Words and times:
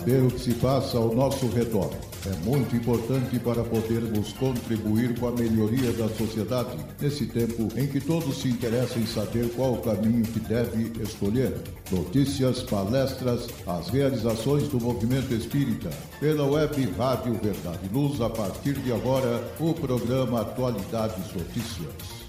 Saber 0.00 0.22
o 0.22 0.30
que 0.30 0.40
se 0.40 0.54
passa 0.54 0.96
ao 0.96 1.14
nosso 1.14 1.46
redor 1.48 1.90
é 2.26 2.34
muito 2.42 2.74
importante 2.74 3.38
para 3.38 3.62
podermos 3.62 4.32
contribuir 4.32 5.18
com 5.20 5.28
a 5.28 5.32
melhoria 5.32 5.92
da 5.92 6.08
sociedade 6.08 6.70
nesse 6.98 7.26
tempo 7.26 7.68
em 7.76 7.86
que 7.86 8.00
todos 8.00 8.40
se 8.40 8.48
interessam 8.48 9.02
em 9.02 9.06
saber 9.06 9.50
qual 9.50 9.74
o 9.74 9.82
caminho 9.82 10.24
que 10.24 10.40
deve 10.40 10.90
escolher. 11.02 11.54
Notícias, 11.92 12.62
palestras, 12.62 13.46
as 13.66 13.88
realizações 13.90 14.68
do 14.68 14.80
movimento 14.80 15.34
espírita. 15.34 15.90
Pela 16.18 16.46
web 16.46 16.82
Rádio 16.96 17.34
Verdade 17.34 17.90
Luz, 17.92 18.22
a 18.22 18.30
partir 18.30 18.74
de 18.74 18.90
agora, 18.92 19.52
o 19.60 19.74
programa 19.74 20.40
Atualidades 20.40 21.30
Notícias. 21.34 22.19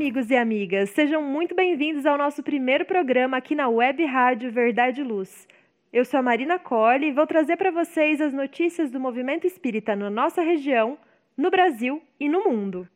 Amigos 0.00 0.30
e 0.30 0.34
amigas, 0.34 0.88
sejam 0.88 1.22
muito 1.22 1.54
bem-vindos 1.54 2.06
ao 2.06 2.16
nosso 2.16 2.42
primeiro 2.42 2.86
programa 2.86 3.36
aqui 3.36 3.54
na 3.54 3.68
Web 3.68 4.02
Rádio 4.06 4.50
Verdade 4.50 5.02
e 5.02 5.04
Luz. 5.04 5.46
Eu 5.92 6.06
sou 6.06 6.18
a 6.18 6.22
Marina 6.22 6.58
Colli 6.58 7.08
e 7.08 7.12
vou 7.12 7.26
trazer 7.26 7.58
para 7.58 7.70
vocês 7.70 8.18
as 8.18 8.32
notícias 8.32 8.90
do 8.90 8.98
movimento 8.98 9.46
espírita 9.46 9.94
na 9.94 10.08
nossa 10.08 10.40
região, 10.40 10.96
no 11.36 11.50
Brasil 11.50 12.00
e 12.18 12.30
no 12.30 12.44
mundo. 12.44 12.88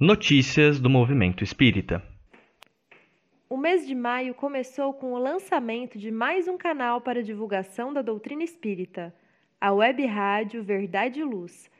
Notícias 0.00 0.80
do 0.80 0.88
movimento 0.88 1.44
espírita. 1.44 2.02
O 3.50 3.58
mês 3.58 3.86
de 3.86 3.94
maio 3.94 4.32
começou 4.32 4.94
com 4.94 5.12
o 5.12 5.18
lançamento 5.18 5.98
de 5.98 6.10
mais 6.10 6.48
um 6.48 6.56
canal 6.56 7.02
para 7.02 7.22
divulgação 7.22 7.92
da 7.92 8.00
doutrina 8.00 8.42
espírita, 8.42 9.14
a 9.60 9.74
Web 9.74 10.06
Rádio 10.06 10.64
Verdade 10.64 11.20
e 11.20 11.22
Luz. 11.22 11.70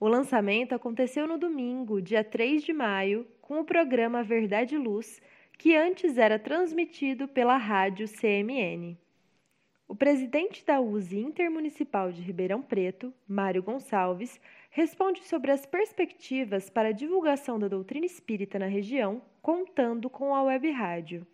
O 0.00 0.08
lançamento 0.08 0.74
aconteceu 0.74 1.24
no 1.24 1.38
domingo, 1.38 2.02
dia 2.02 2.24
3 2.24 2.64
de 2.64 2.72
maio, 2.72 3.24
com 3.48 3.60
o 3.60 3.64
programa 3.64 4.22
Verdade 4.22 4.74
e 4.74 4.78
Luz, 4.78 5.22
que 5.56 5.74
antes 5.74 6.18
era 6.18 6.38
transmitido 6.38 7.26
pela 7.26 7.56
rádio 7.56 8.06
CMN. 8.06 8.94
O 9.88 9.96
presidente 9.96 10.62
da 10.66 10.78
USE 10.82 11.18
Intermunicipal 11.18 12.12
de 12.12 12.20
Ribeirão 12.20 12.60
Preto, 12.60 13.10
Mário 13.26 13.62
Gonçalves, 13.62 14.38
responde 14.70 15.24
sobre 15.24 15.50
as 15.50 15.64
perspectivas 15.64 16.68
para 16.68 16.90
a 16.90 16.92
divulgação 16.92 17.58
da 17.58 17.68
doutrina 17.68 18.04
espírita 18.04 18.58
na 18.58 18.66
região, 18.66 19.22
contando 19.40 20.10
com 20.10 20.34
a 20.34 20.42
web 20.42 20.70
rádio. 20.70 21.26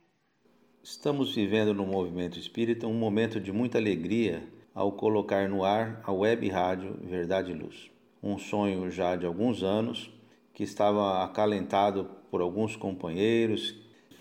Estamos 0.84 1.34
vivendo 1.34 1.74
no 1.74 1.84
movimento 1.84 2.38
espírita 2.38 2.86
um 2.86 2.94
momento 2.94 3.40
de 3.40 3.50
muita 3.50 3.78
alegria 3.78 4.48
ao 4.72 4.92
colocar 4.92 5.48
no 5.48 5.64
ar 5.64 6.00
a 6.04 6.12
web 6.12 6.48
rádio 6.48 6.96
Verdade 7.02 7.50
e 7.50 7.54
Luz 7.54 7.92
um 8.24 8.38
sonho 8.38 8.90
já 8.90 9.14
de 9.16 9.26
alguns 9.26 9.62
anos, 9.62 10.10
que 10.54 10.62
estava 10.62 11.24
acalentado 11.24 12.08
por 12.30 12.40
alguns 12.40 12.76
companheiros, 12.76 13.74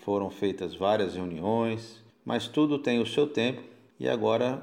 foram 0.04 0.28
feitas 0.28 0.74
várias 0.74 1.14
reuniões, 1.14 2.02
mas 2.24 2.46
tudo 2.46 2.78
tem 2.78 3.00
o 3.00 3.06
seu 3.06 3.26
tempo 3.26 3.62
e 3.98 4.08
agora 4.08 4.62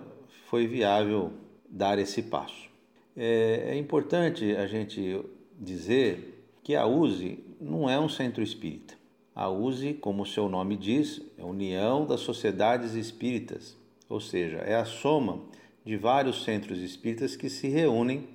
foi 0.50 0.68
viável 0.68 1.32
dar 1.68 1.98
esse 1.98 2.22
passo. 2.22 2.70
É, 3.16 3.70
é 3.70 3.78
importante 3.78 4.56
a 4.56 4.68
gente 4.68 5.24
dizer 5.60 6.46
que 6.64 6.76
a 6.76 6.86
USE 6.86 7.44
não 7.60 7.90
é 7.90 8.00
um 8.00 8.10
centro 8.10 8.44
espírita. 8.44 8.94
A 9.34 9.50
USE, 9.50 9.94
como 9.94 10.24
o 10.24 10.26
seu 10.26 10.50
nome 10.50 10.76
diz, 10.76 11.22
é 11.38 11.42
a 11.42 11.46
União 11.46 12.06
das 12.06 12.20
Sociedades 12.20 12.94
Espíritas, 12.94 13.78
ou 14.10 14.20
seja, 14.20 14.58
é 14.58 14.76
a 14.76 14.86
soma 14.86 15.40
de 15.86 15.96
vários 15.96 16.44
centros 16.44 16.80
espíritas 16.80 17.36
que 17.36 17.50
se 17.50 17.68
reúnem 17.70 18.28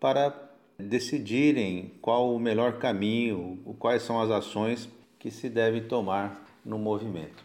para 0.00 0.47
decidirem 0.78 1.92
qual 2.00 2.32
o 2.32 2.38
melhor 2.38 2.78
caminho, 2.78 3.58
quais 3.78 4.02
são 4.02 4.20
as 4.20 4.30
ações 4.30 4.88
que 5.18 5.30
se 5.30 5.48
devem 5.48 5.82
tomar 5.82 6.46
no 6.64 6.78
movimento. 6.78 7.44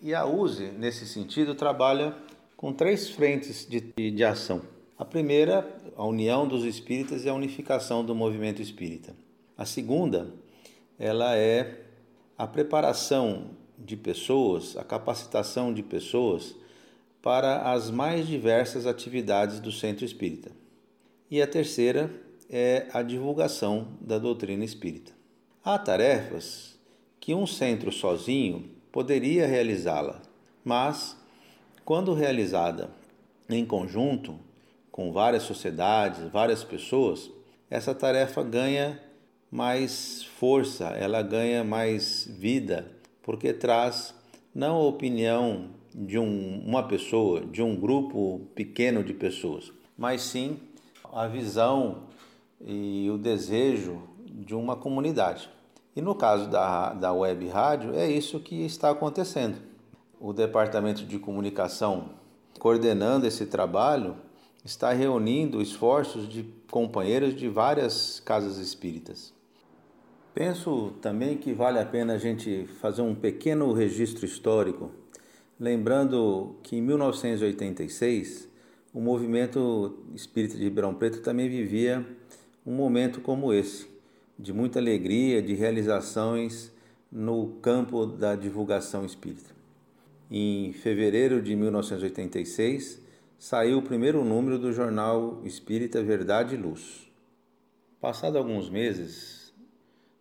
E 0.00 0.14
a 0.14 0.24
USE, 0.24 0.68
nesse 0.68 1.06
sentido, 1.06 1.54
trabalha 1.54 2.16
com 2.56 2.72
três 2.72 3.10
frentes 3.10 3.66
de, 3.68 3.80
de 3.80 4.24
ação. 4.24 4.62
A 4.96 5.04
primeira, 5.04 5.68
a 5.96 6.04
união 6.04 6.48
dos 6.48 6.64
espíritas 6.64 7.24
e 7.24 7.28
a 7.28 7.34
unificação 7.34 8.04
do 8.04 8.14
movimento 8.14 8.62
espírita. 8.62 9.14
A 9.56 9.64
segunda, 9.64 10.32
ela 10.98 11.36
é 11.36 11.82
a 12.36 12.46
preparação 12.46 13.50
de 13.78 13.96
pessoas, 13.96 14.76
a 14.76 14.84
capacitação 14.84 15.72
de 15.72 15.82
pessoas 15.82 16.54
para 17.20 17.72
as 17.72 17.90
mais 17.90 18.26
diversas 18.26 18.86
atividades 18.86 19.60
do 19.60 19.70
centro 19.70 20.04
espírita. 20.04 20.50
E 21.30 21.42
a 21.42 21.46
terceira 21.46 22.10
é 22.48 22.86
a 22.92 23.02
divulgação 23.02 23.88
da 24.00 24.18
doutrina 24.18 24.64
espírita. 24.64 25.12
Há 25.64 25.78
tarefas 25.78 26.78
que 27.20 27.34
um 27.34 27.46
centro 27.46 27.92
sozinho 27.92 28.70
poderia 28.90 29.46
realizá-la, 29.46 30.22
mas, 30.64 31.16
quando 31.84 32.14
realizada 32.14 32.90
em 33.48 33.64
conjunto, 33.64 34.38
com 34.90 35.12
várias 35.12 35.42
sociedades, 35.42 36.30
várias 36.30 36.64
pessoas, 36.64 37.30
essa 37.70 37.94
tarefa 37.94 38.42
ganha 38.42 39.00
mais 39.50 40.24
força, 40.24 40.88
ela 40.88 41.22
ganha 41.22 41.62
mais 41.62 42.26
vida, 42.38 42.90
porque 43.22 43.52
traz 43.52 44.14
não 44.54 44.76
a 44.76 44.86
opinião 44.86 45.70
de 45.94 46.18
um, 46.18 46.62
uma 46.66 46.82
pessoa, 46.86 47.44
de 47.44 47.62
um 47.62 47.76
grupo 47.76 48.40
pequeno 48.54 49.02
de 49.02 49.14
pessoas, 49.14 49.72
mas 49.96 50.22
sim 50.22 50.58
a 51.12 51.26
visão 51.26 52.08
e 52.60 53.08
o 53.10 53.18
desejo 53.18 54.02
de 54.24 54.54
uma 54.54 54.76
comunidade. 54.76 55.50
E 55.94 56.00
no 56.00 56.14
caso 56.14 56.48
da, 56.48 56.92
da 56.94 57.12
web 57.12 57.46
rádio, 57.48 57.94
é 57.94 58.08
isso 58.10 58.40
que 58.40 58.64
está 58.64 58.90
acontecendo. 58.90 59.56
O 60.20 60.32
Departamento 60.32 61.04
de 61.04 61.18
Comunicação, 61.18 62.10
coordenando 62.58 63.26
esse 63.26 63.46
trabalho, 63.46 64.16
está 64.64 64.92
reunindo 64.92 65.62
esforços 65.62 66.28
de 66.28 66.44
companheiros 66.70 67.34
de 67.34 67.48
várias 67.48 68.20
casas 68.20 68.58
espíritas. 68.58 69.32
Penso 70.34 70.92
também 71.00 71.36
que 71.36 71.52
vale 71.52 71.78
a 71.78 71.86
pena 71.86 72.14
a 72.14 72.18
gente 72.18 72.66
fazer 72.80 73.02
um 73.02 73.14
pequeno 73.14 73.72
registro 73.72 74.24
histórico, 74.24 74.92
lembrando 75.58 76.56
que 76.62 76.76
em 76.76 76.82
1986 76.82 78.48
o 78.94 79.00
movimento 79.00 79.98
espírita 80.14 80.56
de 80.56 80.64
Ribeirão 80.64 80.94
Preto 80.94 81.22
também 81.22 81.48
vivia 81.48 82.06
um 82.68 82.74
momento 82.74 83.22
como 83.22 83.50
esse, 83.50 83.88
de 84.38 84.52
muita 84.52 84.78
alegria, 84.78 85.40
de 85.40 85.54
realizações 85.54 86.70
no 87.10 87.54
campo 87.62 88.04
da 88.04 88.36
divulgação 88.36 89.06
espírita. 89.06 89.54
Em 90.30 90.74
fevereiro 90.74 91.40
de 91.40 91.56
1986, 91.56 93.02
saiu 93.38 93.78
o 93.78 93.82
primeiro 93.82 94.22
número 94.22 94.58
do 94.58 94.70
jornal 94.70 95.40
Espírita 95.46 96.02
Verdade 96.02 96.56
e 96.56 96.58
Luz. 96.58 97.10
Passado 98.02 98.36
alguns 98.36 98.68
meses 98.68 99.50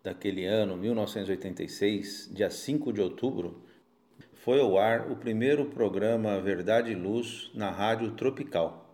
daquele 0.01 0.45
ano, 0.45 0.77
1986, 0.77 2.29
dia 2.31 2.49
5 2.49 2.93
de 2.93 3.01
outubro, 3.01 3.61
foi 4.35 4.61
ao 4.61 4.77
ar 4.77 5.11
o 5.11 5.17
primeiro 5.17 5.65
programa 5.65 6.39
Verdade 6.39 6.93
e 6.93 6.95
Luz 6.95 7.51
na 7.53 7.69
Rádio 7.69 8.11
Tropical. 8.11 8.86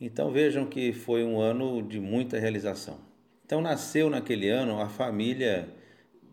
Então 0.00 0.30
vejam 0.30 0.64
que 0.64 0.94
foi 0.94 1.22
um 1.22 1.38
ano 1.38 1.82
de 1.82 2.00
muita 2.00 2.38
realização. 2.38 2.98
Então 3.44 3.60
nasceu 3.60 4.08
naquele 4.08 4.48
ano 4.48 4.80
a 4.80 4.88
família 4.88 5.68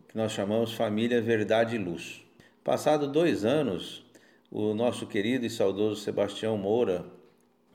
que 0.08 0.16
nós 0.16 0.32
chamamos 0.32 0.72
Família 0.72 1.20
Verdade 1.20 1.76
e 1.76 1.78
Luz. 1.78 2.24
Passado 2.64 3.06
dois 3.06 3.44
anos, 3.44 4.06
o 4.50 4.72
nosso 4.72 5.06
querido 5.06 5.44
e 5.44 5.50
saudoso 5.50 6.00
Sebastião 6.00 6.56
Moura 6.56 7.04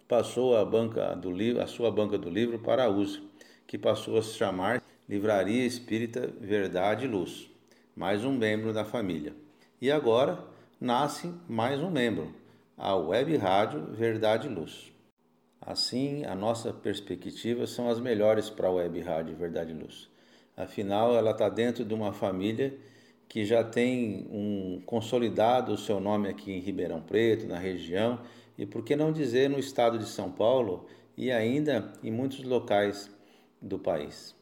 passou 0.08 0.58
a, 0.58 0.66
banca 0.66 1.16
do 1.16 1.32
livro, 1.32 1.62
a 1.62 1.68
sua 1.68 1.92
banca 1.92 2.18
do 2.18 2.30
livro 2.30 2.58
para 2.58 2.86
a 2.86 3.06
que 3.68 3.78
passou 3.78 4.18
a 4.18 4.24
se 4.24 4.34
chamar 4.36 4.82
Livraria 5.08 5.64
Espírita 5.64 6.28
Verdade 6.42 7.06
e 7.06 7.08
Luz, 7.08 7.50
mais 7.96 8.26
um 8.26 8.32
membro 8.32 8.74
da 8.74 8.84
família. 8.84 9.34
E 9.80 9.92
agora 9.92 10.44
nasce 10.82 11.32
mais 11.48 11.80
um 11.80 11.92
membro, 11.92 12.34
a 12.76 12.96
Web 12.96 13.38
Rádio 13.38 13.94
Verdade 13.94 14.48
e 14.48 14.52
Luz. 14.52 14.93
Assim, 15.66 16.26
a 16.26 16.36
nossa 16.36 16.74
perspectiva 16.74 17.66
são 17.66 17.90
as 17.90 17.98
melhores 17.98 18.50
para 18.50 18.68
a 18.68 18.72
Web 18.72 19.00
Rádio 19.00 19.36
Verdade 19.36 19.72
e 19.72 19.74
Luz. 19.74 20.10
Afinal, 20.58 21.16
ela 21.16 21.32
está 21.32 21.48
dentro 21.48 21.86
de 21.86 21.94
uma 21.94 22.12
família 22.12 22.78
que 23.30 23.46
já 23.46 23.64
tem 23.64 24.28
um 24.30 24.82
consolidado 24.86 25.72
o 25.72 25.78
seu 25.78 26.02
nome 26.02 26.28
aqui 26.28 26.52
em 26.52 26.60
Ribeirão 26.60 27.02
Preto, 27.02 27.48
na 27.48 27.58
região, 27.58 28.20
e 28.58 28.66
por 28.66 28.84
que 28.84 28.94
não 28.94 29.14
dizer 29.14 29.50
no 29.50 29.58
estado 29.58 29.98
de 29.98 30.06
São 30.06 30.30
Paulo 30.30 30.86
e 31.16 31.32
ainda 31.32 31.94
em 32.04 32.12
muitos 32.12 32.44
locais 32.44 33.10
do 33.62 33.80
país. 33.80 34.36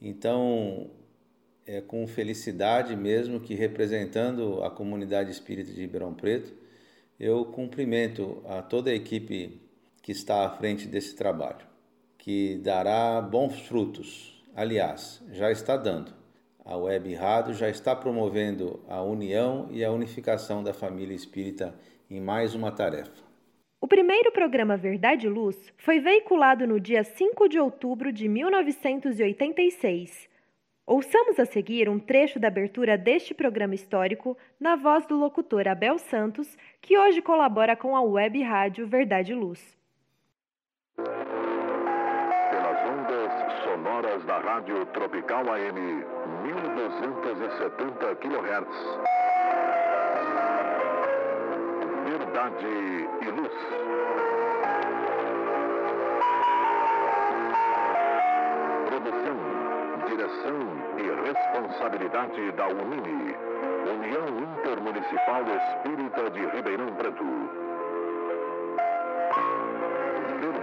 Então, 0.00 0.90
é 1.66 1.80
com 1.80 2.06
felicidade 2.06 2.94
mesmo 2.94 3.40
que 3.40 3.54
representando 3.54 4.62
a 4.62 4.70
comunidade 4.70 5.30
espírita 5.30 5.72
de 5.72 5.80
Ribeirão 5.80 6.12
Preto, 6.12 6.52
Eu 7.18 7.46
cumprimento 7.46 8.40
a 8.46 8.62
toda 8.62 8.90
a 8.90 8.94
equipe 8.94 9.67
que 10.08 10.12
está 10.12 10.46
à 10.46 10.48
frente 10.48 10.88
desse 10.88 11.14
trabalho, 11.14 11.66
que 12.16 12.56
dará 12.64 13.20
bons 13.20 13.60
frutos. 13.68 14.42
Aliás, 14.56 15.22
já 15.32 15.52
está 15.52 15.76
dando. 15.76 16.14
A 16.64 16.74
Web 16.78 17.12
Rádio 17.12 17.52
já 17.52 17.68
está 17.68 17.94
promovendo 17.94 18.82
a 18.88 19.02
união 19.02 19.68
e 19.70 19.84
a 19.84 19.92
unificação 19.92 20.64
da 20.64 20.72
família 20.72 21.14
espírita 21.14 21.78
em 22.08 22.22
mais 22.22 22.54
uma 22.54 22.72
tarefa. 22.72 23.22
O 23.82 23.86
primeiro 23.86 24.32
programa 24.32 24.78
Verdade 24.78 25.26
e 25.26 25.28
Luz 25.28 25.58
foi 25.76 26.00
veiculado 26.00 26.66
no 26.66 26.80
dia 26.80 27.04
5 27.04 27.46
de 27.46 27.60
outubro 27.60 28.10
de 28.10 28.28
1986. 28.28 30.26
Ouçamos 30.86 31.38
a 31.38 31.44
seguir 31.44 31.86
um 31.86 31.98
trecho 31.98 32.40
da 32.40 32.48
abertura 32.48 32.96
deste 32.96 33.34
programa 33.34 33.74
histórico 33.74 34.38
na 34.58 34.74
voz 34.74 35.04
do 35.04 35.18
locutor 35.18 35.68
Abel 35.68 35.98
Santos, 35.98 36.56
que 36.80 36.96
hoje 36.96 37.20
colabora 37.20 37.76
com 37.76 37.94
a 37.94 38.00
web 38.00 38.42
rádio 38.42 38.86
Verdade 38.86 39.32
e 39.32 39.34
Luz. 39.34 39.76
Pelas 40.98 42.84
ondas 42.90 43.30
sonoras 43.62 44.24
da 44.24 44.38
Rádio 44.38 44.84
Tropical 44.86 45.44
AM 45.52 46.04
1270 46.42 48.16
kHz. 48.16 48.98
Verdade 52.04 53.08
e 53.20 53.30
Luz. 53.30 53.52
Produção, 58.88 59.36
direção 60.08 60.60
e 60.98 61.02
responsabilidade 61.28 62.50
da 62.52 62.66
UNIME, 62.66 63.36
União 63.94 64.26
Intermunicipal 64.58 65.44
Espírita 65.44 66.28
de 66.30 66.44
Ribeirão 66.56 66.92
Preto. 66.94 67.67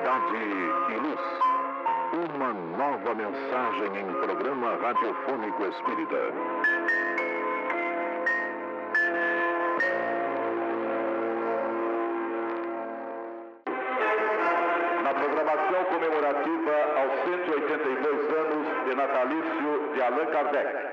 Verdade 0.06 0.38
e 0.38 0.98
Luz. 0.98 1.20
Uma 2.30 2.54
nova 2.54 3.16
mensagem 3.16 4.02
em 4.02 4.14
programa 4.22 4.78
radiofônico 4.80 5.66
espírita. 5.66 6.32
Na 15.04 15.14
programação 15.16 15.84
comemorativa 15.86 16.76
aos 16.98 17.24
182 17.24 18.32
anos 18.32 18.86
de 18.86 18.96
natalício 18.96 19.90
de 19.96 20.02
Allan 20.04 20.28
Kardec, 20.28 20.88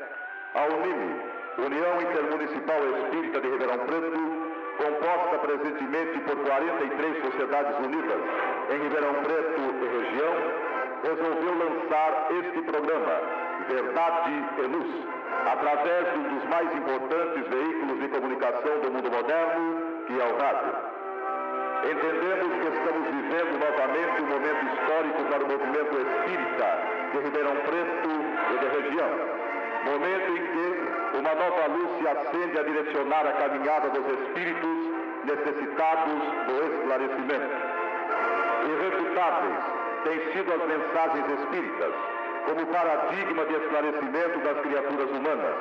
a 0.54 0.64
UNIME, 0.74 1.20
União 1.58 2.00
Intermunicipal 2.00 2.78
Espírita 2.96 3.42
de 3.42 3.48
Ribeirão 3.50 3.78
Preto, 3.80 4.31
composta 4.82 5.38
presentemente 5.38 6.18
por 6.20 6.36
43 6.36 7.24
sociedades 7.24 7.78
unidas 7.78 8.20
em 8.70 8.82
Ribeirão 8.82 9.14
Preto 9.22 9.60
e 9.60 9.86
região, 9.98 10.34
resolveu 11.02 11.54
lançar 11.58 12.28
este 12.30 12.62
programa, 12.62 13.14
Verdade 13.68 14.30
e 14.58 14.62
Luz, 14.62 15.06
através 15.50 16.12
de 16.12 16.18
um 16.18 16.22
dos 16.34 16.44
mais 16.48 16.74
importantes 16.74 17.46
veículos 17.48 18.00
de 18.00 18.08
comunicação 18.08 18.80
do 18.80 18.90
mundo 18.90 19.10
moderno, 19.10 20.04
que 20.06 20.20
é 20.20 20.24
o 20.24 20.36
rádio. 20.38 21.02
Entendemos 21.82 22.52
que 22.60 22.68
estamos 22.68 23.08
vivendo 23.08 23.58
novamente 23.58 24.22
um 24.22 24.26
momento 24.26 24.64
histórico 24.66 25.24
para 25.24 25.44
o 25.44 25.48
movimento 25.48 25.98
espírita 25.98 26.78
de 27.12 27.18
Ribeirão 27.18 27.56
Preto 27.56 28.08
e 28.50 28.64
da 28.64 28.70
região. 28.70 29.41
Momento 29.84 30.30
em 30.30 30.46
que 30.52 31.18
uma 31.18 31.34
nova 31.34 31.66
luz 31.66 31.90
se 31.98 32.08
acende 32.08 32.58
a 32.58 32.62
direcionar 32.62 33.26
a 33.26 33.32
caminhada 33.32 33.88
dos 33.90 34.06
espíritos 34.20 34.78
necessitados 35.24 36.22
do 36.46 36.74
esclarecimento. 36.74 37.56
Irrefutáveis 38.68 39.58
têm 40.04 40.32
sido 40.32 40.52
as 40.52 40.66
mensagens 40.68 41.40
espíritas 41.40 41.94
como 42.46 42.66
paradigma 42.66 43.44
de 43.44 43.54
esclarecimento 43.54 44.38
das 44.40 44.60
criaturas 44.60 45.10
humanas, 45.10 45.54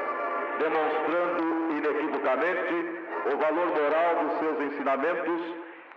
demonstrando 0.59 1.71
inequivocamente 1.77 3.01
o 3.25 3.37
valor 3.37 3.67
moral 3.67 4.15
dos 4.23 4.39
seus 4.39 4.61
ensinamentos 4.61 5.41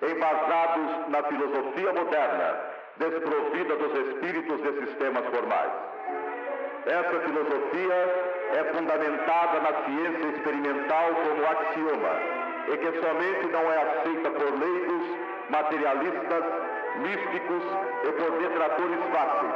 embasados 0.03 1.09
na 1.09 1.23
filosofia 1.23 1.93
moderna, 1.93 2.61
desprovida 2.97 3.77
dos 3.77 4.09
espíritos 4.09 4.63
de 4.63 4.87
sistemas 4.87 5.25
formais. 5.27 5.94
Essa 6.87 7.19
filosofia 7.21 7.95
é 8.53 8.65
fundamentada 8.75 9.61
na 9.61 9.73
ciência 9.85 10.27
experimental 10.37 11.15
como 11.15 11.47
axioma 11.47 12.45
e 12.69 12.77
que 12.77 13.01
somente 13.01 13.47
não 13.47 13.73
é 13.73 13.83
aceita 13.83 14.31
por 14.31 14.59
leigos, 14.59 15.19
materialistas, 15.49 16.45
místicos 16.97 17.63
e 18.05 18.13
por 18.13 18.31
detratores 18.39 19.01
fáceis, 19.13 19.53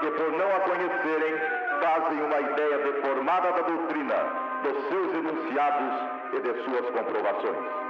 que 0.00 0.10
por 0.10 0.32
não 0.32 0.56
a 0.56 0.60
conhecerem 0.60 1.34
fazem 1.80 2.20
uma 2.20 2.40
ideia 2.40 2.78
deformada 2.78 3.52
da 3.52 3.62
doutrina, 3.62 4.14
dos 4.64 4.88
seus 4.88 5.14
enunciados 5.14 5.94
e 6.32 6.40
de 6.40 6.64
suas 6.64 6.90
comprovações. 6.90 7.82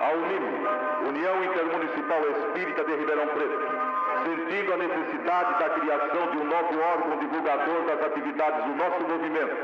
A 0.00 0.12
UNIME, 0.14 1.08
União 1.08 1.44
Intermunicipal 1.44 2.20
Espírita 2.30 2.84
de 2.84 2.94
Ribeirão 2.94 3.26
Preto, 3.26 3.81
sentindo 4.24 4.72
a 4.72 4.76
necessidade 4.76 5.58
da 5.58 5.70
criação 5.70 6.26
de 6.30 6.38
um 6.38 6.44
novo 6.44 6.80
órgão 6.80 7.18
divulgador 7.18 7.82
das 7.86 8.02
atividades 8.06 8.64
do 8.64 8.74
nosso 8.76 9.00
movimento, 9.02 9.56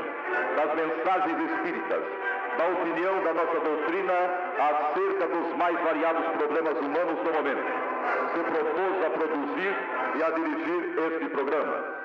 das 0.55 0.75
mensagens 0.75 1.51
espíritas, 1.51 2.03
da 2.57 2.65
opinião 2.67 3.23
da 3.23 3.33
nossa 3.33 3.59
doutrina 3.59 4.13
acerca 4.59 5.27
dos 5.27 5.55
mais 5.57 5.79
variados 5.81 6.25
problemas 6.37 6.77
humanos 6.79 7.19
do 7.23 7.33
momento, 7.33 7.63
se 8.33 8.39
propôs 8.39 9.05
a 9.05 9.09
produzir 9.11 9.73
e 10.15 10.23
a 10.23 10.29
dirigir 10.31 10.93
este 11.11 11.29
programa. 11.29 11.99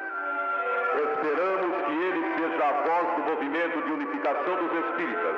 Esperamos 0.94 1.76
que 1.86 1.92
ele 1.92 2.22
seja 2.38 2.64
a 2.64 2.72
voz 2.86 3.16
do 3.16 3.30
movimento 3.30 3.82
de 3.82 3.92
unificação 3.92 4.56
dos 4.56 4.72
espíritas, 4.86 5.36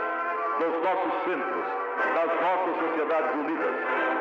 dos 0.59 0.83
nossos 0.83 1.13
centros, 1.25 1.67
das 2.15 2.41
nossas 2.41 2.77
sociedades 2.81 3.35
unidas 3.35 3.75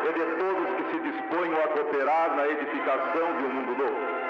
e 0.03 0.13
de 0.13 0.25
todos 0.35 0.75
que 0.75 0.83
se 0.91 0.99
disponham 0.99 1.57
a 1.63 1.67
cooperar 1.69 2.35
na 2.35 2.47
edificação 2.47 3.33
de 3.37 3.43
um 3.43 3.49
mundo 3.49 3.77
novo. 3.77 4.25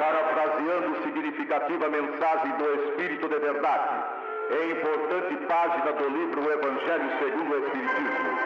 Parafraseando 0.00 1.02
significativa 1.02 1.88
mensagem 1.88 2.52
do 2.52 2.74
Espírito 2.74 3.28
de 3.28 3.38
Verdade, 3.38 4.04
em 4.50 4.70
importante 4.72 5.36
página 5.46 5.92
do 5.92 6.08
livro 6.08 6.42
O 6.42 6.52
Evangelho 6.52 7.10
segundo 7.18 7.52
o 7.52 7.58
Espiritismo, 7.58 8.38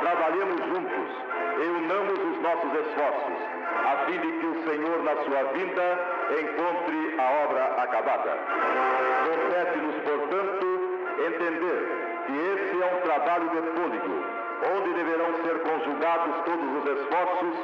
trabalhemos 0.00 0.56
juntos 0.66 1.32
e 1.58 1.66
unamos 1.66 2.18
os 2.18 2.42
nossos 2.42 2.72
esforços, 2.86 3.38
a 3.84 3.96
fim 4.06 4.18
de 4.18 4.32
que 4.32 4.46
o 4.46 4.64
Senhor, 4.64 5.02
na 5.02 5.16
sua 5.24 5.42
vinda, 5.52 5.98
encontre 6.40 7.14
a 7.18 7.44
obra 7.44 7.64
acabada. 7.82 8.38
Compete-nos, 9.26 9.94
portanto, 9.96 10.71
entender 11.26 12.02
que 12.26 12.32
esse 12.32 12.82
é 12.82 12.94
um 12.96 13.00
trabalho 13.00 13.48
de 13.50 13.60
fôlego, 13.72 14.42
onde 14.74 14.94
deverão 14.94 15.34
ser 15.42 15.58
conjugados 15.60 16.44
todos 16.44 16.68
os 16.78 17.00
esforços 17.00 17.56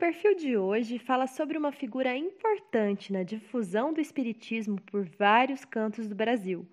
Perfil 0.00 0.34
de 0.34 0.56
hoje 0.56 0.98
fala 0.98 1.26
sobre 1.26 1.58
uma 1.58 1.70
figura 1.70 2.16
importante 2.16 3.12
na 3.12 3.22
difusão 3.22 3.92
do 3.92 4.00
Espiritismo 4.00 4.80
por 4.80 5.04
vários 5.04 5.62
cantos 5.62 6.08
do 6.08 6.14
Brasil, 6.14 6.66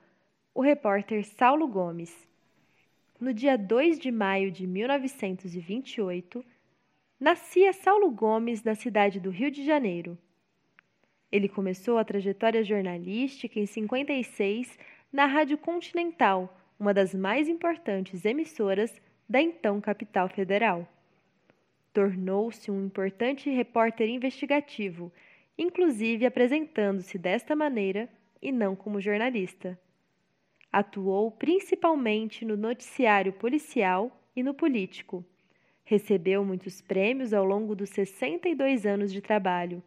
o 0.56 0.62
repórter 0.62 1.26
Saulo 1.26 1.68
Gomes. 1.68 2.26
No 3.20 3.34
dia 3.34 3.58
2 3.58 4.00
de 4.00 4.14
maio 4.14 4.50
de 4.50 4.66
1928, 4.66 6.44
nascia 7.20 7.74
Saulo 7.74 8.10
Gomes 8.10 8.64
na 8.64 8.76
cidade 8.76 9.20
do 9.20 9.30
Rio 9.30 9.52
de 9.52 9.66
Janeiro. 9.66 10.18
Ele 11.30 11.50
começou 11.50 11.98
a 11.98 12.06
trajetória 12.06 12.64
jornalística 12.64 13.60
em 13.60 13.66
56 13.66 14.80
na 15.12 15.26
Rádio 15.26 15.58
Continental, 15.58 16.58
uma 16.80 16.94
das 16.94 17.14
mais 17.14 17.50
importantes 17.50 18.24
emissoras 18.24 19.02
da 19.28 19.42
então 19.42 19.82
capital 19.82 20.30
federal. 20.30 20.88
Tornou-se 21.98 22.70
um 22.70 22.86
importante 22.86 23.50
repórter 23.50 24.08
investigativo, 24.08 25.12
inclusive 25.58 26.28
apresentando-se 26.28 27.18
desta 27.18 27.56
maneira 27.56 28.08
e 28.40 28.52
não 28.52 28.76
como 28.76 29.02
jornalista. 29.02 29.76
Atuou 30.72 31.32
principalmente 31.32 32.46
no 32.46 32.56
noticiário 32.56 33.34
policial 33.34 34.16
e 34.36 34.44
no 34.44 34.54
político. 34.54 35.26
Recebeu 35.84 36.46
muitos 36.46 36.82
prêmios 36.82 37.34
ao 37.34 37.44
longo 37.44 37.76
dos 37.76 37.90
62 37.90 38.86
anos 38.86 39.12
de 39.12 39.20
trabalho, 39.20 39.82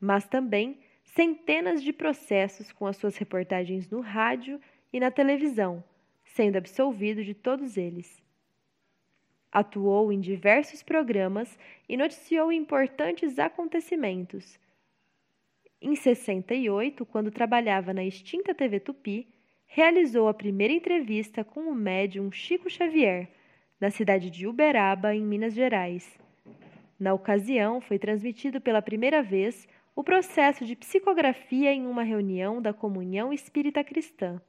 mas 0.00 0.28
também 0.28 0.78
centenas 1.02 1.82
de 1.82 1.92
processos 1.92 2.70
com 2.70 2.86
as 2.86 2.96
suas 2.96 3.16
reportagens 3.16 3.90
no 3.90 4.00
rádio 4.00 4.60
e 4.92 5.00
na 5.00 5.10
televisão, 5.10 5.82
sendo 6.22 6.56
absolvido 6.56 7.24
de 7.24 7.34
todos 7.34 7.76
eles. 7.76 8.27
Atuou 9.50 10.12
em 10.12 10.20
diversos 10.20 10.82
programas 10.82 11.58
e 11.88 11.96
noticiou 11.96 12.52
importantes 12.52 13.38
acontecimentos. 13.38 14.58
Em 15.80 15.94
68, 15.94 17.06
quando 17.06 17.30
trabalhava 17.30 17.94
na 17.94 18.04
extinta 18.04 18.54
TV 18.54 18.80
Tupi, 18.80 19.28
realizou 19.66 20.28
a 20.28 20.34
primeira 20.34 20.72
entrevista 20.72 21.44
com 21.44 21.60
o 21.60 21.74
médium 21.74 22.32
Chico 22.32 22.68
Xavier, 22.68 23.28
na 23.80 23.90
cidade 23.90 24.28
de 24.28 24.46
Uberaba, 24.46 25.14
em 25.14 25.22
Minas 25.22 25.54
Gerais. 25.54 26.18
Na 26.98 27.14
ocasião, 27.14 27.80
foi 27.80 27.98
transmitido 27.98 28.60
pela 28.60 28.82
primeira 28.82 29.22
vez 29.22 29.68
o 29.94 30.02
processo 30.02 30.64
de 30.64 30.74
psicografia 30.74 31.72
em 31.72 31.86
uma 31.86 32.02
reunião 32.02 32.60
da 32.60 32.72
Comunhão 32.72 33.32
Espírita 33.32 33.84
Cristã. 33.84 34.40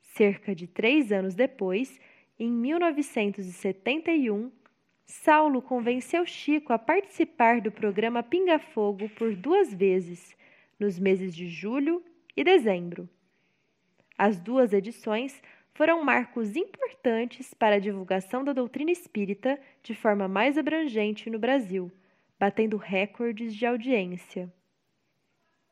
Cerca 0.00 0.54
de 0.54 0.66
três 0.66 1.12
anos 1.12 1.34
depois, 1.34 2.00
em 2.38 2.50
1971, 2.50 4.50
Saulo 5.06 5.62
convenceu 5.62 6.26
Chico 6.26 6.72
a 6.72 6.78
participar 6.78 7.60
do 7.60 7.70
programa 7.70 8.22
Pinga 8.22 8.58
Fogo 8.58 9.08
por 9.10 9.34
duas 9.36 9.72
vezes, 9.72 10.36
nos 10.78 10.98
meses 10.98 11.34
de 11.34 11.46
julho 11.46 12.02
e 12.36 12.42
dezembro. 12.42 13.08
As 14.18 14.40
duas 14.40 14.72
edições 14.72 15.40
foram 15.74 16.02
marcos 16.02 16.56
importantes 16.56 17.52
para 17.52 17.76
a 17.76 17.80
divulgação 17.80 18.44
da 18.44 18.52
doutrina 18.52 18.90
espírita 18.90 19.60
de 19.82 19.94
forma 19.94 20.26
mais 20.26 20.56
abrangente 20.56 21.28
no 21.28 21.38
Brasil, 21.38 21.92
batendo 22.38 22.76
recordes 22.76 23.54
de 23.54 23.66
audiência. 23.66 24.52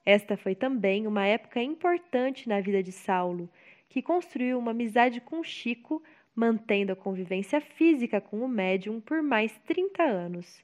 Esta 0.04 0.36
foi 0.36 0.54
também 0.54 1.06
uma 1.06 1.26
época 1.26 1.62
importante 1.62 2.48
na 2.48 2.60
vida 2.60 2.82
de 2.82 2.90
Saulo, 2.90 3.48
que 3.88 4.02
construiu 4.02 4.58
uma 4.58 4.72
amizade 4.72 5.20
com 5.20 5.44
Chico, 5.44 6.02
mantendo 6.34 6.92
a 6.92 6.96
convivência 6.96 7.60
física 7.60 8.20
com 8.20 8.40
o 8.40 8.48
médium 8.48 9.00
por 9.00 9.22
mais 9.22 9.56
30 9.66 10.02
anos. 10.02 10.62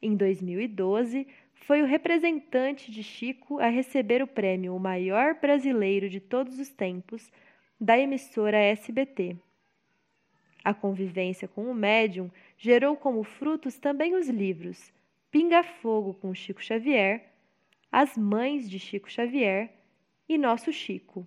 Em 0.00 0.14
2012, 0.14 1.26
foi 1.54 1.82
o 1.82 1.86
representante 1.86 2.90
de 2.90 3.02
Chico 3.02 3.58
a 3.58 3.68
receber 3.68 4.22
o 4.22 4.26
prêmio 4.26 4.74
O 4.74 4.80
Maior 4.80 5.34
Brasileiro 5.40 6.08
de 6.08 6.20
Todos 6.20 6.58
os 6.58 6.68
Tempos 6.68 7.32
da 7.80 7.98
emissora 7.98 8.58
SBT. 8.58 9.36
A 10.62 10.72
convivência 10.72 11.48
com 11.48 11.70
o 11.70 11.74
médium 11.74 12.30
gerou 12.56 12.96
como 12.96 13.22
frutos 13.22 13.78
também 13.78 14.14
os 14.14 14.28
livros 14.28 14.92
Pinga 15.30 15.62
Fogo 15.62 16.14
com 16.14 16.34
Chico 16.34 16.62
Xavier, 16.62 17.24
As 17.90 18.16
Mães 18.16 18.70
de 18.70 18.78
Chico 18.78 19.10
Xavier 19.10 19.70
e 20.28 20.38
Nosso 20.38 20.72
Chico. 20.72 21.26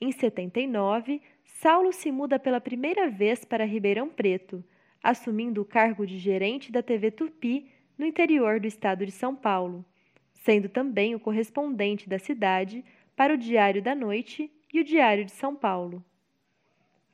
Em 0.00 0.12
79, 0.12 1.22
Saulo 1.44 1.92
se 1.92 2.10
muda 2.10 2.38
pela 2.38 2.60
primeira 2.60 3.08
vez 3.08 3.44
para 3.44 3.64
Ribeirão 3.64 4.08
Preto, 4.08 4.64
assumindo 5.02 5.60
o 5.60 5.64
cargo 5.64 6.06
de 6.06 6.18
gerente 6.18 6.72
da 6.72 6.82
TV 6.82 7.10
Tupi 7.10 7.70
no 7.96 8.06
interior 8.06 8.58
do 8.58 8.66
estado 8.66 9.04
de 9.04 9.12
São 9.12 9.36
Paulo, 9.36 9.84
sendo 10.32 10.68
também 10.68 11.14
o 11.14 11.20
correspondente 11.20 12.08
da 12.08 12.18
cidade 12.18 12.84
para 13.14 13.34
o 13.34 13.38
Diário 13.38 13.82
da 13.82 13.94
Noite 13.94 14.50
e 14.72 14.80
o 14.80 14.84
Diário 14.84 15.24
de 15.24 15.32
São 15.32 15.54
Paulo. 15.54 16.04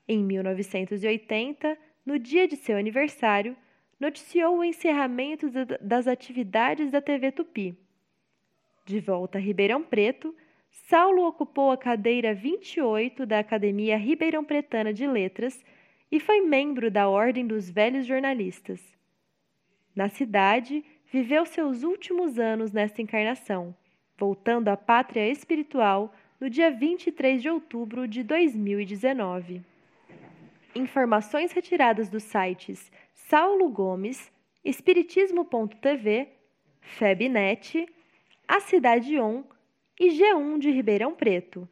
Em 0.09 0.25
1980, 0.25 1.77
no 2.07 2.19
dia 2.19 2.49
de 2.49 2.57
seu 2.57 2.77
aniversário, 2.77 3.57
noticiou 3.99 4.59
o 4.59 4.65
encerramento 4.65 5.51
das 5.81 6.07
atividades 6.07 6.91
da 6.91 7.03
TV 7.03 7.31
Tupi. 7.31 7.77
De 8.87 8.99
volta 8.99 9.39
a 9.39 9.41
Ribeirão 9.41 9.83
Preto, 9.83 10.35
Saulo 10.71 11.27
ocupou 11.27 11.71
a 11.71 11.77
cadeira 11.77 12.35
28 12.35 13.27
da 13.27 13.39
Academia 13.39 13.97
Ribeirão 13.97 14.45
Pretana 14.45 14.93
de 14.93 15.07
Letras 15.07 15.65
e 16.11 16.19
foi 16.19 16.41
membro 16.41 16.91
da 16.91 17.09
Ordem 17.09 17.47
dos 17.47 17.71
Velhos 17.71 18.07
Jornalistas. 18.07 18.81
Na 19.95 20.09
cidade, 20.09 20.85
viveu 21.12 21.45
seus 21.45 21.83
últimos 21.83 22.39
anos 22.39 22.73
nesta 22.73 23.03
encarnação, 23.03 23.75
voltando 24.17 24.69
à 24.69 24.77
pátria 24.77 25.29
espiritual 25.29 26.15
no 26.41 26.49
dia 26.49 26.71
23 26.71 27.43
de 27.43 27.50
outubro 27.50 28.09
de 28.09 28.23
2019. 28.23 29.62
Informações 30.75 31.53
retiradas 31.53 32.09
dos 32.09 32.23
sites 32.23 32.91
Saulo 33.15 33.69
Gomes, 33.69 34.33
Espiritismo.tv, 34.65 36.29
FebNet, 36.81 37.87
A 38.49 38.61
Cidade 38.61 39.19
On 39.21 39.45
e 40.00 40.09
G1 40.09 40.59
de 40.59 40.71
Ribeirão 40.71 41.14
Preto. 41.14 41.69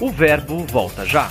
O 0.00 0.10
Verbo 0.10 0.66
volta 0.66 1.04
já. 1.04 1.28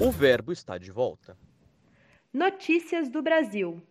O 0.00 0.12
Verbo 0.12 0.52
está 0.52 0.78
de 0.78 0.92
volta. 0.92 1.36
Notícias 2.32 3.08
do 3.08 3.20
Brasil. 3.20 3.82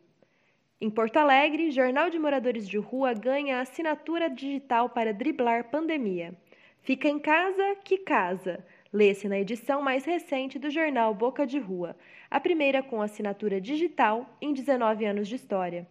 Em 0.79 0.89
Porto 0.89 1.17
Alegre, 1.17 1.71
Jornal 1.71 2.09
de 2.09 2.17
Moradores 2.17 2.67
de 2.67 2.77
Rua 2.77 3.13
ganha 3.13 3.59
assinatura 3.59 4.29
digital 4.29 4.89
para 4.89 5.13
driblar 5.13 5.69
pandemia. 5.69 6.33
Fica 6.81 7.09
em 7.09 7.19
casa 7.19 7.75
que 7.83 7.97
casa. 7.97 8.65
Lê-se 8.93 9.27
na 9.27 9.39
edição 9.39 9.81
mais 9.81 10.05
recente 10.05 10.59
do 10.59 10.69
jornal 10.69 11.15
Boca 11.15 11.47
de 11.47 11.57
Rua, 11.57 11.97
a 12.29 12.39
primeira 12.39 12.83
com 12.83 13.01
assinatura 13.01 13.59
digital 13.59 14.37
em 14.39 14.53
19 14.53 15.03
anos 15.03 15.27
de 15.27 15.33
história. 15.33 15.87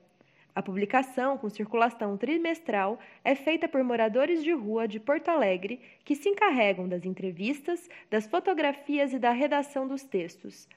A 0.55 0.63
publicação, 0.63 1.37
com 1.37 1.49
circulação 1.49 2.17
trimestral, 2.17 3.01
é 3.25 3.35
feita 3.35 3.67
por 3.67 3.83
moradores 3.83 4.45
de 4.45 4.53
rua 4.53 4.87
de 4.87 5.01
Porto 5.01 5.31
Alegre 5.31 5.81
que 6.05 6.15
se 6.15 6.29
encarregam 6.29 6.89
das 6.89 7.05
entrevistas, 7.05 7.91
das 8.09 8.29
fotografias 8.29 9.13
e 9.13 9.19
da 9.19 9.33
redação 9.33 9.89
dos 9.89 10.05
textos, 10.05 10.69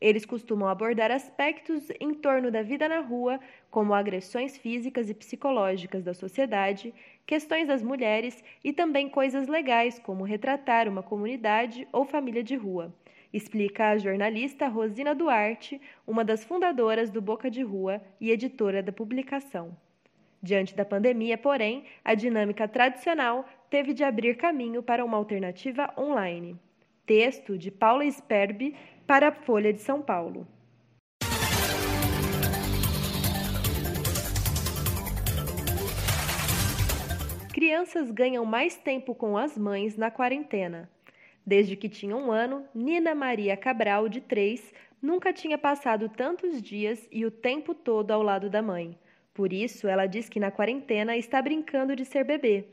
eles 0.00 0.26
costumam 0.26 0.68
abordar 0.68 1.10
aspectos 1.10 1.88
em 1.98 2.12
torno 2.12 2.50
da 2.50 2.62
vida 2.62 2.86
na 2.88 3.00
rua, 3.00 3.40
como 3.70 3.94
agressões 3.94 4.56
físicas 4.56 5.08
e 5.08 5.14
psicológicas 5.14 6.04
da 6.04 6.12
sociedade, 6.12 6.92
questões 7.26 7.66
das 7.66 7.82
mulheres 7.82 8.42
e 8.62 8.72
também 8.72 9.08
coisas 9.08 9.48
legais, 9.48 9.98
como 9.98 10.24
retratar 10.24 10.88
uma 10.88 11.02
comunidade 11.02 11.86
ou 11.92 12.04
família 12.04 12.42
de 12.42 12.54
rua, 12.54 12.94
explica 13.32 13.90
a 13.90 13.98
jornalista 13.98 14.68
Rosina 14.68 15.14
Duarte, 15.14 15.80
uma 16.06 16.24
das 16.24 16.44
fundadoras 16.44 17.10
do 17.10 17.20
Boca 17.20 17.50
de 17.50 17.62
Rua 17.62 18.00
e 18.20 18.30
editora 18.30 18.82
da 18.82 18.92
publicação. 18.92 19.76
Diante 20.42 20.76
da 20.76 20.84
pandemia, 20.84 21.36
porém, 21.36 21.84
a 22.04 22.14
dinâmica 22.14 22.68
tradicional 22.68 23.44
teve 23.68 23.92
de 23.92 24.04
abrir 24.04 24.36
caminho 24.36 24.82
para 24.82 25.04
uma 25.04 25.16
alternativa 25.16 25.92
online. 25.98 26.56
Texto 27.04 27.58
de 27.58 27.70
Paula 27.70 28.04
Sperbi 28.10 28.76
para 29.06 29.28
a 29.28 29.32
Folha 29.32 29.72
de 29.72 29.80
São 29.80 30.00
Paulo. 30.00 30.46
Crianças 37.56 38.10
ganham 38.10 38.44
mais 38.44 38.76
tempo 38.76 39.14
com 39.14 39.38
as 39.38 39.56
mães 39.56 39.96
na 39.96 40.10
quarentena. 40.10 40.90
Desde 41.46 41.74
que 41.74 41.88
tinha 41.88 42.14
um 42.14 42.30
ano, 42.30 42.62
Nina 42.74 43.14
Maria 43.14 43.56
Cabral, 43.56 44.10
de 44.10 44.20
três, 44.20 44.74
nunca 45.00 45.32
tinha 45.32 45.56
passado 45.56 46.06
tantos 46.06 46.60
dias 46.60 47.08
e 47.10 47.24
o 47.24 47.30
tempo 47.30 47.74
todo 47.74 48.10
ao 48.10 48.22
lado 48.22 48.50
da 48.50 48.60
mãe. 48.60 48.94
Por 49.32 49.54
isso, 49.54 49.88
ela 49.88 50.04
diz 50.04 50.28
que 50.28 50.38
na 50.38 50.50
quarentena 50.50 51.16
está 51.16 51.40
brincando 51.40 51.96
de 51.96 52.04
ser 52.04 52.24
bebê. 52.24 52.66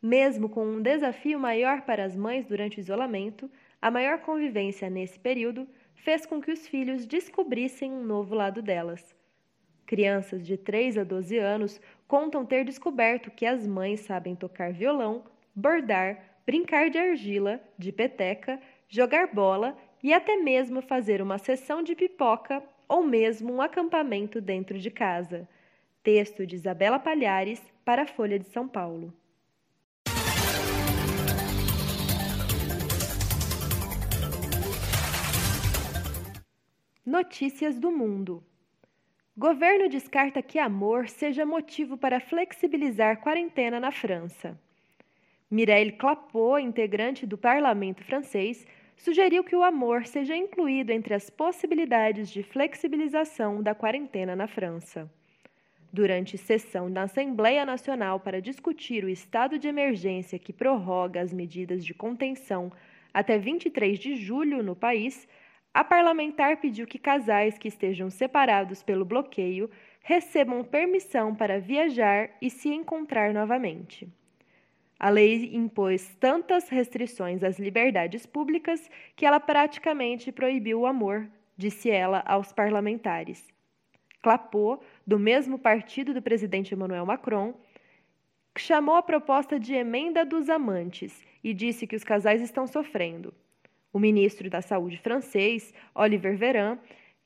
Mesmo 0.00 0.48
com 0.48 0.64
um 0.64 0.80
desafio 0.80 1.38
maior 1.38 1.82
para 1.82 2.02
as 2.02 2.16
mães 2.16 2.46
durante 2.46 2.78
o 2.78 2.80
isolamento, 2.80 3.50
a 3.78 3.90
maior 3.90 4.20
convivência 4.20 4.88
nesse 4.88 5.18
período 5.18 5.68
fez 5.94 6.24
com 6.24 6.40
que 6.40 6.50
os 6.50 6.66
filhos 6.66 7.04
descobrissem 7.04 7.92
um 7.92 8.02
novo 8.02 8.34
lado 8.34 8.62
delas. 8.62 9.14
Crianças 9.84 10.46
de 10.46 10.56
3 10.56 10.96
a 10.98 11.04
12 11.04 11.36
anos 11.36 11.80
contam 12.10 12.44
ter 12.44 12.64
descoberto 12.64 13.30
que 13.30 13.46
as 13.46 13.64
mães 13.64 14.00
sabem 14.00 14.34
tocar 14.34 14.72
violão, 14.72 15.22
bordar, 15.54 16.18
brincar 16.44 16.90
de 16.90 16.98
argila, 16.98 17.60
de 17.78 17.92
peteca, 17.92 18.60
jogar 18.88 19.32
bola 19.32 19.78
e 20.02 20.12
até 20.12 20.36
mesmo 20.36 20.82
fazer 20.82 21.22
uma 21.22 21.38
sessão 21.38 21.84
de 21.84 21.94
pipoca 21.94 22.64
ou 22.88 23.04
mesmo 23.04 23.52
um 23.52 23.62
acampamento 23.62 24.40
dentro 24.40 24.76
de 24.76 24.90
casa. 24.90 25.48
Texto 26.02 26.44
de 26.44 26.56
Isabela 26.56 26.98
Palhares 26.98 27.62
para 27.84 28.02
a 28.02 28.06
Folha 28.08 28.40
de 28.40 28.48
São 28.48 28.66
Paulo. 28.66 29.14
Notícias 37.06 37.78
do 37.78 37.92
Mundo. 37.92 38.42
Governo 39.36 39.88
descarta 39.88 40.42
que 40.42 40.58
amor 40.58 41.08
seja 41.08 41.46
motivo 41.46 41.96
para 41.96 42.20
flexibilizar 42.20 43.20
quarentena 43.20 43.78
na 43.78 43.92
França. 43.92 44.58
Mireille 45.48 45.92
Clapeau, 45.92 46.58
integrante 46.58 47.26
do 47.26 47.38
parlamento 47.38 48.04
francês, 48.04 48.66
sugeriu 48.96 49.42
que 49.44 49.56
o 49.56 49.62
amor 49.62 50.04
seja 50.04 50.36
incluído 50.36 50.92
entre 50.92 51.14
as 51.14 51.30
possibilidades 51.30 52.28
de 52.28 52.42
flexibilização 52.42 53.62
da 53.62 53.74
quarentena 53.74 54.34
na 54.34 54.46
França. 54.46 55.10
Durante 55.92 56.36
sessão 56.36 56.90
da 56.90 57.02
Assembleia 57.02 57.64
Nacional 57.64 58.20
para 58.20 58.42
discutir 58.42 59.04
o 59.04 59.08
estado 59.08 59.58
de 59.58 59.68
emergência 59.68 60.38
que 60.38 60.52
prorroga 60.52 61.20
as 61.20 61.32
medidas 61.32 61.84
de 61.84 61.94
contenção 61.94 62.70
até 63.14 63.38
23 63.38 63.98
de 63.98 64.16
julho 64.16 64.62
no 64.62 64.76
país, 64.76 65.26
a 65.72 65.84
parlamentar 65.84 66.56
pediu 66.56 66.86
que 66.86 66.98
casais 66.98 67.56
que 67.56 67.68
estejam 67.68 68.10
separados 68.10 68.82
pelo 68.82 69.04
bloqueio 69.04 69.70
recebam 70.02 70.64
permissão 70.64 71.34
para 71.34 71.60
viajar 71.60 72.30
e 72.42 72.50
se 72.50 72.68
encontrar 72.68 73.32
novamente. 73.32 74.08
A 74.98 75.08
lei 75.08 75.54
impôs 75.54 76.14
tantas 76.20 76.68
restrições 76.68 77.42
às 77.42 77.58
liberdades 77.58 78.26
públicas 78.26 78.90
que 79.16 79.24
ela 79.24 79.40
praticamente 79.40 80.30
proibiu 80.30 80.80
o 80.80 80.86
amor, 80.86 81.26
disse 81.56 81.90
ela 81.90 82.22
aos 82.26 82.52
parlamentares. 82.52 83.46
Clapot, 84.20 84.84
do 85.06 85.18
mesmo 85.18 85.58
partido 85.58 86.12
do 86.12 86.20
presidente 86.20 86.74
Emmanuel 86.74 87.06
Macron, 87.06 87.54
chamou 88.58 88.96
a 88.96 89.02
proposta 89.02 89.58
de 89.58 89.72
emenda 89.72 90.24
dos 90.24 90.50
amantes 90.50 91.24
e 91.42 91.54
disse 91.54 91.86
que 91.86 91.96
os 91.96 92.04
casais 92.04 92.42
estão 92.42 92.66
sofrendo. 92.66 93.32
O 93.92 93.98
ministro 93.98 94.48
da 94.48 94.62
Saúde 94.62 94.98
francês, 94.98 95.74
Oliver 95.94 96.36
Véran, 96.36 96.78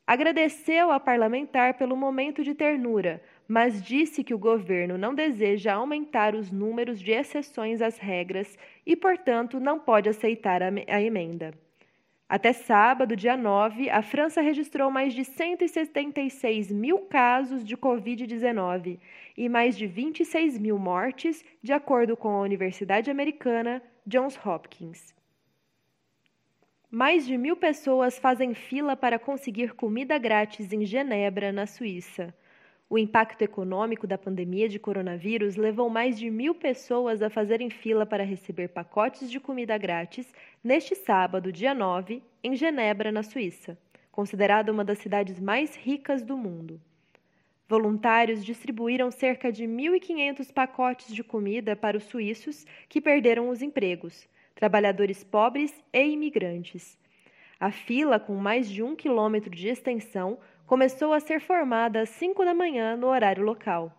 agradeceu 0.06 0.90
à 0.90 1.00
parlamentar 1.00 1.74
pelo 1.74 1.96
momento 1.96 2.42
de 2.42 2.54
ternura, 2.54 3.22
mas 3.46 3.82
disse 3.82 4.24
que 4.24 4.34
o 4.34 4.38
governo 4.38 4.96
não 4.96 5.14
deseja 5.14 5.74
aumentar 5.74 6.34
os 6.34 6.50
números 6.50 7.00
de 7.00 7.12
exceções 7.12 7.82
às 7.82 7.98
regras 7.98 8.58
e, 8.86 8.96
portanto, 8.96 9.60
não 9.60 9.78
pode 9.78 10.08
aceitar 10.08 10.62
a 10.62 11.02
emenda. 11.02 11.52
Até 12.26 12.54
sábado, 12.54 13.14
dia 13.14 13.36
9, 13.36 13.90
a 13.90 14.00
França 14.00 14.40
registrou 14.40 14.90
mais 14.90 15.12
de 15.12 15.24
176 15.24 16.72
mil 16.72 17.00
casos 17.00 17.62
de 17.62 17.76
Covid-19 17.76 18.98
e 19.36 19.48
mais 19.48 19.76
de 19.76 19.86
26 19.86 20.58
mil 20.58 20.78
mortes, 20.78 21.44
de 21.62 21.72
acordo 21.72 22.16
com 22.16 22.28
a 22.28 22.40
Universidade 22.40 23.10
Americana 23.10 23.82
Johns 24.06 24.38
Hopkins. 24.44 25.14
Mais 26.94 27.26
de 27.26 27.36
mil 27.36 27.56
pessoas 27.56 28.20
fazem 28.20 28.54
fila 28.54 28.96
para 28.96 29.18
conseguir 29.18 29.74
comida 29.74 30.16
grátis 30.16 30.72
em 30.72 30.86
Genebra, 30.86 31.50
na 31.50 31.66
Suíça. 31.66 32.32
O 32.88 32.96
impacto 32.96 33.42
econômico 33.42 34.06
da 34.06 34.16
pandemia 34.16 34.68
de 34.68 34.78
coronavírus 34.78 35.56
levou 35.56 35.90
mais 35.90 36.16
de 36.16 36.30
mil 36.30 36.54
pessoas 36.54 37.20
a 37.20 37.28
fazerem 37.28 37.68
fila 37.68 38.06
para 38.06 38.22
receber 38.22 38.68
pacotes 38.68 39.28
de 39.28 39.40
comida 39.40 39.76
grátis 39.76 40.32
neste 40.62 40.94
sábado, 40.94 41.50
dia 41.50 41.74
9, 41.74 42.22
em 42.44 42.54
Genebra, 42.54 43.10
na 43.10 43.24
Suíça, 43.24 43.76
considerada 44.12 44.70
uma 44.70 44.84
das 44.84 44.98
cidades 44.98 45.40
mais 45.40 45.74
ricas 45.74 46.22
do 46.22 46.36
mundo. 46.36 46.80
Voluntários 47.68 48.44
distribuíram 48.44 49.10
cerca 49.10 49.50
de 49.50 49.64
1.500 49.64 50.52
pacotes 50.52 51.12
de 51.12 51.24
comida 51.24 51.74
para 51.74 51.96
os 51.96 52.04
suíços 52.04 52.64
que 52.88 53.00
perderam 53.00 53.48
os 53.48 53.62
empregos 53.62 54.32
trabalhadores 54.54 55.24
pobres 55.24 55.72
e 55.92 56.04
imigrantes. 56.04 56.98
A 57.58 57.70
fila, 57.70 58.18
com 58.18 58.34
mais 58.34 58.68
de 58.68 58.82
um 58.82 58.94
quilômetro 58.94 59.50
de 59.50 59.68
extensão, 59.68 60.38
começou 60.66 61.12
a 61.12 61.20
ser 61.20 61.40
formada 61.40 62.00
às 62.00 62.08
5 62.10 62.44
da 62.44 62.54
manhã 62.54 62.96
no 62.96 63.08
horário 63.08 63.44
local. 63.44 63.92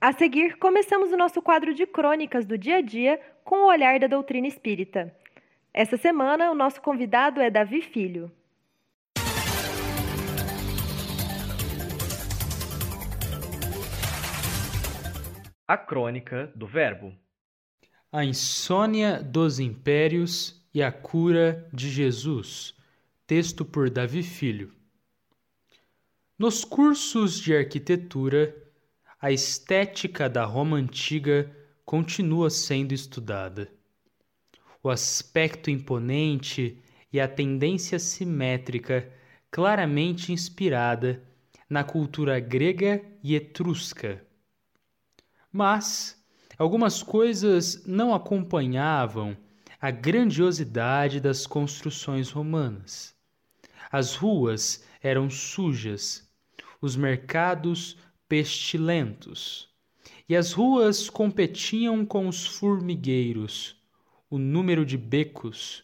A 0.00 0.12
seguir, 0.12 0.56
começamos 0.56 1.12
o 1.12 1.16
nosso 1.16 1.40
quadro 1.40 1.72
de 1.72 1.86
crônicas 1.86 2.44
do 2.44 2.58
dia 2.58 2.78
a 2.78 2.80
dia 2.80 3.20
com 3.44 3.60
o 3.60 3.68
olhar 3.68 4.00
da 4.00 4.08
doutrina 4.08 4.48
espírita. 4.48 5.14
Essa 5.72 5.96
semana, 5.96 6.50
o 6.50 6.54
nosso 6.54 6.82
convidado 6.82 7.40
é 7.40 7.48
Davi 7.48 7.80
Filho. 7.80 8.28
A 15.68 15.78
crônica 15.78 16.50
do 16.56 16.66
Verbo. 16.66 17.14
A 18.10 18.24
insônia 18.24 19.22
dos 19.22 19.60
impérios 19.60 20.60
e 20.74 20.82
a 20.82 20.90
cura 20.90 21.68
de 21.72 21.88
Jesus 21.88 22.79
Texto 23.30 23.64
por 23.64 23.88
Davi 23.88 24.24
Filho. 24.24 24.72
Nos 26.36 26.64
cursos 26.64 27.38
de 27.38 27.54
arquitetura, 27.54 28.52
a 29.20 29.30
estética 29.30 30.28
da 30.28 30.44
Roma 30.44 30.76
antiga 30.76 31.48
continua 31.84 32.50
sendo 32.50 32.92
estudada. 32.92 33.70
O 34.82 34.90
aspecto 34.90 35.70
imponente 35.70 36.82
e 37.12 37.20
a 37.20 37.28
tendência 37.28 38.00
simétrica 38.00 39.08
claramente 39.48 40.32
inspirada 40.32 41.22
na 41.68 41.84
cultura 41.84 42.40
grega 42.40 43.00
e 43.22 43.36
etrusca. 43.36 44.26
Mas 45.52 46.20
algumas 46.58 47.00
coisas 47.00 47.86
não 47.86 48.12
acompanhavam 48.12 49.36
a 49.80 49.92
grandiosidade 49.92 51.20
das 51.20 51.46
construções 51.46 52.28
romanas. 52.32 53.19
As 53.90 54.14
ruas 54.14 54.84
eram 55.02 55.28
sujas, 55.28 56.30
os 56.80 56.94
mercados 56.94 57.96
pestilentos, 58.28 59.68
e 60.28 60.36
as 60.36 60.52
ruas 60.52 61.10
competiam 61.10 62.06
com 62.06 62.28
os 62.28 62.46
formigueiros, 62.46 63.76
o 64.30 64.38
número 64.38 64.86
de 64.86 64.96
becos, 64.96 65.82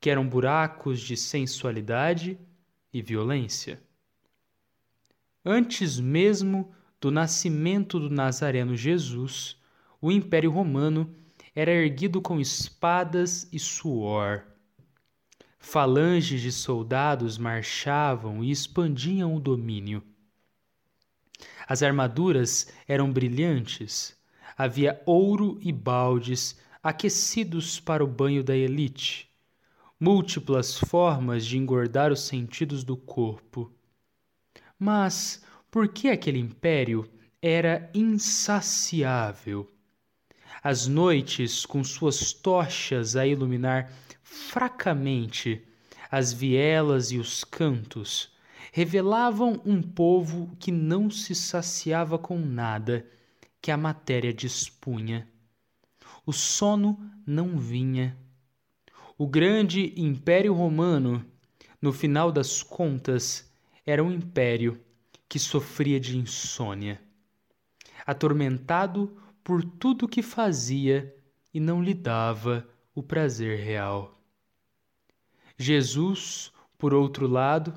que 0.00 0.08
eram 0.08 0.28
buracos 0.28 1.00
de 1.00 1.16
sensualidade 1.16 2.38
e 2.92 3.02
violência. 3.02 3.82
Antes 5.44 5.98
mesmo 5.98 6.72
do 7.00 7.10
nascimento 7.10 7.98
do 7.98 8.08
Nazareno 8.08 8.76
Jesus, 8.76 9.56
o 10.00 10.12
Império 10.12 10.52
Romano 10.52 11.12
era 11.54 11.72
erguido 11.72 12.22
com 12.22 12.38
espadas 12.38 13.48
e 13.52 13.58
suor. 13.58 14.46
Falanges 15.58 16.40
de 16.40 16.52
soldados 16.52 17.36
marchavam 17.36 18.42
e 18.42 18.50
expandiam 18.50 19.34
o 19.34 19.40
domínio. 19.40 20.02
As 21.66 21.82
armaduras 21.82 22.68
eram 22.86 23.12
brilhantes, 23.12 24.16
havia 24.56 25.02
ouro 25.04 25.58
e 25.60 25.70
baldes 25.70 26.58
aquecidos 26.82 27.78
para 27.78 28.02
o 28.02 28.06
banho 28.06 28.42
da 28.42 28.56
elite, 28.56 29.28
múltiplas 30.00 30.78
formas 30.78 31.44
de 31.44 31.58
engordar 31.58 32.12
os 32.12 32.20
sentidos 32.20 32.82
do 32.84 32.96
corpo. 32.96 33.70
Mas 34.78 35.44
por 35.70 35.88
que 35.88 36.08
aquele 36.08 36.38
império 36.38 37.06
era 37.42 37.90
insaciável? 37.92 39.70
As 40.62 40.86
noites, 40.86 41.66
com 41.66 41.84
suas 41.84 42.32
tochas 42.32 43.16
a 43.16 43.26
iluminar 43.26 43.92
fracamente 44.30 45.62
as 46.10 46.32
vielas 46.32 47.10
e 47.10 47.18
os 47.18 47.44
cantos, 47.44 48.32
revelavam 48.72 49.60
um 49.64 49.82
povo 49.82 50.54
que 50.58 50.70
não 50.70 51.10
se 51.10 51.34
saciava 51.34 52.18
com 52.18 52.38
nada 52.38 53.06
que 53.60 53.70
a 53.70 53.76
matéria 53.76 54.32
dispunha. 54.32 55.28
O 56.24 56.32
sono 56.32 56.98
não 57.26 57.58
vinha. 57.58 58.16
O 59.16 59.26
grande 59.26 59.92
Império 59.96 60.52
Romano, 60.52 61.24
no 61.80 61.92
final 61.92 62.30
das 62.30 62.62
contas, 62.62 63.50
era 63.84 64.02
um 64.02 64.12
império 64.12 64.80
que 65.28 65.38
sofria 65.38 65.98
de 65.98 66.16
insônia, 66.16 67.00
atormentado 68.06 69.16
por 69.42 69.64
tudo 69.64 70.08
que 70.08 70.22
fazia 70.22 71.14
e 71.52 71.60
não 71.60 71.82
lhe 71.82 71.94
dava 71.94 72.68
o 72.94 73.02
prazer 73.02 73.58
real. 73.58 74.17
Jesus, 75.60 76.52
por 76.78 76.94
outro 76.94 77.26
lado, 77.26 77.74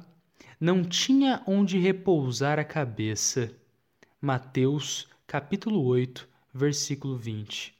não 0.59 0.83
tinha 0.83 1.41
onde 1.47 1.79
repousar 1.79 2.59
a 2.59 2.63
cabeça. 2.63 3.51
Mateus, 4.21 5.07
capítulo 5.25 5.83
8, 5.85 6.29
versículo 6.53 7.17
20. 7.17 7.73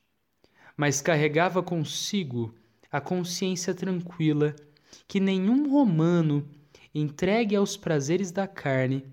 Mas 0.76 1.02
carregava 1.02 1.62
consigo 1.62 2.52
a 2.92 3.00
consciência 3.00 3.76
tranquila 3.76 4.56
que 5.08 5.20
nenhum 5.20 5.72
romano 5.72 6.50
entregue 6.96 7.56
aos 7.56 7.78
prazeres 7.78 8.32
da 8.32 8.48
carne 8.48 9.06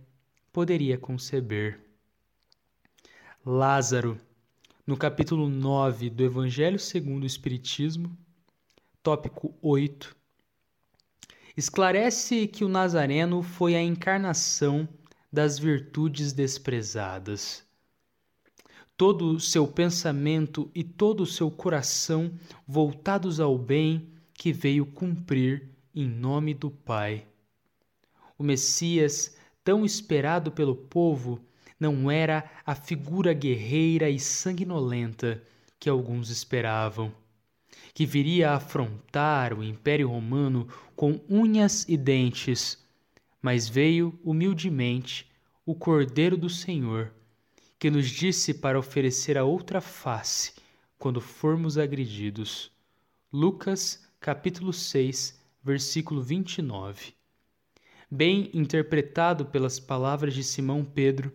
poderia 0.51 0.97
conceber. 0.97 1.81
Lázaro 3.45 4.19
no 4.87 4.97
capítulo 4.97 5.51
9 5.51 6.09
do 6.09 6.25
Evangelho 6.25 6.79
segundo 6.79 7.25
o 7.25 7.27
Espiritismo, 7.27 8.17
tópico 9.03 9.55
8, 9.61 10.17
esclarece 11.59 12.47
que 12.47 12.65
o 12.65 12.69
Nazareno 12.69 13.43
foi 13.43 13.75
a 13.75 13.83
encarnação 13.83 14.89
das 15.31 15.59
virtudes 15.59 16.33
desprezadas. 16.33 17.65
Todo 18.97 19.33
o 19.33 19.41
seu 19.41 19.67
pensamento 19.67 20.71
e 20.73 20.85
todo 20.85 21.23
o 21.23 21.27
seu 21.27 21.51
coração 21.51 22.31
voltados 22.65 23.41
ao 23.41 23.59
bem 23.59 24.09
que 24.33 24.53
veio 24.53 24.87
cumprir 24.87 25.69
em 25.93 26.09
nome 26.09 26.55
do 26.55 26.71
Pai. 26.71 27.27
O 28.39 28.45
Messias, 28.45 29.37
tão 29.65 29.85
esperado 29.85 30.53
pelo 30.53 30.77
povo, 30.77 31.41
não 31.79 32.09
era 32.09 32.49
a 32.65 32.77
figura 32.77 33.33
guerreira 33.33 34.09
e 34.09 34.21
sanguinolenta 34.21 35.43
que 35.81 35.91
alguns 35.91 36.31
esperavam, 36.31 37.13
que 37.93 38.07
viria 38.07 38.51
a 38.51 38.57
afrontar 38.57 39.53
o 39.53 39.65
Império 39.65 40.09
Romano 40.09 40.69
com 40.99 41.21
unhas 41.31 41.89
e 41.89 41.97
dentes, 41.97 42.77
mas 43.41 43.69
veio 43.69 44.19
humildemente 44.25 45.31
o 45.65 45.73
Cordeiro 45.73 46.37
do 46.37 46.51
Senhor, 46.51 47.15
que 47.79 47.89
nos 47.89 48.11
disse 48.11 48.53
para 48.53 48.77
oferecer 48.77 49.39
a 49.39 49.45
outra 49.45 49.81
face 49.81 50.55
quando 50.99 51.21
formos 51.21 51.79
agredidos. 51.79 52.73
Lucas, 53.33 54.05
capítulo 54.19 54.73
6, 54.73 55.41
versículo 55.63 56.21
29. 56.21 57.15
Bem 58.11 58.51
interpretado 58.53 59.47
pelas 59.47 59.79
palavras 59.79 60.35
de 60.35 60.43
Simão 60.43 60.85
Pedro, 60.85 61.33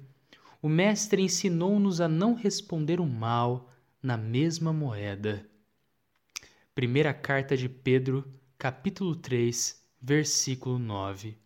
o 0.61 0.67
Mestre 0.67 1.21
ensinou-nos 1.21 2.01
a 2.01 2.09
não 2.09 2.33
responder 2.33 2.99
o 2.99 3.05
mal 3.05 3.71
na 4.01 4.17
mesma 4.17 4.73
moeda. 4.73 5.49
Primeira 6.75 7.13
carta 7.13 7.55
de 7.55 7.69
Pedro, 7.69 8.29
capítulo 8.63 9.13
3, 9.13 9.77
versículo 10.01 10.79
9. 10.79 11.37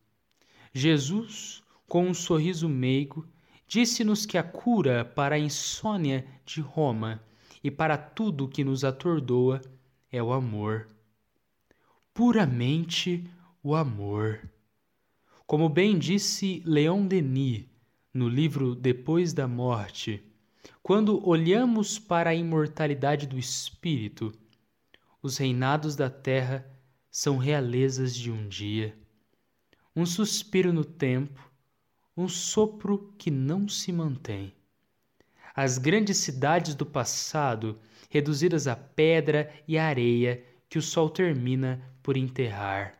Jesus, 0.71 1.63
com 1.88 2.06
um 2.06 2.13
sorriso 2.13 2.69
meigo, 2.69 3.27
disse-nos 3.67 4.23
que 4.23 4.38
a 4.38 4.43
cura 4.43 5.03
para 5.03 5.34
a 5.34 5.39
insônia 5.39 6.27
de 6.45 6.62
Roma 6.62 7.19
e 7.63 7.71
para 7.71 7.97
tudo 7.97 8.47
que 8.47 8.63
nos 8.63 8.84
atordoa 8.84 9.60
é 10.12 10.21
o 10.21 10.32
amor. 10.32 10.88
Puramente 12.13 13.27
o 13.63 13.73
amor. 13.73 14.47
Como 15.47 15.67
bem 15.67 15.97
disse 15.97 16.62
Leon 16.67 17.08
Denis, 17.08 17.65
no 18.13 18.30
livro 18.30 18.75
Depois 18.75 19.34
da 19.34 19.47
Morte, 19.47 20.23
quando 20.84 21.27
olhamos 21.27 21.97
para 21.97 22.30
a 22.30 22.36
imortalidade 22.36 23.25
do 23.25 23.39
espírito, 23.39 24.32
os 25.19 25.38
reinados 25.38 25.95
da 25.95 26.12
terra 26.12 26.76
são 27.09 27.37
realezas 27.37 28.15
de 28.15 28.31
um 28.31 28.47
dia, 28.47 28.97
um 29.95 30.05
suspiro 30.05 30.71
no 30.71 30.85
tempo, 30.85 31.51
um 32.15 32.27
sopro 32.27 33.13
que 33.17 33.31
não 33.31 33.67
se 33.67 33.91
mantém. 33.91 34.53
As 35.55 35.77
grandes 35.77 36.17
cidades 36.17 36.75
do 36.75 36.85
passado, 36.85 37.79
reduzidas 38.09 38.67
a 38.67 38.75
pedra 38.75 39.51
e 39.67 39.77
areia 39.77 40.43
que 40.69 40.77
o 40.77 40.81
sol 40.81 41.09
termina 41.09 41.81
por 42.03 42.15
enterrar. 42.15 42.93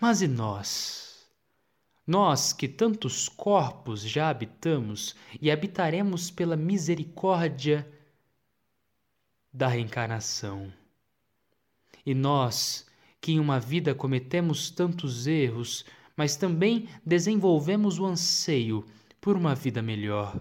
Mas 0.00 0.20
e 0.20 0.26
nós? 0.26 1.30
Nós 2.04 2.52
que 2.52 2.66
tantos 2.66 3.28
corpos 3.28 4.02
já 4.02 4.28
habitamos 4.28 5.14
e 5.40 5.50
habitaremos 5.50 6.30
pela 6.30 6.56
misericórdia 6.56 7.88
da 9.52 9.68
reencarnação. 9.68 10.72
E 12.04 12.14
nós 12.14 12.86
que 13.20 13.32
em 13.32 13.38
uma 13.38 13.60
vida 13.60 13.94
cometemos 13.94 14.68
tantos 14.68 15.28
erros, 15.28 15.84
mas 16.16 16.36
também 16.36 16.88
desenvolvemos 17.06 17.98
o 18.00 18.04
anseio 18.04 18.84
por 19.20 19.36
uma 19.36 19.54
vida 19.54 19.80
melhor. 19.80 20.40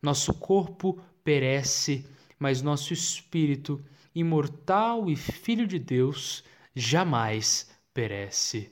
Nosso 0.00 0.32
corpo 0.32 1.00
perece, 1.24 2.06
mas 2.38 2.62
nosso 2.62 2.92
espírito, 2.92 3.84
imortal 4.14 5.10
e 5.10 5.16
filho 5.16 5.66
de 5.66 5.80
Deus, 5.80 6.44
jamais 6.74 7.68
perece. 7.92 8.70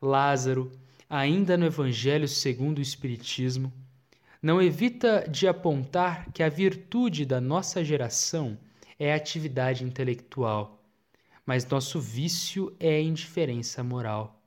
Lázaro, 0.00 0.70
ainda 1.08 1.56
no 1.56 1.64
Evangelho 1.64 2.28
segundo 2.28 2.78
o 2.78 2.82
Espiritismo, 2.82 3.72
não 4.42 4.60
evita 4.60 5.26
de 5.28 5.48
apontar 5.48 6.30
que 6.32 6.42
a 6.42 6.48
virtude 6.48 7.24
da 7.24 7.40
nossa 7.40 7.82
geração 7.82 8.58
é 9.00 9.14
atividade 9.14 9.82
intelectual, 9.82 10.84
mas 11.44 11.66
nosso 11.66 11.98
vício 11.98 12.76
é 12.78 12.96
a 12.96 13.00
indiferença 13.00 13.82
moral. 13.82 14.40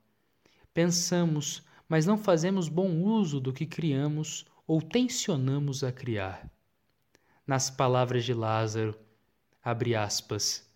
Pensamos, 0.72 1.62
mas 1.86 2.06
não 2.06 2.16
fazemos 2.16 2.68
bom 2.68 3.02
uso 3.02 3.40
do 3.40 3.52
que 3.52 3.66
criamos 3.66 4.46
ou 4.66 4.80
tensionamos 4.80 5.84
a 5.84 5.92
criar. 5.92 6.48
Nas 7.46 7.68
palavras 7.68 8.24
de 8.24 8.32
Lázaro, 8.32 8.96
abre 9.62 9.94
aspas, 9.94 10.72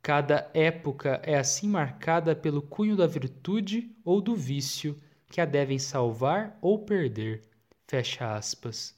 Cada 0.00 0.48
época 0.54 1.20
é 1.24 1.36
assim 1.36 1.68
marcada 1.68 2.36
pelo 2.36 2.62
cunho 2.62 2.96
da 2.96 3.08
virtude 3.08 3.90
ou 4.04 4.20
do 4.20 4.36
vício 4.36 4.96
que 5.28 5.40
a 5.40 5.44
devem 5.44 5.80
salvar 5.80 6.56
ou 6.62 6.78
perder. 6.78 7.42
Fecha 7.88 8.36
aspas. 8.36 8.94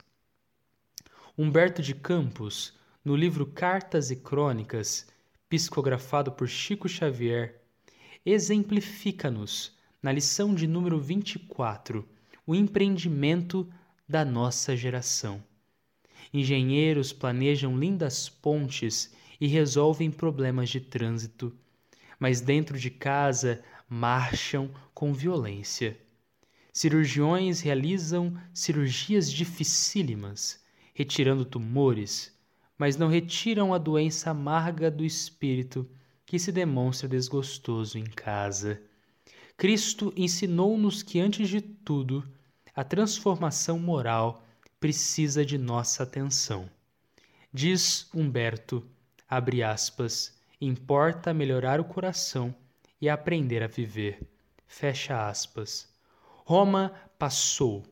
Humberto 1.37 1.81
de 1.81 1.95
Campos, 1.95 2.78
no 3.05 3.15
livro 3.15 3.47
Cartas 3.47 4.11
e 4.11 4.17
Crônicas, 4.17 5.07
psicografado 5.49 6.33
por 6.33 6.49
Chico 6.49 6.89
Xavier, 6.89 7.61
exemplifica-nos, 8.25 9.77
na 10.03 10.13
lição 10.13 10.55
de 10.55 10.67
número 10.67 11.01
24, 11.01 12.07
o 12.47 12.55
empreendimento 12.55 13.69
da 14.09 14.25
nossa 14.25 14.77
geração. 14.77 15.43
Engenheiros 16.33 17.13
planejam 17.13 17.79
lindas 17.79 18.29
pontes 18.29 19.15
e 19.41 19.47
resolvem 19.47 20.11
problemas 20.11 20.69
de 20.69 20.81
trânsito, 20.81 21.57
mas 22.19 22.41
dentro 22.41 22.79
de 22.79 22.91
casa 22.91 23.63
marcham 23.89 24.71
com 24.93 25.15
violência. 25.15 25.99
cirurgiões 26.73 27.61
realizam 27.61 28.39
cirurgias 28.53 29.33
dificílimas, 29.33 30.63
retirando 30.95 31.45
tumores, 31.45 32.37
mas 32.79 32.97
não 32.97 33.09
retiram 33.09 33.75
a 33.75 33.79
doença 33.79 34.31
amarga 34.31 34.91
do 34.91 35.05
espírito 35.05 35.91
que 36.25 36.39
se 36.39 36.53
demonstra 36.53 37.09
desgostoso 37.09 37.99
em 37.99 38.05
casa. 38.05 38.81
Cristo 39.57 40.13
ensinou-nos 40.17 41.03
que, 41.03 41.19
antes 41.19 41.49
de 41.49 41.61
tudo, 41.61 42.23
a 42.75 42.85
transformação 42.85 43.79
moral 43.79 44.47
precisa 44.79 45.45
de 45.45 45.59
nossa 45.59 46.05
atenção. 46.05 46.71
Diz 47.53 48.09
Humberto, 48.15 48.87
abre 49.29 49.63
aspas, 49.65 50.39
importa 50.61 51.35
melhorar 51.35 51.81
o 51.81 51.85
coração 51.85 52.55
e 53.01 53.09
aprender 53.09 53.63
a 53.63 53.67
viver. 53.67 54.21
Fecha 54.67 55.29
aspas. 55.29 55.89
Roma 56.45 56.93
passou, 57.19 57.85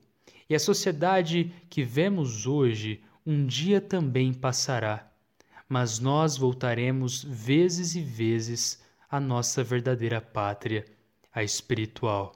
e 0.49 0.55
a 0.55 0.61
sociedade 0.61 1.53
que 1.69 1.83
vemos 1.83 2.47
hoje 2.47 3.03
um 3.27 3.45
dia 3.45 3.81
também 3.81 4.33
passará, 4.33 5.11
mas 5.69 5.99
nós 5.99 6.37
voltaremos 6.37 7.25
vezes 7.25 7.95
e 7.97 8.01
vezes 8.01 8.83
à 9.11 9.19
nossa 9.19 9.65
verdadeira 9.65 10.21
pátria, 10.21 10.85
a 11.33 11.43
espiritual. 11.43 12.33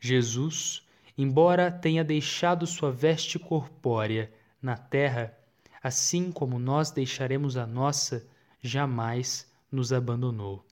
Jesus 0.00 0.84
embora 1.16 1.70
tenha 1.70 2.04
deixado 2.04 2.66
sua 2.66 2.90
veste 2.90 3.38
corpórea 3.38 4.32
na 4.60 4.76
terra, 4.76 5.36
assim 5.82 6.32
como 6.32 6.58
nós 6.58 6.90
deixaremos 6.90 7.56
a 7.56 7.66
nossa, 7.66 8.26
jamais 8.60 9.50
nos 9.70 9.92
abandonou. 9.92 10.64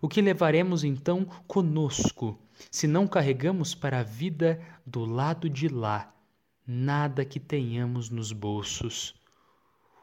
O 0.00 0.08
que 0.08 0.20
levaremos 0.20 0.84
então 0.84 1.24
conosco, 1.46 2.38
se 2.70 2.86
não 2.86 3.06
carregamos 3.06 3.74
para 3.74 4.00
a 4.00 4.02
vida 4.02 4.60
do 4.86 5.04
lado 5.04 5.48
de 5.48 5.68
lá 5.68 6.14
nada 6.70 7.24
que 7.24 7.40
tenhamos 7.40 8.10
nos 8.10 8.30
bolsos? 8.30 9.14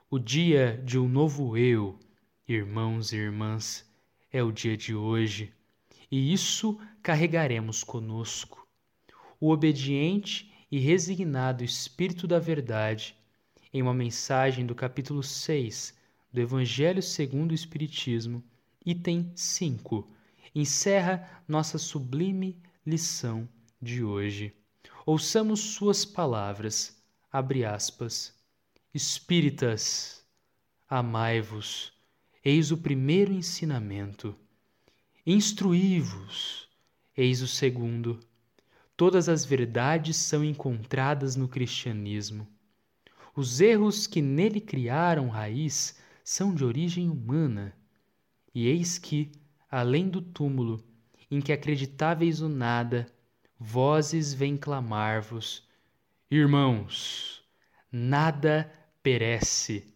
O 0.09 0.17
dia 0.17 0.81
de 0.83 0.97
um 0.97 1.07
novo 1.07 1.55
eu, 1.55 1.99
irmãos 2.47 3.13
e 3.13 3.17
irmãs, 3.17 3.87
é 4.31 4.41
o 4.41 4.51
dia 4.51 4.75
de 4.75 4.95
hoje, 4.95 5.53
e 6.09 6.33
isso 6.33 6.79
carregaremos 7.03 7.83
conosco 7.83 8.67
o 9.39 9.51
obediente 9.51 10.51
e 10.71 10.79
resignado 10.79 11.63
Espírito 11.63 12.27
da 12.27 12.39
Verdade, 12.39 13.15
em 13.71 13.83
uma 13.83 13.93
mensagem 13.93 14.65
do 14.65 14.73
capítulo 14.73 15.21
6 15.21 15.95
do 16.33 16.41
Evangelho 16.41 17.03
segundo 17.03 17.51
o 17.51 17.55
Espiritismo, 17.55 18.43
item 18.83 19.31
5, 19.35 20.11
encerra 20.55 21.43
nossa 21.47 21.77
sublime 21.77 22.59
lição 22.83 23.47
de 23.79 24.03
hoje. 24.03 24.64
Ouçamos 25.05 25.59
suas 25.59 26.03
palavras, 26.03 27.01
abre 27.31 27.63
aspas, 27.63 28.33
Espíritas, 28.93 30.25
amai-vos, 30.89 31.93
eis 32.43 32.71
o 32.71 32.77
primeiro 32.77 33.33
ensinamento. 33.33 34.35
Instruí-vos, 35.25 36.67
eis 37.15 37.41
o 37.41 37.47
segundo 37.47 38.19
Todas 38.97 39.27
as 39.27 39.43
verdades 39.43 40.15
são 40.15 40.41
encontradas 40.41 41.35
no 41.35 41.49
cristianismo. 41.49 42.47
Os 43.35 43.59
erros 43.59 44.07
que 44.07 44.21
nele 44.21 44.61
criaram 44.61 45.27
raiz 45.27 45.99
são 46.23 46.55
de 46.55 46.63
origem 46.63 47.09
humana. 47.09 47.75
E 48.53 48.67
eis 48.67 48.97
que, 48.97 49.33
além 49.69 50.07
do 50.07 50.21
túmulo, 50.21 50.81
em 51.29 51.41
que 51.41 51.51
acreditáveis 51.51 52.39
o 52.39 52.47
nada, 52.47 53.05
vozes 53.59 54.33
vêm 54.33 54.57
clamar-vos: 54.57 55.67
Irmãos, 56.29 57.43
nada 57.91 58.71
perece. 59.01 59.93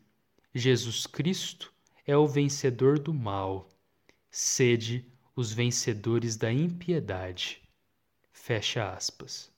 Jesus 0.53 1.05
Cristo 1.05 1.73
é 2.05 2.15
o 2.15 2.27
vencedor 2.27 2.97
do 2.99 3.13
mal. 3.13 3.69
Sede 4.31 5.05
os 5.35 5.53
vencedores 5.53 6.35
da 6.37 6.51
impiedade. 6.51 7.61
Fecha 8.31 8.91
aspas. 8.91 9.51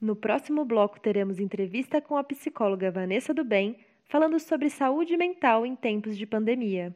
No 0.00 0.14
próximo 0.14 0.64
bloco 0.64 1.00
teremos 1.00 1.40
entrevista 1.40 2.00
com 2.00 2.16
a 2.16 2.24
psicóloga 2.24 2.90
Vanessa 2.90 3.32
do 3.32 3.44
Bem, 3.44 3.78
falando 4.04 4.38
sobre 4.38 4.68
saúde 4.68 5.16
mental 5.16 5.64
em 5.64 5.74
tempos 5.74 6.16
de 6.16 6.26
pandemia. 6.26 6.94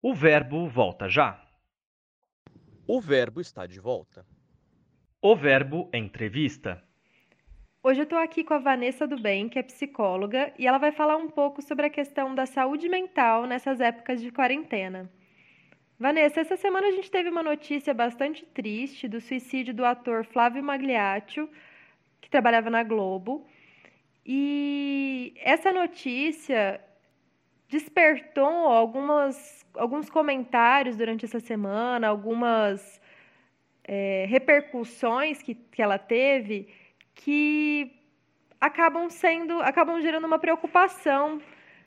O 0.00 0.14
verbo 0.14 0.68
volta 0.68 1.08
já. 1.08 1.45
O 2.88 3.00
verbo 3.00 3.40
está 3.40 3.66
de 3.66 3.80
volta. 3.80 4.24
O 5.20 5.34
verbo 5.34 5.90
entrevista. 5.92 6.80
Hoje 7.82 7.98
eu 7.98 8.04
estou 8.04 8.16
aqui 8.16 8.44
com 8.44 8.54
a 8.54 8.58
Vanessa 8.58 9.08
do 9.08 9.20
Bem, 9.20 9.48
que 9.48 9.58
é 9.58 9.62
psicóloga, 9.64 10.54
e 10.56 10.68
ela 10.68 10.78
vai 10.78 10.92
falar 10.92 11.16
um 11.16 11.28
pouco 11.28 11.60
sobre 11.60 11.86
a 11.86 11.90
questão 11.90 12.32
da 12.32 12.46
saúde 12.46 12.88
mental 12.88 13.44
nessas 13.44 13.80
épocas 13.80 14.22
de 14.22 14.30
quarentena. 14.30 15.10
Vanessa, 15.98 16.40
essa 16.40 16.56
semana 16.56 16.86
a 16.86 16.92
gente 16.92 17.10
teve 17.10 17.28
uma 17.28 17.42
notícia 17.42 17.92
bastante 17.92 18.46
triste 18.46 19.08
do 19.08 19.20
suicídio 19.20 19.74
do 19.74 19.84
ator 19.84 20.24
Flávio 20.24 20.62
Magliaccio, 20.62 21.50
que 22.20 22.30
trabalhava 22.30 22.70
na 22.70 22.84
Globo. 22.84 23.48
E 24.24 25.34
essa 25.38 25.72
notícia 25.72 26.80
despertou 27.68 28.68
algumas, 28.68 29.66
alguns 29.74 30.08
comentários 30.08 30.96
durante 30.96 31.24
essa 31.24 31.40
semana, 31.40 32.08
algumas 32.08 33.00
é, 33.84 34.26
repercussões 34.28 35.42
que, 35.42 35.54
que 35.54 35.82
ela 35.82 35.98
teve 35.98 36.68
que 37.14 37.92
acabam 38.60 39.08
sendo, 39.08 39.60
acabam 39.62 40.00
gerando 40.00 40.26
uma 40.26 40.38
preocupação 40.38 41.40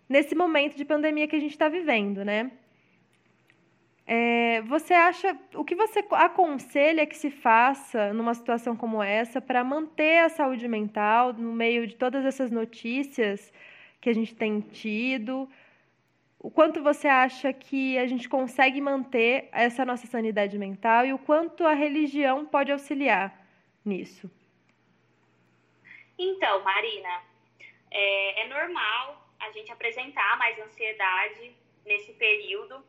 nesse 0.08 0.36
momento 0.36 0.76
de 0.76 0.86
pandemia 0.86 1.28
que 1.28 1.36
a 1.36 1.40
gente 1.40 1.52
está 1.52 1.70
vivendo, 1.70 2.26
né? 2.26 2.52
É, 4.12 4.62
você 4.64 4.96
acha, 4.96 5.38
o 5.54 5.64
que 5.64 5.76
você 5.76 6.04
aconselha 6.14 7.06
que 7.06 7.16
se 7.16 7.30
faça 7.30 8.12
numa 8.12 8.34
situação 8.34 8.76
como 8.76 9.04
essa 9.04 9.40
para 9.40 9.64
manter 9.64 10.24
a 10.24 10.30
saúde 10.30 10.68
mental 10.68 11.32
no 11.32 11.54
meio 11.54 11.86
de 11.86 11.96
todas 11.96 12.26
essas 12.26 12.50
notícias 12.50 13.54
que 14.02 14.10
a 14.10 14.14
gente 14.14 14.36
tem 14.36 14.62
tido? 14.62 15.48
O 16.40 16.50
quanto 16.50 16.82
você 16.82 17.08
acha 17.08 17.52
que 17.52 17.98
a 17.98 18.08
gente 18.08 18.30
consegue 18.30 18.80
manter 18.80 19.50
essa 19.52 19.84
nossa 19.84 20.08
sanidade 20.08 20.58
mental 20.58 21.06
e 21.06 21.14
o 21.14 21.20
quanto 21.20 21.66
a 21.66 21.74
religião 21.74 22.46
pode 22.46 22.72
auxiliar 22.72 23.46
nisso? 23.84 24.32
Então, 26.18 26.64
Marina, 26.64 27.24
é, 27.92 28.44
é 28.44 28.48
normal 28.48 29.30
a 29.40 29.52
gente 29.52 29.72
apresentar 29.72 30.38
mais 30.38 30.58
ansiedade 30.60 31.56
nesse 31.86 32.14
período 32.14 32.84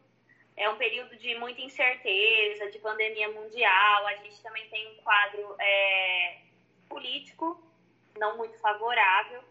é 0.60 0.68
um 0.68 0.76
período 0.76 1.16
de 1.16 1.34
muita 1.38 1.62
incerteza, 1.62 2.70
de 2.70 2.78
pandemia 2.80 3.30
mundial. 3.30 4.06
A 4.06 4.14
gente 4.16 4.42
também 4.42 4.68
tem 4.68 4.88
um 4.92 5.02
quadro 5.02 5.56
é, 5.58 6.38
político 6.86 7.58
não 8.18 8.36
muito 8.36 8.58
favorável. 8.58 9.42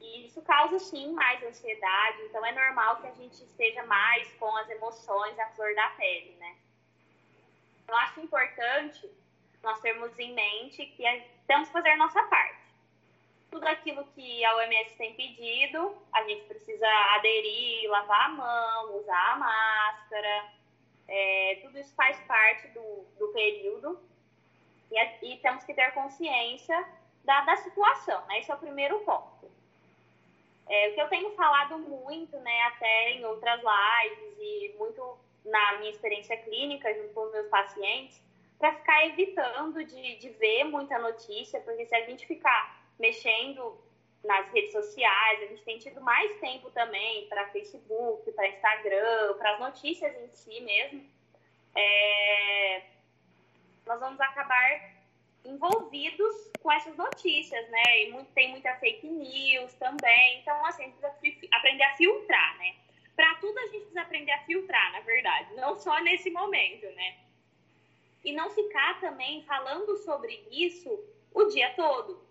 E 0.00 0.26
isso 0.26 0.40
causa, 0.42 0.78
sim, 0.78 1.12
mais 1.12 1.42
ansiedade. 1.42 2.22
Então, 2.22 2.44
é 2.44 2.52
normal 2.52 3.00
que 3.00 3.06
a 3.08 3.14
gente 3.14 3.42
esteja 3.42 3.84
mais 3.84 4.32
com 4.34 4.56
as 4.56 4.68
emoções 4.70 5.38
à 5.38 5.46
flor 5.50 5.74
da 5.74 5.88
pele, 5.90 6.36
né? 6.38 6.56
Eu 7.86 7.96
acho 7.96 8.20
importante 8.20 9.10
nós 9.62 9.80
termos 9.80 10.16
em 10.18 10.34
mente 10.34 10.86
que 10.86 11.02
temos 11.46 11.68
que 11.68 11.72
fazer 11.72 11.96
nossa 11.96 12.22
parte 12.24 12.68
tudo 13.50 13.66
aquilo 13.66 14.04
que 14.14 14.44
a 14.44 14.56
OMS 14.56 14.96
tem 14.96 15.14
pedido, 15.14 15.96
a 16.12 16.22
gente 16.24 16.44
precisa 16.44 16.86
aderir, 17.16 17.90
lavar 17.90 18.26
a 18.26 18.28
mão, 18.28 18.96
usar 18.98 19.32
a 19.32 19.36
máscara, 19.36 20.52
é, 21.06 21.58
tudo 21.62 21.78
isso 21.78 21.94
faz 21.94 22.18
parte 22.26 22.68
do, 22.68 23.06
do 23.18 23.28
período 23.28 23.98
e, 24.90 25.32
e, 25.32 25.38
temos 25.38 25.64
que 25.64 25.72
ter 25.72 25.92
consciência 25.92 26.86
da, 27.24 27.42
da 27.42 27.56
situação, 27.56 28.24
né? 28.26 28.40
Esse 28.40 28.50
é 28.50 28.54
o 28.54 28.58
primeiro 28.58 28.98
ponto. 29.00 29.50
É, 30.68 30.88
o 30.88 30.94
que 30.94 31.00
eu 31.00 31.08
tenho 31.08 31.30
falado 31.30 31.78
muito, 31.78 32.36
né, 32.40 32.62
até 32.64 33.12
em 33.12 33.24
outras 33.24 33.60
lives 33.60 34.36
e 34.38 34.74
muito 34.78 35.18
na 35.44 35.78
minha 35.78 35.90
experiência 35.90 36.36
clínica 36.36 36.92
junto 36.94 37.14
com 37.14 37.22
os 37.22 37.32
meus 37.32 37.48
pacientes, 37.48 38.22
para 38.58 38.74
ficar 38.74 39.06
evitando 39.06 39.82
de, 39.84 40.16
de 40.16 40.28
ver 40.30 40.64
muita 40.64 40.98
notícia, 40.98 41.60
porque 41.60 41.86
se 41.86 41.94
a 41.94 42.04
gente 42.04 42.26
ficar 42.26 42.86
mexendo 42.98 43.78
nas 44.24 44.50
redes 44.50 44.72
sociais, 44.72 45.42
a 45.42 45.46
gente 45.46 45.62
tem 45.62 45.78
tido 45.78 46.00
mais 46.00 46.38
tempo 46.40 46.70
também 46.72 47.26
para 47.28 47.48
Facebook, 47.50 48.30
para 48.32 48.48
Instagram, 48.48 49.34
para 49.38 49.52
as 49.54 49.60
notícias 49.60 50.14
em 50.22 50.28
si 50.34 50.60
mesmo. 50.60 51.08
É... 51.74 52.82
Nós 53.86 54.00
vamos 54.00 54.20
acabar 54.20 54.97
envolvidos 55.44 56.50
com 56.60 56.70
essas 56.72 56.96
notícias, 56.96 57.68
né? 57.70 58.02
E 58.02 58.12
muito, 58.12 58.30
tem 58.32 58.50
muita 58.50 58.74
fake 58.76 59.06
news 59.06 59.72
também. 59.74 60.40
Então, 60.40 60.64
assim, 60.66 60.82
a 60.82 60.86
gente 60.86 60.98
precisa 60.98 61.48
aprender 61.52 61.84
a 61.84 61.96
filtrar, 61.96 62.58
né? 62.58 62.74
Para 63.16 63.34
tudo 63.36 63.58
a 63.58 63.62
gente 63.62 63.78
precisa 63.80 64.02
aprender 64.02 64.32
a 64.32 64.44
filtrar, 64.44 64.92
na 64.92 65.00
verdade. 65.00 65.54
Não 65.54 65.74
só 65.76 65.98
nesse 66.00 66.30
momento, 66.30 66.86
né? 66.90 67.16
e 68.24 68.32
não 68.32 68.50
ficar 68.50 69.00
também 69.00 69.42
falando 69.44 69.96
sobre 69.98 70.46
isso 70.50 71.02
o 71.32 71.44
dia 71.44 71.72
todo, 71.74 72.22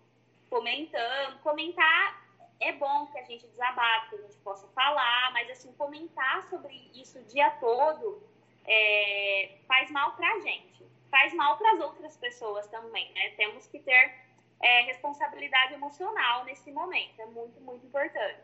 comentando. 0.48 1.40
Comentar 1.40 2.28
é 2.60 2.72
bom 2.72 3.06
que 3.06 3.18
a 3.18 3.24
gente 3.24 3.46
desabafe, 3.46 4.10
que 4.10 4.16
a 4.16 4.22
gente 4.22 4.36
possa 4.38 4.66
falar, 4.68 5.32
mas 5.32 5.50
assim, 5.50 5.72
comentar 5.72 6.42
sobre 6.48 6.90
isso 6.94 7.18
o 7.18 7.24
dia 7.24 7.50
todo 7.52 8.22
é, 8.64 9.58
faz 9.66 9.90
mal 9.90 10.14
para 10.16 10.32
a 10.34 10.40
gente, 10.40 10.84
faz 11.10 11.32
mal 11.34 11.56
para 11.56 11.72
as 11.72 11.80
outras 11.80 12.16
pessoas 12.16 12.66
também, 12.68 13.12
né? 13.12 13.30
Temos 13.30 13.66
que 13.66 13.78
ter 13.78 14.14
é, 14.60 14.82
responsabilidade 14.82 15.74
emocional 15.74 16.44
nesse 16.44 16.70
momento, 16.70 17.20
é 17.20 17.26
muito, 17.26 17.60
muito 17.60 17.86
importante. 17.86 18.40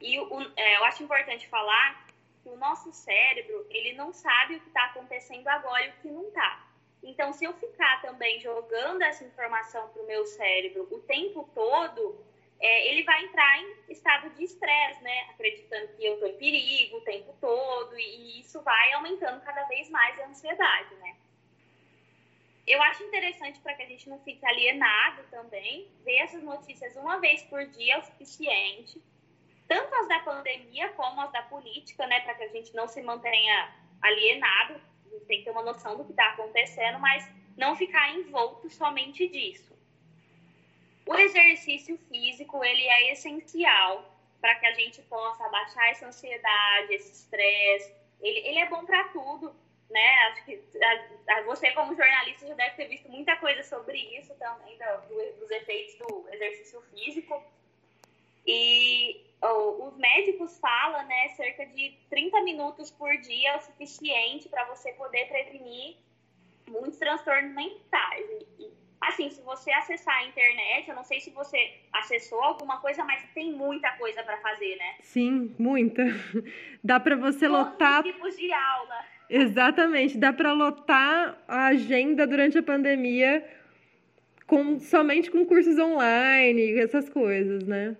E 0.00 0.18
o, 0.18 0.52
é, 0.56 0.76
eu 0.78 0.84
acho 0.84 1.02
importante 1.02 1.46
falar 1.48 2.06
que 2.42 2.48
o 2.48 2.56
nosso 2.56 2.90
cérebro, 2.92 3.66
ele 3.70 3.92
não 3.94 4.12
sabe 4.12 4.56
o 4.56 4.60
que 4.60 4.68
está 4.68 4.86
acontecendo 4.86 5.46
agora 5.48 5.84
e 5.84 5.90
o 5.90 5.92
que 6.00 6.08
não 6.08 6.28
está. 6.28 6.66
Então, 7.02 7.32
se 7.32 7.44
eu 7.44 7.52
ficar 7.54 8.00
também 8.02 8.40
jogando 8.40 9.02
essa 9.02 9.24
informação 9.24 9.88
para 9.88 10.02
o 10.02 10.06
meu 10.06 10.26
cérebro 10.26 10.86
o 10.90 10.98
tempo 11.00 11.48
todo, 11.54 12.18
é, 12.60 12.88
ele 12.88 13.02
vai 13.04 13.24
entrar 13.24 13.58
em 13.62 13.74
estado 13.88 14.28
de 14.30 14.44
estresse, 14.44 15.02
né? 15.02 15.22
Acreditando 15.30 15.88
que 15.96 16.04
eu 16.04 16.14
estou 16.14 16.28
em 16.28 16.36
perigo 16.36 16.98
o 16.98 17.00
tempo 17.00 17.34
todo, 17.40 17.98
e, 17.98 18.40
isso 18.40 18.60
vai 18.62 18.92
aumentando 18.92 19.40
cada 19.42 19.64
vez 19.64 19.88
mais 19.88 20.18
a 20.20 20.26
ansiedade, 20.26 20.94
né? 20.96 21.16
Eu 22.66 22.80
acho 22.82 23.02
interessante 23.02 23.58
para 23.60 23.74
que 23.74 23.82
a 23.82 23.86
gente 23.86 24.08
não 24.08 24.20
fique 24.20 24.44
alienado 24.44 25.22
também, 25.30 25.90
ver 26.04 26.16
essas 26.16 26.42
notícias 26.42 26.94
uma 26.96 27.18
vez 27.18 27.42
por 27.44 27.66
dia 27.66 27.94
é 27.94 27.98
o 27.98 28.02
suficiente, 28.02 29.02
tanto 29.66 29.94
as 29.94 30.08
da 30.08 30.20
pandemia 30.20 30.90
como 30.90 31.20
as 31.22 31.32
da 31.32 31.42
política, 31.42 32.06
né? 32.06 32.20
Para 32.20 32.34
que 32.34 32.44
a 32.44 32.48
gente 32.48 32.74
não 32.74 32.86
se 32.86 33.00
mantenha 33.00 33.74
alienado, 34.02 34.74
a 35.06 35.08
gente 35.08 35.24
tem 35.24 35.38
que 35.38 35.44
ter 35.44 35.50
uma 35.50 35.62
noção 35.62 35.96
do 35.96 36.04
que 36.04 36.10
está 36.10 36.28
acontecendo, 36.30 36.98
mas 36.98 37.26
não 37.56 37.74
ficar 37.74 38.14
envolto 38.14 38.68
somente 38.68 39.26
disso. 39.28 39.79
O 41.10 41.18
exercício 41.18 41.98
físico, 42.08 42.62
ele 42.62 42.86
é 42.86 43.12
essencial 43.12 44.16
para 44.40 44.54
que 44.54 44.66
a 44.66 44.74
gente 44.74 45.02
possa 45.02 45.44
abaixar 45.44 45.88
essa 45.88 46.06
ansiedade, 46.06 46.94
esse 46.94 47.10
estresse. 47.10 47.92
Ele, 48.20 48.38
ele 48.46 48.58
é 48.60 48.68
bom 48.68 48.86
para 48.86 49.08
tudo, 49.08 49.52
né? 49.90 50.14
Acho 50.28 50.44
que 50.44 50.62
a, 50.80 51.34
a, 51.34 51.42
você, 51.42 51.72
como 51.72 51.96
jornalista, 51.96 52.46
já 52.46 52.54
deve 52.54 52.76
ter 52.76 52.86
visto 52.86 53.08
muita 53.08 53.34
coisa 53.38 53.60
sobre 53.64 53.98
isso 54.16 54.32
também, 54.36 54.78
do, 54.78 55.08
do, 55.08 55.40
dos 55.40 55.50
efeitos 55.50 55.96
do 55.96 56.28
exercício 56.32 56.80
físico. 56.94 57.42
E 58.46 59.26
oh, 59.42 59.88
os 59.88 59.96
médicos 59.96 60.60
falam, 60.60 61.04
né, 61.08 61.30
cerca 61.30 61.66
de 61.66 61.92
30 62.08 62.40
minutos 62.42 62.88
por 62.92 63.16
dia 63.16 63.50
é 63.50 63.56
o 63.56 63.60
suficiente 63.60 64.48
para 64.48 64.64
você 64.66 64.92
poder 64.92 65.26
prevenir 65.26 65.96
muitos 66.68 67.00
transtornos 67.00 67.52
mentais. 67.52 68.26
Assim, 69.00 69.30
se 69.30 69.40
você 69.42 69.72
acessar 69.72 70.14
a 70.16 70.26
internet, 70.26 70.88
eu 70.88 70.94
não 70.94 71.04
sei 71.04 71.20
se 71.20 71.30
você 71.30 71.80
acessou 71.92 72.42
alguma 72.42 72.80
coisa, 72.80 73.02
mas 73.02 73.22
tem 73.34 73.52
muita 73.52 73.90
coisa 73.92 74.22
para 74.22 74.36
fazer, 74.38 74.76
né? 74.76 74.96
Sim, 75.00 75.54
muita. 75.58 76.04
Dá 76.84 77.00
para 77.00 77.16
você 77.16 77.48
Todos 77.48 77.66
lotar. 77.66 78.04
Os 78.04 78.12
tipos 78.12 78.36
de 78.36 78.52
aula. 78.52 79.04
Exatamente, 79.30 80.18
dá 80.18 80.32
para 80.32 80.52
lotar 80.52 81.40
a 81.46 81.66
agenda 81.66 82.26
durante 82.26 82.58
a 82.58 82.62
pandemia 82.64 83.48
com 84.44 84.80
somente 84.80 85.30
com 85.30 85.46
cursos 85.46 85.78
online, 85.78 86.80
essas 86.80 87.08
coisas, 87.08 87.64
né? 87.64 87.96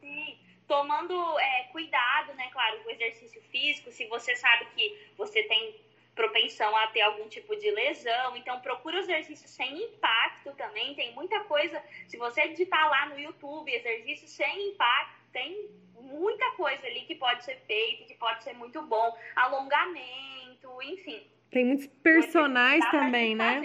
Sim, 0.00 0.36
tomando 0.66 1.14
é, 1.38 1.68
cuidado, 1.70 2.34
né? 2.34 2.48
Claro, 2.52 2.80
com 2.80 2.88
o 2.88 2.92
exercício 2.92 3.40
físico, 3.52 3.92
se 3.92 4.08
você 4.08 4.34
sabe 4.34 4.66
que 4.74 4.98
você 5.16 5.44
tem 5.44 5.76
propensão 6.14 6.76
a 6.76 6.86
ter 6.88 7.00
algum 7.00 7.28
tipo 7.28 7.56
de 7.56 7.70
lesão. 7.70 8.36
Então, 8.36 8.60
procura 8.60 8.98
exercício 8.98 9.48
sem 9.48 9.84
impacto 9.84 10.52
também. 10.56 10.94
Tem 10.94 11.14
muita 11.14 11.40
coisa. 11.44 11.82
Se 12.06 12.16
você 12.16 12.48
digitar 12.48 12.88
lá 12.88 13.08
no 13.08 13.18
YouTube 13.18 13.72
exercício 13.72 14.28
sem 14.28 14.70
impacto, 14.70 15.22
tem 15.32 15.70
muita 16.00 16.50
coisa 16.52 16.86
ali 16.86 17.02
que 17.02 17.14
pode 17.14 17.44
ser 17.44 17.56
feito, 17.66 18.06
que 18.06 18.14
pode 18.14 18.42
ser 18.44 18.54
muito 18.54 18.82
bom. 18.82 19.16
Alongamento, 19.36 20.82
enfim. 20.82 21.22
Tem 21.50 21.64
muitos 21.64 21.86
personagens 21.86 22.90
também, 22.90 23.34
né? 23.34 23.62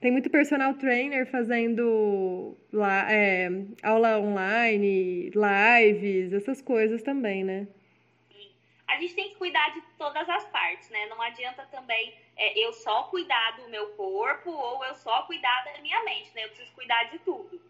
Tem 0.00 0.10
muito 0.10 0.28
personal 0.30 0.74
trainer 0.74 1.30
fazendo 1.30 2.56
lá, 2.72 3.06
é, 3.08 3.48
aula 3.84 4.18
online, 4.18 5.30
lives, 5.30 6.32
essas 6.32 6.60
coisas 6.60 7.02
também, 7.04 7.44
né? 7.44 7.68
A 8.92 9.00
gente 9.00 9.14
tem 9.14 9.30
que 9.30 9.36
cuidar 9.36 9.72
de 9.72 9.80
todas 9.98 10.28
as 10.28 10.44
partes, 10.46 10.88
né? 10.90 11.06
Não 11.06 11.20
adianta 11.20 11.66
também 11.70 12.14
é, 12.36 12.58
eu 12.58 12.72
só 12.72 13.04
cuidar 13.04 13.56
do 13.56 13.68
meu 13.68 13.90
corpo 13.94 14.50
ou 14.50 14.84
eu 14.84 14.94
só 14.94 15.22
cuidar 15.22 15.64
da 15.64 15.78
minha 15.80 16.02
mente, 16.04 16.30
né? 16.34 16.44
Eu 16.44 16.48
preciso 16.48 16.72
cuidar 16.72 17.04
de 17.04 17.18
tudo. 17.20 17.60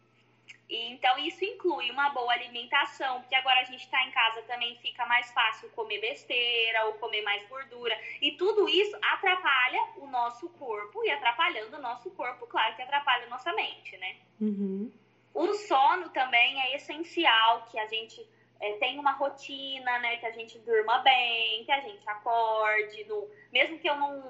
E, 0.69 0.91
então, 0.91 1.19
isso 1.19 1.45
inclui 1.45 1.91
uma 1.91 2.09
boa 2.11 2.33
alimentação, 2.33 3.21
porque 3.21 3.35
agora 3.35 3.61
a 3.61 3.65
gente 3.65 3.85
está 3.85 4.03
em 4.05 4.11
casa 4.11 4.43
também 4.43 4.75
fica 4.77 5.05
mais 5.07 5.31
fácil 5.31 5.69
comer 5.71 6.01
besteira 6.01 6.87
ou 6.87 6.95
comer 6.95 7.23
mais 7.23 7.47
gordura. 7.47 7.99
E 8.21 8.33
tudo 8.33 8.69
isso 8.69 8.97
atrapalha 9.03 9.83
o 9.99 10.07
nosso 10.07 10.49
corpo, 10.51 11.05
e 11.05 11.11
atrapalhando 11.11 11.77
o 11.77 11.83
nosso 11.83 12.11
corpo, 12.13 12.47
claro 12.47 12.75
que 12.75 12.83
atrapalha 12.83 13.27
a 13.27 13.29
nossa 13.29 13.53
mente, 13.53 13.97
né? 13.99 14.17
Uhum. 14.41 14.91
O 15.35 15.53
sono 15.55 16.09
também 16.11 16.61
é 16.63 16.77
essencial 16.77 17.67
que 17.71 17.79
a 17.79 17.87
gente 17.87 18.27
é, 18.63 18.75
tem 18.75 18.99
uma 18.99 19.11
rotina, 19.13 19.99
né? 19.99 20.17
Que 20.19 20.27
a 20.27 20.31
gente 20.31 20.57
durma 20.61 20.99
bem, 20.99 21.65
que 21.65 21.73
a 21.73 21.81
gente 21.81 22.09
acorde, 22.09 23.05
no, 23.05 23.29
mesmo 23.53 23.79
que 23.81 23.91
eu 23.91 23.97
não 23.97 24.23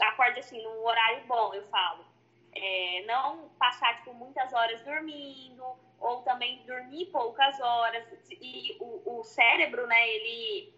acorde 0.00 0.38
assim 0.38 0.62
num 0.62 0.84
horário 0.86 1.26
bom, 1.26 1.52
eu 1.52 1.64
falo. 1.64 2.04
É, 2.54 3.04
não 3.06 3.48
passar 3.58 3.96
tipo, 3.98 4.14
muitas 4.14 4.52
horas 4.52 4.80
dormindo, 4.82 5.64
ou 5.98 6.22
também 6.22 6.64
dormir 6.66 7.06
poucas 7.06 7.60
horas. 7.60 8.06
E 8.30 8.76
o, 8.78 9.18
o 9.18 9.24
cérebro, 9.24 9.88
né, 9.88 10.08
ele, 10.08 10.72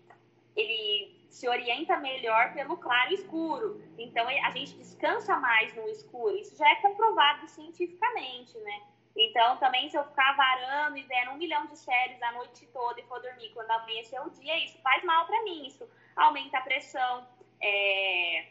ele 0.57 1.27
se 1.29 1.47
orienta 1.47 1.99
melhor 1.99 2.55
pelo 2.55 2.79
claro 2.79 3.11
e 3.11 3.15
escuro. 3.15 3.83
Então 3.99 4.27
a 4.27 4.51
gente 4.53 4.75
descansa 4.79 5.37
mais 5.37 5.75
no 5.75 5.87
escuro. 5.87 6.35
Isso 6.35 6.57
já 6.57 6.69
é 6.71 6.77
comprovado 6.77 7.47
cientificamente, 7.47 8.57
né? 8.59 8.83
Então, 9.17 9.57
também, 9.59 9.89
se 9.91 9.97
eu 9.97 10.05
ficar 10.05 10.37
varando 10.37 10.97
e 10.97 11.03
vendo 11.03 11.33
um 11.33 11.37
milhão 11.37 11.67
de 11.67 11.77
séries 11.77 12.23
a 12.23 12.33
noite 12.33 12.67
toda 12.69 13.01
e 13.01 13.07
for 13.07 13.21
dormir 13.21 13.51
quando 13.51 13.71
amanhecer 13.71 14.21
o 14.21 14.31
dia, 14.31 14.65
isso 14.65 14.81
faz 14.83 15.03
mal 15.05 15.27
para 15.27 15.43
mim. 15.43 15.67
Isso 15.67 15.89
aumenta 16.17 16.59
a 16.59 16.63
pressão, 16.63 17.27
é, 17.61 18.47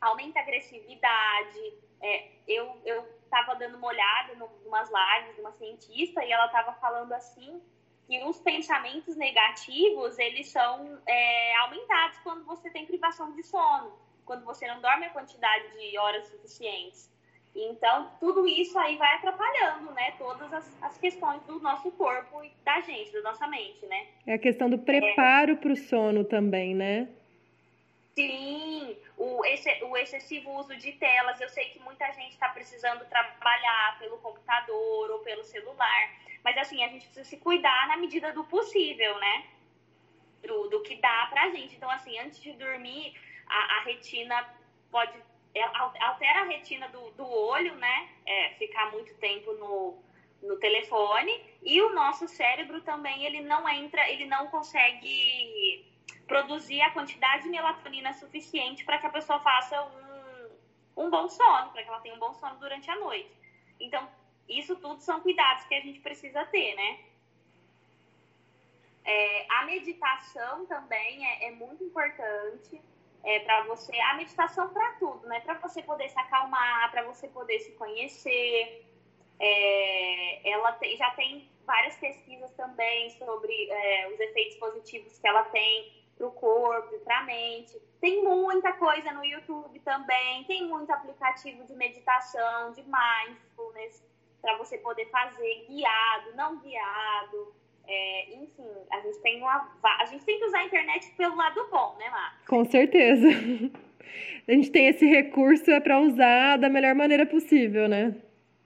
aumenta 0.00 0.40
a 0.40 0.42
agressividade. 0.42 1.74
É, 2.02 2.28
eu, 2.46 2.80
eu 2.84 3.08
tava 3.30 3.54
dando 3.54 3.78
uma 3.78 3.88
olhada 3.88 4.32
em 4.32 4.66
umas 4.66 4.90
lives 4.90 5.34
de 5.36 5.40
uma 5.40 5.52
cientista 5.52 6.24
e 6.24 6.32
ela 6.32 6.48
tava 6.48 6.72
falando 6.74 7.12
assim 7.12 7.62
que 8.06 8.22
os 8.24 8.38
pensamentos 8.40 9.16
negativos, 9.16 10.18
eles 10.18 10.48
são 10.48 11.00
é, 11.06 11.56
aumentados 11.56 12.18
quando 12.18 12.44
você 12.44 12.68
tem 12.70 12.84
privação 12.84 13.32
de 13.32 13.42
sono, 13.42 13.98
quando 14.26 14.44
você 14.44 14.66
não 14.66 14.80
dorme 14.80 15.06
a 15.06 15.10
quantidade 15.10 15.70
de 15.78 15.96
horas 15.98 16.26
suficientes. 16.28 17.10
Então, 17.54 18.10
tudo 18.18 18.48
isso 18.48 18.76
aí 18.78 18.96
vai 18.96 19.14
atrapalhando, 19.14 19.92
né? 19.92 20.12
Todas 20.18 20.52
as, 20.52 20.82
as 20.82 20.98
questões 20.98 21.40
do 21.42 21.60
nosso 21.60 21.90
corpo 21.92 22.42
e 22.42 22.50
da 22.64 22.80
gente, 22.80 23.12
da 23.12 23.22
nossa 23.22 23.46
mente, 23.46 23.86
né? 23.86 24.08
É 24.26 24.34
a 24.34 24.38
questão 24.38 24.68
do 24.68 24.78
preparo 24.78 25.52
é. 25.52 25.56
para 25.56 25.72
o 25.72 25.76
sono 25.76 26.24
também, 26.24 26.74
né? 26.74 27.08
Sim, 28.16 28.96
o, 29.16 29.44
esse, 29.44 29.70
o 29.84 29.96
excessivo 29.96 30.50
uso 30.58 30.76
de 30.76 30.92
telas. 30.92 31.40
Eu 31.40 31.48
sei 31.48 31.66
que 31.66 31.78
muita 31.80 32.10
gente 32.12 32.32
está 32.32 32.48
precisando 32.48 33.04
trabalhar 33.06 33.98
pelo 34.00 34.18
computador 34.18 35.10
ou 35.12 35.20
pelo 35.20 35.44
celular, 35.44 36.12
mas 36.42 36.56
assim, 36.58 36.82
a 36.82 36.88
gente 36.88 37.06
precisa 37.06 37.24
se 37.24 37.36
cuidar 37.36 37.86
na 37.86 37.96
medida 37.96 38.32
do 38.32 38.42
possível, 38.44 39.16
né? 39.18 39.44
Do, 40.42 40.68
do 40.68 40.82
que 40.82 40.96
dá 40.96 41.28
pra 41.30 41.50
gente. 41.50 41.76
Então, 41.76 41.90
assim, 41.90 42.18
antes 42.18 42.40
de 42.40 42.52
dormir, 42.52 43.14
a, 43.46 43.78
a 43.78 43.84
retina 43.84 44.44
pode 44.90 45.12
altera 45.62 46.40
a 46.40 46.44
retina 46.44 46.88
do, 46.88 47.10
do 47.12 47.26
olho, 47.26 47.74
né? 47.76 48.08
É, 48.26 48.50
ficar 48.58 48.90
muito 48.90 49.14
tempo 49.14 49.52
no, 49.54 50.02
no 50.42 50.56
telefone. 50.58 51.32
E 51.62 51.80
o 51.82 51.94
nosso 51.94 52.26
cérebro 52.26 52.80
também, 52.82 53.24
ele 53.24 53.40
não 53.40 53.68
entra, 53.68 54.08
ele 54.10 54.26
não 54.26 54.48
consegue 54.48 55.86
produzir 56.26 56.80
a 56.80 56.90
quantidade 56.90 57.44
de 57.44 57.50
melatonina 57.50 58.12
suficiente 58.14 58.84
para 58.84 58.98
que 58.98 59.06
a 59.06 59.10
pessoa 59.10 59.38
faça 59.40 59.80
um, 60.96 61.04
um 61.04 61.10
bom 61.10 61.28
sono, 61.28 61.70
para 61.70 61.82
que 61.82 61.88
ela 61.88 62.00
tenha 62.00 62.14
um 62.14 62.18
bom 62.18 62.34
sono 62.34 62.56
durante 62.56 62.90
a 62.90 62.96
noite. 62.96 63.30
Então, 63.78 64.08
isso 64.48 64.76
tudo 64.76 65.00
são 65.00 65.20
cuidados 65.20 65.64
que 65.64 65.74
a 65.74 65.80
gente 65.80 66.00
precisa 66.00 66.44
ter, 66.46 66.74
né? 66.74 66.98
É, 69.04 69.46
a 69.50 69.66
meditação 69.66 70.64
também 70.66 71.26
é, 71.26 71.48
é 71.48 71.50
muito 71.50 71.84
importante 71.84 72.80
é, 73.24 73.40
para 73.40 73.64
você, 73.64 73.98
a 73.98 74.14
meditação 74.14 74.68
para 74.68 74.92
tudo, 74.92 75.26
né? 75.26 75.40
Para 75.40 75.54
você 75.54 75.82
poder 75.82 76.08
se 76.10 76.18
acalmar, 76.18 76.90
para 76.90 77.02
você 77.02 77.26
poder 77.28 77.58
se 77.60 77.72
conhecer. 77.72 78.86
É, 79.40 80.50
ela 80.50 80.78
já 80.96 81.10
tem 81.12 81.50
várias 81.66 81.96
pesquisas 81.96 82.52
também 82.52 83.10
sobre 83.10 83.70
é, 83.70 84.08
os 84.08 84.20
efeitos 84.20 84.56
positivos 84.58 85.18
que 85.18 85.26
ela 85.26 85.42
tem 85.44 86.04
para 86.16 86.26
o 86.26 86.32
corpo 86.32 86.98
para 87.00 87.18
a 87.18 87.22
mente. 87.24 87.80
Tem 88.00 88.22
muita 88.22 88.72
coisa 88.74 89.12
no 89.12 89.24
YouTube 89.24 89.80
também, 89.80 90.44
tem 90.44 90.66
muito 90.66 90.90
aplicativo 90.92 91.64
de 91.64 91.74
meditação, 91.74 92.72
de 92.72 92.82
mindfulness, 92.82 94.04
para 94.40 94.56
você 94.58 94.78
poder 94.78 95.06
fazer 95.06 95.66
guiado, 95.66 96.36
não 96.36 96.58
guiado. 96.58 97.54
É, 97.86 98.34
enfim, 98.34 98.66
a 98.90 99.00
gente, 99.00 99.20
tem 99.20 99.42
uma, 99.42 99.70
a 100.00 100.04
gente 100.06 100.24
tem 100.24 100.38
que 100.38 100.44
usar 100.46 100.58
a 100.58 100.64
internet 100.64 101.10
pelo 101.16 101.36
lado 101.36 101.68
bom, 101.70 101.96
né, 101.98 102.08
Mar? 102.10 102.40
Com 102.46 102.64
certeza. 102.64 103.28
A 104.46 104.52
gente 104.52 104.70
tem 104.70 104.88
esse 104.88 105.06
recurso 105.06 105.70
é 105.70 105.80
para 105.80 105.98
usar 105.98 106.58
da 106.58 106.68
melhor 106.68 106.94
maneira 106.94 107.24
possível, 107.24 107.88
né? 107.88 108.14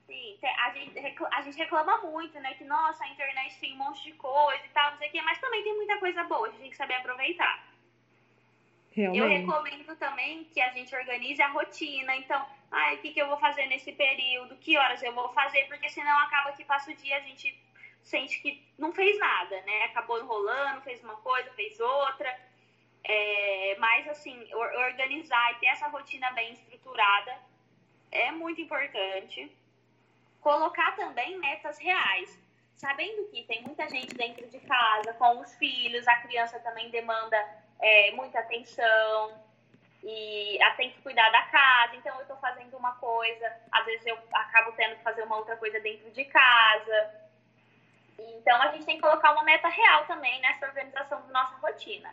Sim, 0.08 0.36
a 0.42 0.70
gente, 0.70 0.98
a 1.32 1.40
gente 1.42 1.56
reclama 1.56 1.98
muito, 1.98 2.38
né? 2.40 2.54
Que, 2.54 2.64
nossa, 2.64 3.04
a 3.04 3.08
internet 3.08 3.58
tem 3.60 3.74
um 3.74 3.78
monte 3.78 4.02
de 4.02 4.12
coisa 4.14 4.60
e 4.64 4.68
tal, 4.70 4.90
não 4.90 4.98
sei 4.98 5.08
o 5.08 5.12
quê, 5.12 5.22
mas 5.22 5.38
também 5.38 5.62
tem 5.62 5.76
muita 5.76 5.96
coisa 5.98 6.24
boa, 6.24 6.48
a 6.48 6.50
gente 6.50 6.60
tem 6.60 6.70
que 6.70 6.76
saber 6.76 6.94
aproveitar. 6.94 7.64
Realmente. 8.92 9.22
Eu 9.22 9.28
recomendo 9.28 9.96
também 9.96 10.44
que 10.52 10.60
a 10.60 10.70
gente 10.70 10.94
organize 10.96 11.40
a 11.40 11.48
rotina. 11.48 12.16
Então, 12.16 12.44
ai, 12.70 12.96
o 12.96 12.98
que, 12.98 13.12
que 13.12 13.22
eu 13.22 13.28
vou 13.28 13.38
fazer 13.38 13.66
nesse 13.66 13.92
período? 13.92 14.56
Que 14.56 14.76
horas 14.76 15.00
eu 15.02 15.14
vou 15.14 15.28
fazer? 15.32 15.68
Porque 15.68 15.88
senão 15.88 16.18
acaba 16.18 16.50
que 16.52 16.64
passa 16.64 16.90
o 16.90 16.94
dia 16.94 17.16
a 17.16 17.20
gente 17.20 17.56
sente 18.08 18.40
que 18.40 18.66
não 18.78 18.92
fez 18.92 19.18
nada, 19.18 19.60
né? 19.62 19.84
Acabou 19.84 20.18
enrolando, 20.18 20.82
fez 20.82 21.02
uma 21.04 21.16
coisa, 21.16 21.50
fez 21.52 21.78
outra. 21.78 22.34
É, 23.04 23.76
mas, 23.78 24.08
assim, 24.08 24.52
organizar 24.54 25.52
e 25.52 25.54
ter 25.56 25.66
essa 25.66 25.88
rotina 25.88 26.30
bem 26.32 26.52
estruturada 26.52 27.38
é 28.10 28.30
muito 28.30 28.60
importante. 28.60 29.50
Colocar 30.40 30.96
também 30.96 31.38
metas 31.38 31.78
reais. 31.78 32.38
Sabendo 32.74 33.28
que 33.28 33.42
tem 33.44 33.62
muita 33.62 33.88
gente 33.88 34.14
dentro 34.14 34.46
de 34.48 34.60
casa, 34.60 35.12
com 35.14 35.40
os 35.40 35.54
filhos, 35.56 36.06
a 36.06 36.16
criança 36.16 36.60
também 36.60 36.90
demanda 36.90 37.36
é, 37.80 38.12
muita 38.12 38.38
atenção 38.38 39.46
e 40.02 40.58
tem 40.76 40.92
que 40.92 41.02
cuidar 41.02 41.28
da 41.30 41.42
casa. 41.42 41.96
Então, 41.96 42.14
eu 42.16 42.22
estou 42.22 42.36
fazendo 42.36 42.76
uma 42.76 42.94
coisa, 42.94 43.52
às 43.72 43.84
vezes 43.84 44.06
eu 44.06 44.16
acabo 44.32 44.72
tendo 44.72 44.96
que 44.96 45.02
fazer 45.02 45.24
uma 45.24 45.36
outra 45.36 45.56
coisa 45.56 45.78
dentro 45.80 46.10
de 46.12 46.24
casa. 46.24 47.27
Então, 48.18 48.60
a 48.60 48.72
gente 48.72 48.84
tem 48.84 48.96
que 48.96 49.02
colocar 49.02 49.32
uma 49.32 49.44
meta 49.44 49.68
real 49.68 50.04
também 50.06 50.40
nessa 50.40 50.66
organização 50.66 51.20
da 51.22 51.28
nossa 51.28 51.56
rotina. 51.56 52.12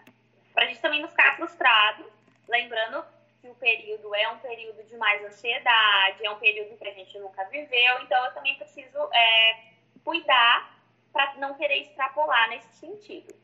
Para 0.54 0.66
a 0.66 0.68
gente 0.68 0.80
também 0.80 1.02
não 1.02 1.10
ficar 1.10 1.36
frustrado, 1.36 2.10
lembrando 2.48 3.04
que 3.42 3.50
o 3.50 3.56
período 3.56 4.14
é 4.16 4.30
um 4.30 4.40
período 4.40 4.84
de 4.84 4.96
mais 4.98 5.24
ansiedade, 5.24 6.26
é 6.26 6.32
um 6.32 6.40
período 6.40 6.78
que 6.78 6.88
a 6.88 6.94
gente 6.94 7.18
nunca 7.20 7.44
viveu, 7.46 8.02
então 8.02 8.24
eu 8.26 8.34
também 8.34 8.56
preciso 8.56 8.98
é, 9.14 9.64
cuidar 10.04 10.76
para 11.12 11.36
não 11.36 11.54
querer 11.56 11.82
extrapolar 11.82 12.50
nesse 12.50 12.74
sentido. 12.76 13.36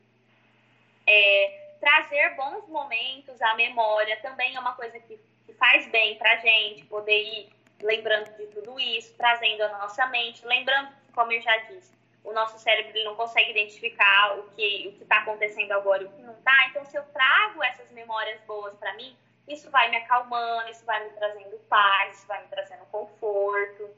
É, 1.06 1.76
trazer 1.80 2.34
bons 2.36 2.68
momentos 2.68 3.40
à 3.42 3.54
memória 3.54 4.16
também 4.20 4.54
é 4.54 4.60
uma 4.60 4.74
coisa 4.74 4.98
que, 5.00 5.18
que 5.46 5.52
faz 5.54 5.86
bem 5.88 6.16
para 6.16 6.32
a 6.32 6.36
gente, 6.36 6.84
poder 6.86 7.22
ir 7.22 7.50
lembrando 7.80 8.36
de 8.36 8.46
tudo 8.46 8.78
isso, 8.78 9.14
trazendo 9.16 9.62
a 9.62 9.78
nossa 9.78 10.06
mente, 10.06 10.44
lembrando, 10.46 10.92
como 11.14 11.32
eu 11.32 11.40
já 11.40 11.56
disse, 11.58 11.92
o 12.24 12.32
nosso 12.32 12.58
cérebro 12.58 12.96
ele 12.96 13.04
não 13.04 13.16
consegue 13.16 13.50
identificar 13.50 14.38
o 14.38 14.44
que 14.50 14.96
o 14.98 15.02
está 15.02 15.18
acontecendo 15.18 15.72
agora 15.72 16.02
e 16.02 16.06
o 16.06 16.12
que 16.12 16.22
não 16.22 16.34
está. 16.34 16.66
Então, 16.68 16.84
se 16.84 16.96
eu 16.96 17.02
trago 17.06 17.62
essas 17.62 17.90
memórias 17.90 18.40
boas 18.42 18.74
para 18.76 18.94
mim, 18.94 19.16
isso 19.48 19.70
vai 19.70 19.90
me 19.90 19.96
acalmando, 19.96 20.70
isso 20.70 20.84
vai 20.84 21.02
me 21.04 21.10
trazendo 21.10 21.58
paz, 21.68 22.18
isso 22.18 22.26
vai 22.26 22.40
me 22.42 22.48
trazendo 22.48 22.84
conforto. 22.86 23.90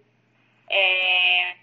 É... 0.70 1.56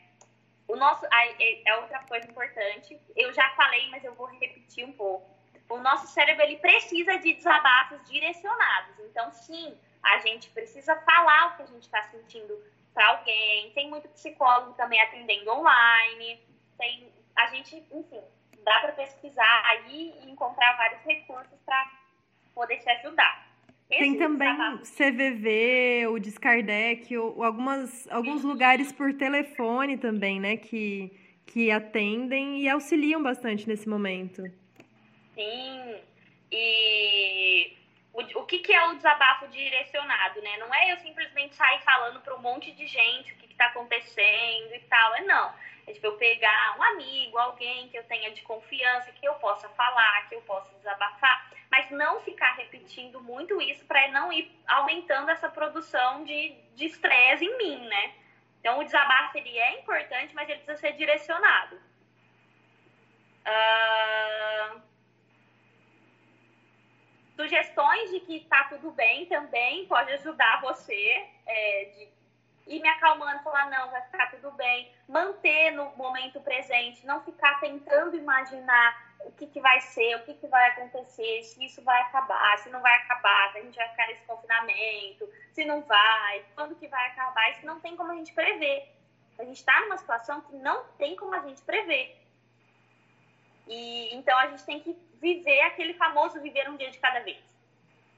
O 0.67 0.75
nosso, 0.75 1.05
é, 1.05 1.69
é 1.69 1.75
outra 1.77 1.99
coisa 2.03 2.29
importante. 2.29 2.97
Eu 3.15 3.33
já 3.33 3.49
falei, 3.55 3.89
mas 3.89 4.03
eu 4.05 4.13
vou 4.13 4.27
repetir 4.27 4.85
um 4.85 4.93
pouco. 4.93 5.29
O 5.67 5.77
nosso 5.79 6.07
cérebro 6.07 6.43
ele 6.43 6.57
precisa 6.57 7.17
de 7.17 7.33
desabafos 7.33 8.01
direcionados. 8.09 8.99
Então, 8.99 9.31
sim, 9.31 9.77
a 10.03 10.19
gente 10.19 10.49
precisa 10.51 10.95
falar 10.97 11.47
o 11.47 11.57
que 11.57 11.63
a 11.63 11.65
gente 11.65 11.83
está 11.83 12.03
sentindo 12.03 12.57
para 12.93 13.07
alguém. 13.07 13.71
Tem 13.71 13.89
muito 13.89 14.07
psicólogo 14.09 14.73
também 14.73 15.01
atendendo 15.01 15.51
online 15.51 16.50
tem, 16.81 17.07
a 17.35 17.45
gente, 17.47 17.75
enfim, 17.75 18.21
dá 18.65 18.79
para 18.79 18.91
pesquisar 18.93 19.63
aí 19.65 20.13
e 20.23 20.31
encontrar 20.31 20.75
vários 20.75 21.01
recursos 21.03 21.59
para 21.63 21.91
poder 22.55 22.77
te 22.79 22.89
ajudar. 22.89 23.47
Esse 23.89 23.99
tem 23.99 24.17
também 24.17 24.55
trabalho... 24.55 24.79
CVV, 24.79 26.07
o 26.07 26.17
Discardec, 26.17 27.15
ou 27.15 27.43
algumas, 27.43 28.07
alguns 28.09 28.43
lugares 28.43 28.91
por 28.91 29.13
telefone 29.13 29.97
também, 29.97 30.39
né, 30.39 30.57
que, 30.57 31.11
que 31.45 31.69
atendem 31.69 32.61
e 32.61 32.69
auxiliam 32.69 33.21
bastante 33.21 33.67
nesse 33.67 33.87
momento. 33.87 34.41
Sim, 35.35 36.01
e 36.51 37.77
o, 38.13 38.21
o 38.39 38.45
que, 38.45 38.59
que 38.59 38.73
é 38.73 38.87
o 38.87 38.95
desabafo 38.95 39.47
direcionado, 39.49 40.41
né? 40.41 40.57
Não 40.57 40.73
é 40.73 40.93
eu 40.93 40.97
simplesmente 40.97 41.55
sair 41.55 41.81
falando 41.81 42.21
para 42.21 42.35
um 42.35 42.41
monte 42.41 42.71
de 42.71 42.87
gente 42.87 43.33
está 43.63 43.67
acontecendo 43.67 44.73
e 44.73 44.79
tal, 44.89 45.15
é 45.15 45.21
não 45.21 45.53
é 45.87 45.93
tipo 45.93 46.07
eu 46.07 46.17
pegar 46.17 46.77
um 46.77 46.83
amigo, 46.83 47.37
alguém 47.37 47.89
que 47.89 47.97
eu 47.97 48.03
tenha 48.03 48.31
de 48.31 48.41
confiança, 48.41 49.11
que 49.11 49.25
eu 49.25 49.35
possa 49.35 49.67
falar, 49.69 50.27
que 50.29 50.35
eu 50.35 50.41
possa 50.41 50.73
desabafar, 50.75 51.51
mas 51.69 51.89
não 51.91 52.21
ficar 52.21 52.53
repetindo 52.53 53.21
muito 53.21 53.61
isso 53.61 53.85
para 53.85 54.07
não 54.09 54.31
ir 54.31 54.51
aumentando 54.67 55.29
essa 55.29 55.49
produção 55.49 56.23
de 56.23 56.55
estresse 56.77 57.45
em 57.45 57.57
mim, 57.57 57.87
né? 57.87 58.15
Então 58.59 58.79
o 58.79 58.83
desabafo 58.83 59.37
ele 59.37 59.57
é 59.57 59.79
importante, 59.79 60.33
mas 60.35 60.47
ele 60.47 60.59
precisa 60.59 60.87
ser 60.87 60.93
direcionado. 60.93 61.81
Uh... 63.45 64.81
Sugestões 67.35 68.11
de 68.11 68.19
que 68.19 68.41
tá 68.41 68.65
tudo 68.65 68.91
bem 68.91 69.25
também 69.25 69.87
pode 69.87 70.11
ajudar 70.11 70.61
você 70.61 71.27
é, 71.47 71.85
de 71.85 72.20
ir 72.71 72.81
me 72.81 72.87
acalmando, 72.87 73.43
falar, 73.43 73.69
não, 73.69 73.91
vai 73.91 74.01
ficar 74.03 74.31
tudo 74.31 74.51
bem. 74.51 74.91
Manter 75.07 75.71
no 75.71 75.91
momento 75.95 76.39
presente, 76.39 77.05
não 77.05 77.21
ficar 77.21 77.59
tentando 77.59 78.15
imaginar 78.15 79.11
o 79.25 79.31
que, 79.31 79.45
que 79.45 79.59
vai 79.59 79.79
ser, 79.81 80.15
o 80.15 80.23
que, 80.23 80.33
que 80.33 80.47
vai 80.47 80.69
acontecer, 80.69 81.43
se 81.43 81.63
isso 81.63 81.81
vai 81.83 82.01
acabar, 82.01 82.57
se 82.59 82.69
não 82.69 82.81
vai 82.81 82.95
acabar, 82.95 83.51
se 83.51 83.59
a 83.59 83.61
gente 83.61 83.75
vai 83.75 83.89
ficar 83.89 84.07
nesse 84.07 84.25
confinamento, 84.25 85.29
se 85.51 85.65
não 85.65 85.81
vai, 85.81 86.45
quando 86.55 86.75
que 86.75 86.87
vai 86.87 87.07
acabar, 87.07 87.51
isso 87.51 87.65
não 87.65 87.79
tem 87.79 87.95
como 87.95 88.11
a 88.11 88.15
gente 88.15 88.33
prever. 88.33 88.89
A 89.37 89.43
gente 89.43 89.57
está 89.57 89.79
numa 89.81 89.97
situação 89.97 90.41
que 90.41 90.55
não 90.55 90.85
tem 90.97 91.15
como 91.15 91.33
a 91.33 91.39
gente 91.39 91.61
prever. 91.61 92.17
E 93.67 94.15
então 94.15 94.37
a 94.37 94.47
gente 94.47 94.63
tem 94.65 94.79
que 94.79 94.93
viver 95.19 95.61
aquele 95.61 95.93
famoso 95.93 96.41
viver 96.41 96.69
um 96.69 96.77
dia 96.77 96.89
de 96.89 96.99
cada 96.99 97.19
vez. 97.19 97.39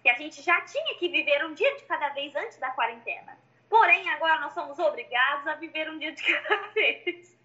Que 0.01 0.09
a 0.09 0.17
gente 0.17 0.41
já 0.41 0.61
tinha 0.61 0.95
que 0.95 1.07
viver 1.07 1.45
um 1.45 1.53
dia 1.53 1.75
de 1.75 1.83
cada 1.83 2.09
vez 2.09 2.35
antes 2.35 2.57
da 2.57 2.71
quarentena. 2.71 3.37
Porém, 3.73 4.07
agora 4.09 4.39
nós 4.39 4.53
somos 4.53 4.77
obrigados 4.77 5.47
a 5.47 5.55
viver 5.55 5.89
um 5.89 5.97
dia 5.97 6.11
de 6.11 6.21
cada 6.21 6.67
vez. 6.77 7.35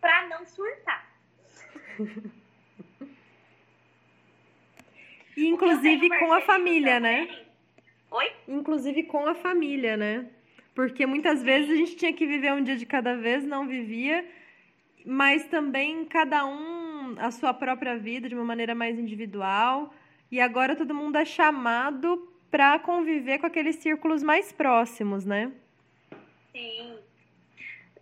Para 0.00 0.26
não 0.26 0.44
surtar. 0.44 1.08
Inclusive 5.36 6.08
com 6.18 6.32
a 6.32 6.40
família, 6.40 6.98
né? 6.98 7.20
também. 7.20 7.36
né? 7.38 7.46
Oi? 8.10 8.32
Inclusive 8.48 9.04
com 9.04 9.28
a 9.28 9.34
família, 9.36 9.96
né? 9.96 10.28
Porque 10.74 11.06
muitas 11.06 11.40
vezes 11.40 11.70
a 11.70 11.76
gente 11.76 11.94
tinha 11.94 12.12
que 12.12 12.26
viver 12.26 12.52
um 12.52 12.64
dia 12.64 12.76
de 12.76 12.84
cada 12.84 13.16
vez, 13.16 13.44
não 13.44 13.68
vivia, 13.68 14.28
mas 15.06 15.46
também 15.46 16.04
cada 16.04 16.44
um 16.44 17.14
a 17.16 17.30
sua 17.30 17.54
própria 17.54 17.96
vida 17.96 18.28
de 18.28 18.34
uma 18.34 18.44
maneira 18.44 18.74
mais 18.74 18.98
individual. 18.98 19.94
E 20.32 20.40
agora 20.40 20.74
todo 20.74 20.92
mundo 20.92 21.14
é 21.14 21.24
chamado 21.24 22.28
para 22.50 22.78
conviver 22.78 23.38
com 23.38 23.46
aqueles 23.46 23.76
círculos 23.76 24.22
mais 24.22 24.52
próximos, 24.52 25.24
né? 25.24 25.52
Sim. 26.52 26.98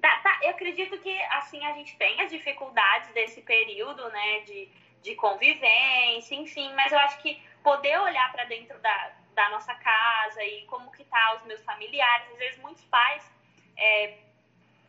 Tá, 0.00 0.16
tá, 0.22 0.38
eu 0.42 0.50
acredito 0.50 0.96
que 0.98 1.20
assim 1.32 1.64
a 1.66 1.72
gente 1.74 1.96
tem 1.96 2.20
as 2.20 2.30
dificuldades 2.30 3.10
desse 3.10 3.42
período, 3.42 4.08
né, 4.10 4.40
de, 4.40 4.68
de 5.02 5.14
convivência, 5.16 6.34
enfim, 6.34 6.72
mas 6.74 6.92
eu 6.92 6.98
acho 7.00 7.20
que 7.20 7.42
poder 7.62 7.98
olhar 8.00 8.30
para 8.30 8.44
dentro 8.44 8.78
da, 8.78 9.12
da 9.34 9.50
nossa 9.50 9.74
casa 9.74 10.42
e 10.44 10.64
como 10.66 10.90
que 10.92 11.04
tá 11.04 11.34
os 11.34 11.42
meus 11.44 11.62
familiares, 11.64 12.30
às 12.32 12.38
vezes 12.38 12.58
muitos 12.60 12.84
pais 12.84 13.28
é, 13.76 14.18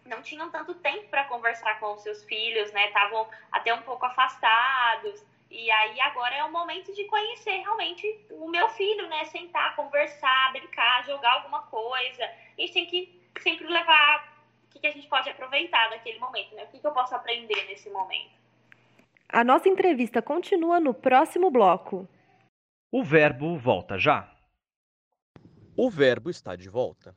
não 0.06 0.22
tinham 0.22 0.50
tanto 0.52 0.76
tempo 0.76 1.08
para 1.10 1.26
conversar 1.26 1.80
com 1.80 1.94
os 1.94 2.02
seus 2.02 2.24
filhos, 2.26 2.72
né, 2.72 2.88
estavam 2.88 3.28
até 3.52 3.74
um 3.74 3.82
pouco 3.82 4.06
afastados. 4.06 5.24
E 5.50 5.72
aí 5.72 6.00
agora 6.02 6.36
é 6.36 6.44
o 6.44 6.52
momento 6.52 6.94
de 6.94 7.06
conhecer 7.06 7.58
realmente 7.58 8.26
o 8.30 8.48
meu 8.50 8.70
filho, 8.70 9.08
né? 9.10 9.26
Sentar, 9.26 9.76
conversar, 9.76 10.52
brincar, 10.52 11.06
jogar 11.06 11.34
alguma 11.34 11.64
coisa. 11.64 12.24
A 12.24 12.62
gente 12.62 12.74
tem 12.74 12.86
que 12.86 13.22
sempre 13.42 13.66
levar 13.66 14.38
o 14.66 14.80
que, 14.80 14.86
a 14.86 14.92
gente 14.92 15.08
pode 15.08 15.28
aproveitar 15.30 15.90
daquele 15.90 16.20
momento, 16.20 16.54
né? 16.56 16.66
O 16.66 16.68
que, 16.68 16.80
que 16.80 16.86
eu 16.86 16.92
posso 16.92 17.16
aprender 17.16 17.66
nesse 17.66 17.90
momento. 17.90 18.38
A 19.28 19.44
nossa 19.44 19.68
entrevista 19.68 20.22
continua 20.22 20.80
no 20.80 20.94
próximo 20.94 21.50
bloco. 21.50 22.08
O 22.92 23.04
verbo 23.04 23.58
volta 23.58 23.98
já. 23.98 24.32
O 25.76 25.90
verbo 25.90 26.30
está 26.30 26.56
de 26.56 26.70
volta. 26.70 27.16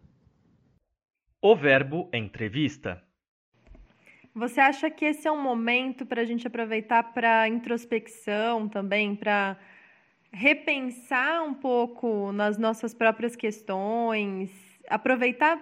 O 1.41 1.55
verbo 1.55 2.09
entrevista. 2.13 3.03
Você 4.35 4.61
acha 4.61 4.89
que 4.89 5.05
esse 5.05 5.29
é 5.29 5.33
um 5.33 5.41
momento 5.41 6.07
para 6.07 6.23
a 6.23 6.25
gente 6.25 6.47
aproveitar 6.47 7.03
para 7.13 7.47
introspecção 7.49 8.67
também, 8.67 9.15
para 9.15 9.59
repensar 10.33 11.45
um 11.45 11.53
pouco 11.53 12.33
nas 12.33 12.57
nossas 12.57 12.95
próprias 12.95 13.37
questões, 13.37 14.51
aproveitar 14.89 15.61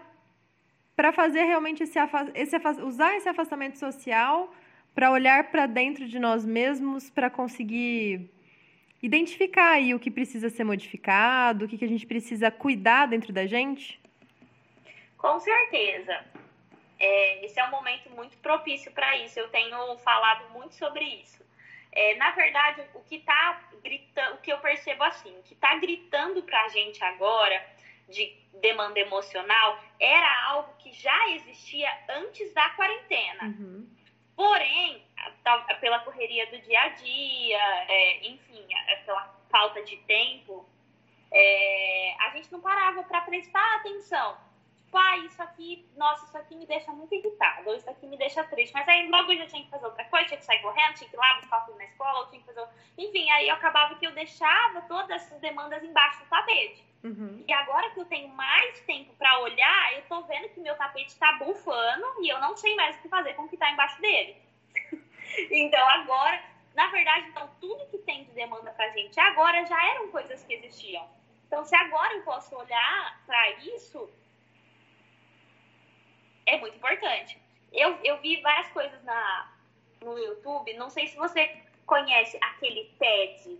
para 0.94 1.12
fazer 1.12 1.42
realmente 1.44 1.82
esse, 1.82 1.98
esse 2.34 2.56
usar 2.84 3.16
esse 3.16 3.28
afastamento 3.28 3.76
social 3.76 4.54
para 4.94 5.10
olhar 5.10 5.50
para 5.50 5.66
dentro 5.66 6.06
de 6.06 6.20
nós 6.20 6.46
mesmos, 6.46 7.10
para 7.10 7.28
conseguir 7.28 8.30
identificar 9.02 9.70
aí 9.72 9.94
o 9.94 9.98
que 9.98 10.10
precisa 10.10 10.48
ser 10.48 10.62
modificado, 10.62 11.64
o 11.64 11.68
que, 11.68 11.78
que 11.78 11.84
a 11.84 11.88
gente 11.88 12.06
precisa 12.06 12.50
cuidar 12.50 13.06
dentro 13.06 13.32
da 13.32 13.46
gente? 13.46 13.98
Com 15.16 15.40
certeza. 15.40 16.24
É, 17.00 17.44
esse 17.46 17.58
é 17.58 17.64
um 17.64 17.70
momento 17.70 18.10
muito 18.10 18.36
propício 18.38 18.92
para 18.92 19.16
isso. 19.16 19.40
Eu 19.40 19.48
tenho 19.48 19.96
falado 19.98 20.50
muito 20.50 20.74
sobre 20.74 21.02
isso. 21.02 21.42
É, 21.90 22.14
na 22.16 22.30
verdade, 22.32 22.84
o 22.94 23.00
que 23.00 23.16
está 23.16 23.62
gritando, 23.82 24.34
o 24.34 24.38
que 24.38 24.52
eu 24.52 24.58
percebo 24.58 25.02
assim, 25.04 25.36
o 25.38 25.42
que 25.42 25.54
está 25.54 25.74
gritando 25.76 26.42
para 26.42 26.62
a 26.66 26.68
gente 26.68 27.02
agora 27.02 27.66
de 28.08 28.36
demanda 28.60 29.00
emocional 29.00 29.82
era 29.98 30.46
algo 30.48 30.74
que 30.78 30.92
já 30.92 31.28
existia 31.30 31.88
antes 32.10 32.52
da 32.52 32.68
quarentena. 32.70 33.44
Uhum. 33.44 33.88
Porém, 34.36 35.02
pela 35.80 36.00
correria 36.00 36.46
do 36.50 36.58
dia 36.60 36.80
a 36.80 36.88
dia, 36.88 37.84
é, 37.88 38.26
enfim, 38.28 38.66
pela 39.04 39.34
falta 39.50 39.82
de 39.82 39.96
tempo, 39.98 40.68
é, 41.32 42.14
a 42.20 42.30
gente 42.30 42.52
não 42.52 42.60
parava 42.60 43.02
para 43.02 43.22
prestar 43.22 43.76
atenção 43.76 44.49
tipo, 44.90 44.98
ah, 44.98 45.16
isso 45.18 45.40
aqui, 45.40 45.88
nossa, 45.96 46.26
isso 46.26 46.36
aqui 46.36 46.56
me 46.56 46.66
deixa 46.66 46.90
muito 46.90 47.14
irritado, 47.14 47.68
ou 47.68 47.76
isso 47.76 47.88
aqui 47.88 48.06
me 48.06 48.16
deixa 48.18 48.42
triste. 48.44 48.72
Mas 48.72 48.88
aí 48.88 49.08
logo 49.08 49.30
eu 49.30 49.38
já 49.38 49.46
tinha 49.46 49.62
que 49.62 49.70
fazer 49.70 49.86
outra 49.86 50.04
coisa, 50.06 50.26
tinha 50.26 50.38
que 50.38 50.44
sair 50.44 50.60
correndo, 50.60 50.94
tinha 50.94 51.08
que 51.08 51.14
ir 51.14 51.18
lá 51.18 51.36
buscar 51.36 51.64
tudo 51.64 51.78
na 51.78 51.84
escola, 51.84 52.18
ou 52.18 52.26
tinha 52.26 52.40
que 52.40 52.46
fazer. 52.46 52.68
Enfim, 52.98 53.30
aí 53.30 53.48
eu 53.48 53.54
acabava 53.54 53.94
que 53.94 54.06
eu 54.06 54.12
deixava 54.12 54.82
todas 54.82 55.10
essas 55.10 55.40
demandas 55.40 55.82
embaixo 55.84 56.18
do 56.18 56.28
tapete. 56.28 56.84
Uhum. 57.04 57.44
E 57.46 57.52
agora 57.52 57.90
que 57.90 58.00
eu 58.00 58.04
tenho 58.04 58.28
mais 58.30 58.80
tempo 58.80 59.14
para 59.14 59.38
olhar, 59.40 59.94
eu 59.94 60.02
tô 60.02 60.22
vendo 60.22 60.48
que 60.48 60.60
meu 60.60 60.74
tapete 60.74 61.08
está 61.08 61.32
bufando 61.34 62.06
e 62.20 62.28
eu 62.28 62.40
não 62.40 62.56
sei 62.56 62.74
mais 62.74 62.96
o 62.96 63.00
que 63.00 63.08
fazer 63.08 63.34
com 63.34 63.44
o 63.44 63.48
que 63.48 63.56
tá 63.56 63.70
embaixo 63.70 64.00
dele. 64.00 64.36
então 65.50 65.88
agora, 65.88 66.42
na 66.74 66.88
verdade, 66.88 67.28
então 67.28 67.48
tudo 67.60 67.86
que 67.86 67.98
tem 67.98 68.24
de 68.24 68.32
demanda 68.32 68.72
pra 68.72 68.90
gente 68.90 69.18
agora 69.20 69.64
já 69.64 69.82
eram 69.92 70.08
coisas 70.08 70.42
que 70.44 70.54
existiam. 70.54 71.08
Então, 71.46 71.64
se 71.64 71.74
agora 71.74 72.14
eu 72.14 72.22
posso 72.22 72.54
olhar 72.54 73.20
para 73.26 73.50
isso, 73.58 74.08
é 76.50 76.58
muito 76.58 76.76
importante. 76.76 77.38
Eu, 77.72 77.96
eu 78.02 78.18
vi 78.18 78.40
várias 78.40 78.68
coisas 78.68 79.02
na, 79.04 79.52
no 80.02 80.18
YouTube, 80.18 80.72
não 80.74 80.90
sei 80.90 81.06
se 81.06 81.16
você 81.16 81.56
conhece 81.86 82.36
aquele 82.40 82.92
TED. 82.98 83.58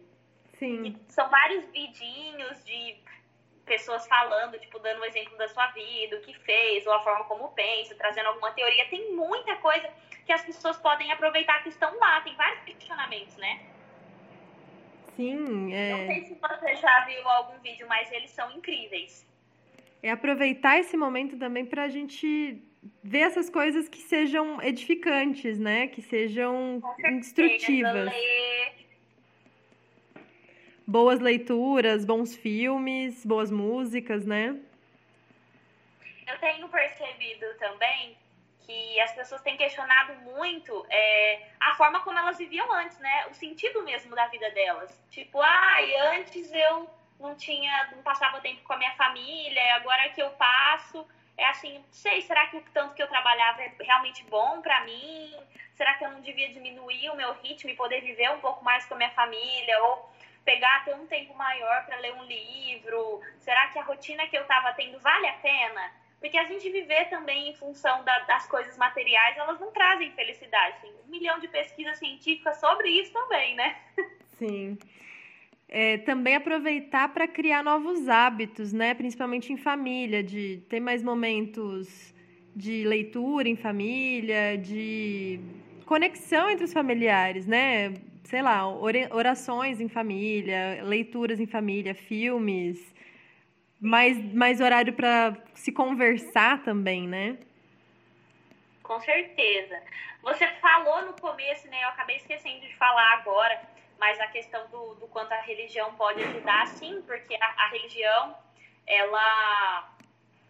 Sim. 0.59 0.97
São 1.09 1.29
vários 1.31 1.65
vidinhos 1.67 2.65
de 2.65 2.97
pessoas 3.65 4.07
falando, 4.09 4.59
tipo, 4.59 4.79
dando 4.81 5.01
um 5.01 5.05
exemplo 5.05 5.37
da 5.39 5.49
sua 5.49 5.69
vida, 5.69 6.17
o 6.17 6.21
que 6.21 6.35
fez, 6.41 6.87
ou 6.87 6.93
a 6.93 7.03
forma 7.03 7.25
como 7.25 7.53
pensa, 7.53 7.95
trazendo 7.95 8.27
alguma 8.27 8.51
teoria. 8.53 8.89
Tem 8.89 9.13
muita 9.15 9.57
coisa 9.57 9.89
que 10.27 10.33
as 10.33 10.45
pessoas 10.45 10.77
podem 10.79 11.11
aproveitar 11.13 11.63
que 11.63 11.69
estão 11.69 11.97
lá. 11.99 12.21
Tem 12.23 12.35
vários 12.35 12.65
questionamentos, 12.65 13.37
né? 13.37 13.61
Sim, 15.17 15.73
é... 15.73 15.91
Não 15.91 16.07
sei 16.07 16.25
se 16.25 16.35
você 16.35 16.77
já 16.77 17.05
viu 17.05 17.29
algum 17.29 17.59
vídeo, 17.61 17.87
mas 17.89 18.11
eles 18.11 18.31
são 18.31 18.51
incríveis. 18.53 19.27
É 20.03 20.11
aproveitar 20.11 20.79
esse 20.79 20.97
momento 20.97 21.39
também 21.39 21.65
para 21.65 21.85
a 21.85 21.89
gente 21.89 22.63
ver 23.03 23.21
essas 23.21 23.51
coisas 23.51 23.89
que 23.89 23.99
sejam 23.99 24.63
edificantes, 24.63 25.59
né? 25.59 25.89
Que 25.89 26.03
sejam 26.03 26.83
instrutivas. 27.05 28.13
Boas 30.87 31.21
leituras, 31.21 32.05
bons 32.05 32.35
filmes, 32.35 33.25
boas 33.25 33.51
músicas, 33.51 34.25
né? 34.27 34.59
Eu 36.27 36.39
tenho 36.39 36.69
percebido 36.69 37.47
também 37.59 38.17
que 38.71 39.01
as 39.01 39.13
pessoas 39.15 39.43
têm 39.43 39.57
questionado 39.57 40.15
muito 40.21 40.87
é, 40.89 41.49
a 41.61 41.75
forma 41.75 42.01
como 42.01 42.19
elas 42.19 42.39
viviam 42.39 42.73
antes, 42.73 42.99
né? 42.99 43.27
O 43.31 43.35
sentido 43.35 43.83
mesmo 43.83 44.15
da 44.15 44.27
vida 44.29 44.51
delas. 44.51 44.97
Tipo, 45.11 45.41
ai, 45.41 45.95
ah, 45.97 46.19
antes 46.19 46.53
eu 46.53 46.89
não 47.19 47.35
tinha, 47.35 47.91
não 47.95 48.03
passava 48.03 48.41
tempo 48.41 48.63
com 48.63 48.73
a 48.73 48.79
minha 48.79 48.95
família, 48.95 49.77
agora 49.77 50.09
que 50.11 50.23
eu 50.23 50.31
passo, 50.31 51.07
é 51.41 51.47
assim, 51.47 51.83
sei, 51.91 52.21
será 52.21 52.47
que 52.49 52.59
o 52.59 52.65
tanto 52.75 52.95
que 52.95 53.03
eu 53.03 53.09
trabalhava 53.09 53.63
é 53.63 53.73
realmente 53.81 54.23
bom 54.25 54.61
para 54.61 54.85
mim? 54.85 55.35
Será 55.75 55.95
que 55.95 56.05
eu 56.05 56.11
não 56.11 56.21
devia 56.21 56.53
diminuir 56.53 57.09
o 57.09 57.17
meu 57.17 57.33
ritmo 57.33 57.71
e 57.71 57.75
poder 57.75 58.03
viver 58.03 58.31
um 58.31 58.41
pouco 58.41 58.63
mais 58.63 58.85
com 58.85 58.93
a 58.93 58.99
minha 58.99 59.11
família? 59.13 59.83
Ou 59.85 60.11
pegar 60.45 60.85
ter 60.85 60.95
um 60.95 61.07
tempo 61.07 61.35
maior 61.35 61.87
para 61.87 61.97
ler 61.97 62.13
um 62.13 62.25
livro? 62.25 63.23
Será 63.39 63.69
que 63.69 63.79
a 63.79 63.83
rotina 63.83 64.27
que 64.27 64.37
eu 64.37 64.43
estava 64.43 64.75
tendo 64.75 65.01
vale 65.01 65.27
a 65.29 65.33
pena? 65.35 65.93
Porque 66.21 66.37
a 66.37 66.45
gente 66.45 66.69
viver 66.69 67.09
também 67.09 67.49
em 67.49 67.55
função 67.55 68.05
da, 68.05 68.19
das 68.21 68.47
coisas 68.47 68.77
materiais, 68.77 69.39
elas 69.39 69.59
não 69.59 69.73
trazem 69.73 70.13
felicidade. 70.13 70.79
Tem 70.83 70.93
um 70.93 71.09
milhão 71.09 71.39
de 71.39 71.49
pesquisas 71.49 71.99
científicas 71.99 72.61
sobre 72.61 72.91
isso 72.91 73.15
também, 73.15 73.55
né? 73.55 73.81
Sim 74.37 74.79
é, 75.73 75.99
também 75.99 76.35
aproveitar 76.35 77.15
para 77.15 77.29
criar 77.29 77.63
novos 77.63 78.09
hábitos, 78.09 78.73
né? 78.73 78.93
Principalmente 78.93 79.53
em 79.53 79.57
família, 79.57 80.21
de 80.21 80.61
ter 80.69 80.81
mais 80.81 81.01
momentos 81.01 82.13
de 82.57 82.83
leitura 82.85 83.49
em 83.49 83.55
família, 83.55 84.59
de 84.59 85.39
conexão 85.87 86.51
entre 86.51 86.65
os 86.65 86.73
familiares, 86.73 87.47
né? 87.47 87.95
Sei 88.25 88.43
lá, 88.43 88.69
orações 88.69 89.81
em 89.81 89.89
família, 89.89 90.83
leituras 90.83 91.39
em 91.39 91.47
família, 91.47 91.95
filmes, 91.95 92.93
mais, 93.81 94.19
mais 94.35 94.61
horário 94.61 94.93
para 94.93 95.37
se 95.55 95.71
conversar 95.71 96.65
também, 96.65 97.07
né? 97.07 97.39
Com 98.83 98.99
certeza. 98.99 99.81
Você 100.23 100.49
falou 100.61 101.07
no 101.07 101.13
começo, 101.13 101.69
né? 101.69 101.85
Eu 101.85 101.89
acabei 101.91 102.17
esquecendo 102.17 102.61
de 102.61 102.75
falar 102.75 103.13
agora 103.21 103.71
mas 104.01 104.19
a 104.19 104.27
questão 104.29 104.67
do, 104.69 104.95
do 104.95 105.07
quanto 105.09 105.31
a 105.33 105.41
religião 105.43 105.95
pode 105.95 106.23
ajudar, 106.25 106.67
sim, 106.69 107.03
porque 107.03 107.35
a, 107.35 107.65
a 107.65 107.69
religião, 107.69 108.35
ela, 108.87 109.95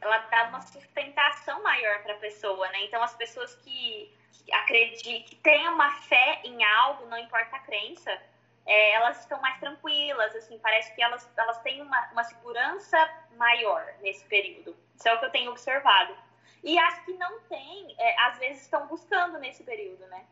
ela 0.01 0.18
dá 0.18 0.44
uma 0.44 0.61
sustentação 0.61 1.61
maior 1.61 2.01
para 2.05 2.14
a 2.14 2.18
pessoa, 2.18 2.68
né? 2.68 2.84
Então, 2.84 3.03
as 3.03 3.12
pessoas 3.14 3.53
que, 3.57 4.16
que 4.32 4.55
acreditam, 4.55 5.28
que 5.28 5.34
têm 5.34 5.68
uma 5.68 5.90
fé 6.03 6.40
em 6.44 6.62
algo, 6.62 7.07
não 7.07 7.18
importa 7.18 7.57
a 7.57 7.59
crença, 7.59 8.16
é, 8.64 8.92
elas 8.92 9.18
estão 9.18 9.40
mais 9.40 9.59
tranquilas, 9.59 10.36
assim, 10.36 10.57
parece 10.61 10.94
que 10.94 11.03
elas, 11.03 11.28
elas 11.36 11.59
têm 11.62 11.82
uma, 11.82 12.09
uma 12.12 12.22
segurança 12.22 12.96
maior 13.36 13.84
nesse 14.01 14.24
período. 14.26 14.76
Isso 14.94 15.09
é 15.09 15.14
o 15.14 15.18
que 15.18 15.24
eu 15.24 15.30
tenho 15.30 15.51
observado. 15.51 16.16
E 16.62 16.78
as 16.78 17.01
que 17.01 17.14
não 17.14 17.40
têm, 17.48 17.96
é, 17.98 18.20
às 18.20 18.38
vezes 18.38 18.62
estão 18.62 18.86
buscando 18.86 19.40
nesse 19.40 19.64
período, 19.64 20.07
né? 20.07 20.24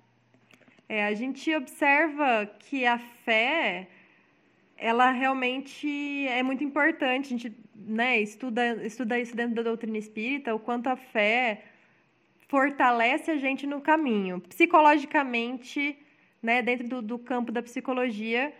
É, 0.88 1.04
a 1.04 1.14
gente 1.14 1.54
observa 1.54 2.46
que 2.58 2.86
a 2.86 2.98
fé, 2.98 3.88
ela 4.76 5.10
realmente 5.10 6.26
é 6.28 6.42
muito 6.42 6.64
importante. 6.64 7.26
A 7.26 7.36
gente 7.36 7.52
né, 7.74 8.20
estuda, 8.20 8.84
estuda 8.84 9.18
isso 9.18 9.36
dentro 9.36 9.56
da 9.56 9.62
doutrina 9.62 9.98
espírita, 9.98 10.54
o 10.54 10.58
quanto 10.58 10.88
a 10.88 10.96
fé 10.96 11.62
fortalece 12.48 13.30
a 13.30 13.36
gente 13.36 13.66
no 13.66 13.80
caminho. 13.80 14.40
Psicologicamente, 14.40 15.98
né, 16.42 16.62
dentro 16.62 16.88
do, 16.88 17.02
do 17.02 17.18
campo 17.18 17.52
da 17.52 17.62
psicologia, 17.62 18.52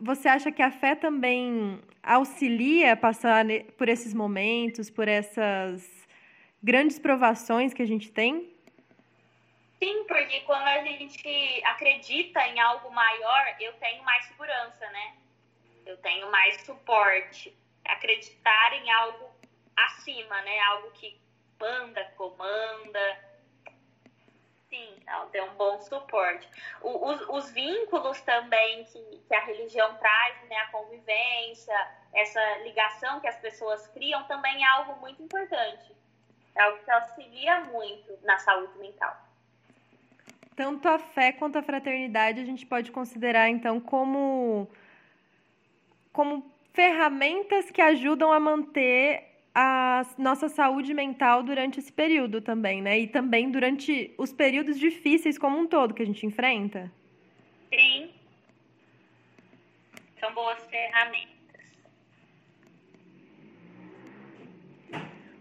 você 0.00 0.28
acha 0.28 0.52
que 0.52 0.62
a 0.62 0.70
fé 0.70 0.94
também 0.94 1.80
auxilia 2.00 2.92
a 2.92 2.96
passar 2.96 3.44
por 3.76 3.88
esses 3.88 4.14
momentos, 4.14 4.88
por 4.88 5.08
essas 5.08 6.06
grandes 6.62 6.98
provações 6.98 7.74
que 7.74 7.82
a 7.82 7.86
gente 7.86 8.12
tem? 8.12 8.49
Sim, 9.82 10.04
porque 10.04 10.40
quando 10.42 10.66
a 10.66 10.82
gente 10.82 11.62
acredita 11.64 12.46
em 12.48 12.60
algo 12.60 12.90
maior, 12.90 13.56
eu 13.58 13.72
tenho 13.74 14.04
mais 14.04 14.26
segurança, 14.26 14.86
né? 14.90 15.16
Eu 15.86 15.96
tenho 15.98 16.30
mais 16.30 16.60
suporte. 16.66 17.56
Acreditar 17.86 18.74
em 18.74 18.90
algo 18.90 19.30
acima, 19.74 20.38
né? 20.42 20.60
Algo 20.60 20.90
que 20.90 21.18
manda, 21.58 22.04
comanda. 22.18 23.30
Sim, 24.68 25.02
tem 25.32 25.40
um 25.40 25.54
bom 25.54 25.80
suporte. 25.80 26.46
O, 26.82 27.08
os, 27.08 27.20
os, 27.30 27.50
vínculos 27.50 28.20
também 28.20 28.84
que, 28.84 29.00
que 29.26 29.34
a 29.34 29.40
religião 29.46 29.96
traz, 29.96 30.42
né? 30.44 30.56
A 30.56 30.66
convivência, 30.66 31.90
essa 32.12 32.58
ligação 32.58 33.18
que 33.18 33.26
as 33.26 33.38
pessoas 33.38 33.88
criam 33.88 34.24
também 34.24 34.62
é 34.62 34.68
algo 34.68 35.00
muito 35.00 35.22
importante. 35.22 35.96
É 36.54 36.62
algo 36.64 36.84
que 36.84 36.90
auxilia 36.90 37.60
muito 37.60 38.18
na 38.22 38.38
saúde 38.38 38.76
mental 38.76 39.29
tanto 40.60 40.86
a 40.88 40.98
fé 40.98 41.32
quanto 41.32 41.56
a 41.56 41.62
fraternidade 41.62 42.38
a 42.38 42.44
gente 42.44 42.66
pode 42.66 42.92
considerar 42.92 43.48
então 43.48 43.80
como 43.80 44.68
como 46.12 46.44
ferramentas 46.74 47.70
que 47.70 47.80
ajudam 47.80 48.30
a 48.30 48.38
manter 48.38 49.24
a 49.54 50.02
nossa 50.18 50.50
saúde 50.50 50.92
mental 50.92 51.42
durante 51.42 51.80
esse 51.80 51.90
período 51.90 52.42
também, 52.42 52.82
né? 52.82 52.98
E 52.98 53.06
também 53.06 53.50
durante 53.50 54.14
os 54.18 54.34
períodos 54.34 54.78
difíceis 54.78 55.38
como 55.38 55.58
um 55.58 55.66
todo 55.66 55.94
que 55.94 56.02
a 56.02 56.06
gente 56.06 56.26
enfrenta. 56.26 56.92
Sim. 57.72 58.10
São 60.20 60.34
boas 60.34 60.62
ferramentas. 60.66 61.40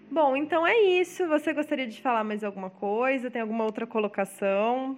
Bom, 0.10 0.36
então 0.38 0.66
é 0.66 0.80
isso. 0.80 1.28
Você 1.28 1.54
gostaria 1.54 1.88
de 1.88 2.02
falar 2.02 2.24
mais 2.24 2.42
alguma 2.42 2.70
coisa? 2.70 3.30
Tem 3.30 3.42
alguma 3.42 3.66
outra 3.66 3.86
colocação? 3.86 4.98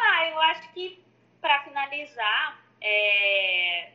Ah, 0.00 0.28
eu 0.28 0.40
acho 0.40 0.72
que 0.72 0.98
para 1.40 1.62
finalizar, 2.00 2.64
é, 2.80 3.90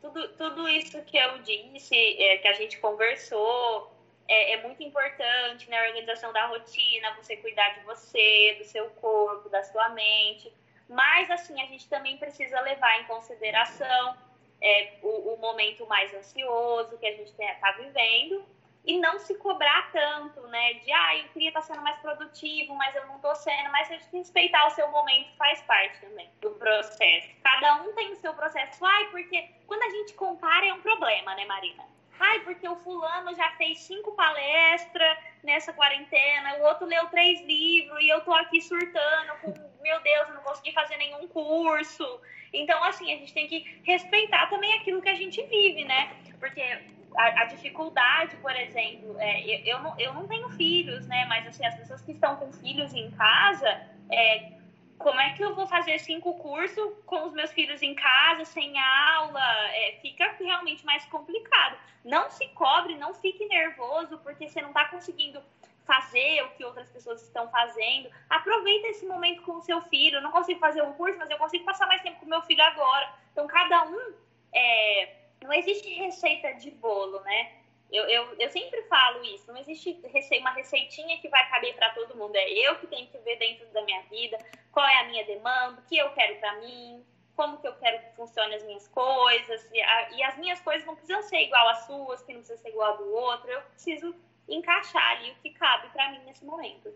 tudo, 0.00 0.28
tudo 0.36 0.68
isso 0.68 1.02
que 1.02 1.16
eu 1.16 1.38
disse, 1.38 1.94
é, 1.94 2.38
que 2.38 2.48
a 2.48 2.52
gente 2.52 2.78
conversou, 2.78 3.92
é, 4.28 4.52
é, 4.52 4.62
muito 4.62 4.82
importante, 4.82 5.68
né? 5.68 5.78
A 5.78 5.88
organização 5.88 6.32
da 6.32 6.46
rotina, 6.46 7.14
você 7.14 7.36
cuidar 7.36 7.70
de 7.70 7.80
você, 7.84 8.56
do 8.58 8.64
seu 8.64 8.88
corpo, 8.90 9.48
da 9.48 9.62
sua 9.64 9.88
mente. 9.90 10.52
Mas, 10.88 11.30
assim, 11.30 11.60
a 11.60 11.66
gente 11.66 11.88
também 11.88 12.16
precisa 12.18 12.60
levar 12.60 13.00
em 13.00 13.04
consideração 13.04 14.16
é, 14.60 14.94
o, 15.02 15.34
o, 15.34 15.38
momento 15.38 15.86
mais 15.86 16.12
ansioso 16.14 16.98
que 16.98 17.06
a 17.06 17.12
gente 17.12 17.30
está 17.30 17.72
vivendo 17.72 18.44
e 18.88 18.98
não 18.98 19.18
se 19.18 19.34
cobrar 19.34 19.92
tanto, 19.92 20.40
né? 20.48 20.72
De, 20.82 20.90
ah, 20.90 21.16
eu 21.18 21.28
queria 21.28 21.48
estar 21.48 21.60
sendo 21.60 21.82
mais 21.82 21.98
produtivo, 21.98 22.74
mas 22.74 22.96
eu 22.96 23.06
não 23.06 23.16
estou 23.16 23.36
sendo. 23.36 23.70
Mas 23.70 23.90
a 23.90 23.94
gente 23.94 24.16
respeitar 24.16 24.66
o 24.66 24.70
seu 24.70 24.90
momento 24.90 25.30
faz 25.36 25.60
parte 25.62 26.00
também 26.00 26.30
do 26.40 26.52
processo. 26.52 27.28
Cada 27.42 27.82
um 27.82 27.92
tem 27.92 28.10
o 28.12 28.16
seu 28.16 28.32
processo. 28.32 28.82
Ai, 28.82 29.04
porque 29.10 29.46
quando 29.66 29.82
a 29.82 29.90
gente 29.90 30.14
compara 30.14 30.66
é 30.66 30.72
um 30.72 30.80
problema, 30.80 31.34
né, 31.34 31.44
Marina? 31.44 31.84
Ai, 32.18 32.40
porque 32.40 32.66
o 32.66 32.76
fulano 32.76 33.34
já 33.34 33.50
fez 33.52 33.78
cinco 33.80 34.12
palestras 34.12 35.18
nessa 35.44 35.70
quarentena, 35.74 36.56
o 36.56 36.62
outro 36.62 36.86
leu 36.86 37.06
três 37.08 37.42
livros 37.42 38.00
e 38.00 38.08
eu 38.08 38.22
tô 38.22 38.32
aqui 38.32 38.60
surtando 38.60 39.38
com, 39.42 39.54
meu 39.82 40.00
Deus, 40.00 40.28
eu 40.28 40.34
não 40.34 40.42
consegui 40.42 40.72
fazer 40.72 40.96
nenhum 40.96 41.28
curso. 41.28 42.20
Então, 42.54 42.82
assim, 42.84 43.12
a 43.12 43.16
gente 43.18 43.34
tem 43.34 43.46
que 43.46 43.82
respeitar 43.84 44.48
também 44.48 44.72
aquilo 44.78 45.02
que 45.02 45.10
a 45.10 45.14
gente 45.14 45.42
vive, 45.42 45.84
né? 45.84 46.16
Porque 46.40 46.97
a, 47.16 47.42
a 47.42 47.44
dificuldade, 47.46 48.36
por 48.36 48.54
exemplo, 48.54 49.16
é, 49.18 49.42
eu, 49.42 49.76
eu, 49.76 49.82
não, 49.82 49.98
eu 49.98 50.14
não 50.14 50.26
tenho 50.26 50.48
filhos, 50.50 51.06
né? 51.06 51.24
Mas, 51.26 51.46
assim, 51.46 51.64
as 51.64 51.74
pessoas 51.74 52.02
que 52.02 52.12
estão 52.12 52.36
com 52.36 52.52
filhos 52.52 52.92
em 52.94 53.10
casa, 53.12 53.68
é, 54.10 54.52
como 54.98 55.20
é 55.20 55.32
que 55.34 55.42
eu 55.42 55.54
vou 55.54 55.66
fazer 55.66 55.98
cinco 56.00 56.34
cursos 56.34 56.92
com 57.06 57.26
os 57.26 57.32
meus 57.32 57.52
filhos 57.52 57.82
em 57.82 57.94
casa, 57.94 58.44
sem 58.44 58.78
aula? 58.78 59.40
É, 59.70 59.98
fica 60.02 60.34
realmente 60.38 60.84
mais 60.84 61.04
complicado. 61.06 61.78
Não 62.04 62.28
se 62.30 62.46
cobre, 62.48 62.96
não 62.96 63.14
fique 63.14 63.46
nervoso, 63.46 64.18
porque 64.18 64.48
você 64.48 64.60
não 64.60 64.70
está 64.70 64.86
conseguindo 64.86 65.40
fazer 65.86 66.42
o 66.42 66.50
que 66.50 66.64
outras 66.64 66.90
pessoas 66.90 67.22
estão 67.22 67.48
fazendo. 67.48 68.10
Aproveita 68.28 68.88
esse 68.88 69.06
momento 69.06 69.42
com 69.42 69.52
o 69.52 69.62
seu 69.62 69.80
filho. 69.82 70.16
Eu 70.16 70.22
não 70.22 70.30
consigo 70.30 70.60
fazer 70.60 70.82
um 70.82 70.92
curso, 70.92 71.18
mas 71.18 71.30
eu 71.30 71.38
consigo 71.38 71.64
passar 71.64 71.86
mais 71.86 72.02
tempo 72.02 72.20
com 72.20 72.26
meu 72.26 72.42
filho 72.42 72.62
agora. 72.62 73.10
Então, 73.32 73.46
cada 73.46 73.84
um. 73.84 74.14
É... 74.54 75.17
Não 75.42 75.52
existe 75.52 75.88
receita 75.94 76.52
de 76.54 76.70
bolo, 76.72 77.20
né? 77.20 77.52
Eu, 77.90 78.04
eu, 78.04 78.34
eu 78.38 78.50
sempre 78.50 78.82
falo 78.82 79.24
isso, 79.24 79.50
não 79.50 79.56
existe 79.56 79.98
uma 80.40 80.50
receitinha 80.50 81.18
que 81.18 81.28
vai 81.28 81.48
caber 81.48 81.74
para 81.74 81.90
todo 81.90 82.16
mundo. 82.16 82.36
É 82.36 82.50
eu 82.50 82.76
que 82.76 82.86
tenho 82.86 83.06
que 83.08 83.16
ver 83.18 83.36
dentro 83.38 83.66
da 83.68 83.82
minha 83.82 84.02
vida 84.02 84.38
qual 84.72 84.86
é 84.86 85.00
a 85.00 85.04
minha 85.04 85.24
demanda, 85.24 85.80
o 85.80 85.88
que 85.88 85.96
eu 85.96 86.10
quero 86.10 86.36
para 86.36 86.56
mim, 86.56 87.02
como 87.34 87.56
que 87.58 87.68
eu 87.68 87.74
quero 87.76 88.00
que 88.00 88.16
funcione 88.16 88.54
as 88.56 88.64
minhas 88.64 88.88
coisas. 88.88 89.70
E, 89.72 89.80
a, 89.80 90.10
e, 90.10 90.22
as 90.22 90.36
minhas 90.38 90.60
coisas 90.60 90.84
não 90.84 90.94
precisam 90.96 91.22
ser 91.22 91.40
igual 91.42 91.68
às 91.68 91.86
suas, 91.86 92.22
que 92.22 92.32
não 92.32 92.40
precisa 92.40 92.60
ser 92.60 92.70
igual 92.70 92.94
a 92.94 92.96
do 92.96 93.14
outro. 93.14 93.48
Eu 93.48 93.62
preciso 93.62 94.14
encaixar 94.48 95.16
ali 95.16 95.30
o 95.30 95.34
que 95.36 95.50
cabe 95.50 95.88
para 95.90 96.10
mim 96.10 96.20
nesse 96.26 96.44
momento. 96.44 96.92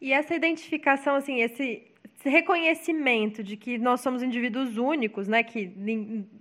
E 0.00 0.12
essa 0.12 0.34
identificação, 0.34 1.14
assim, 1.14 1.40
esse, 1.40 1.90
reconhecimento 2.22 3.42
de 3.42 3.56
que 3.56 3.78
nós 3.78 4.00
somos 4.00 4.22
indivíduos 4.22 4.76
únicos, 4.76 5.28
né? 5.28 5.42
Que 5.42 5.72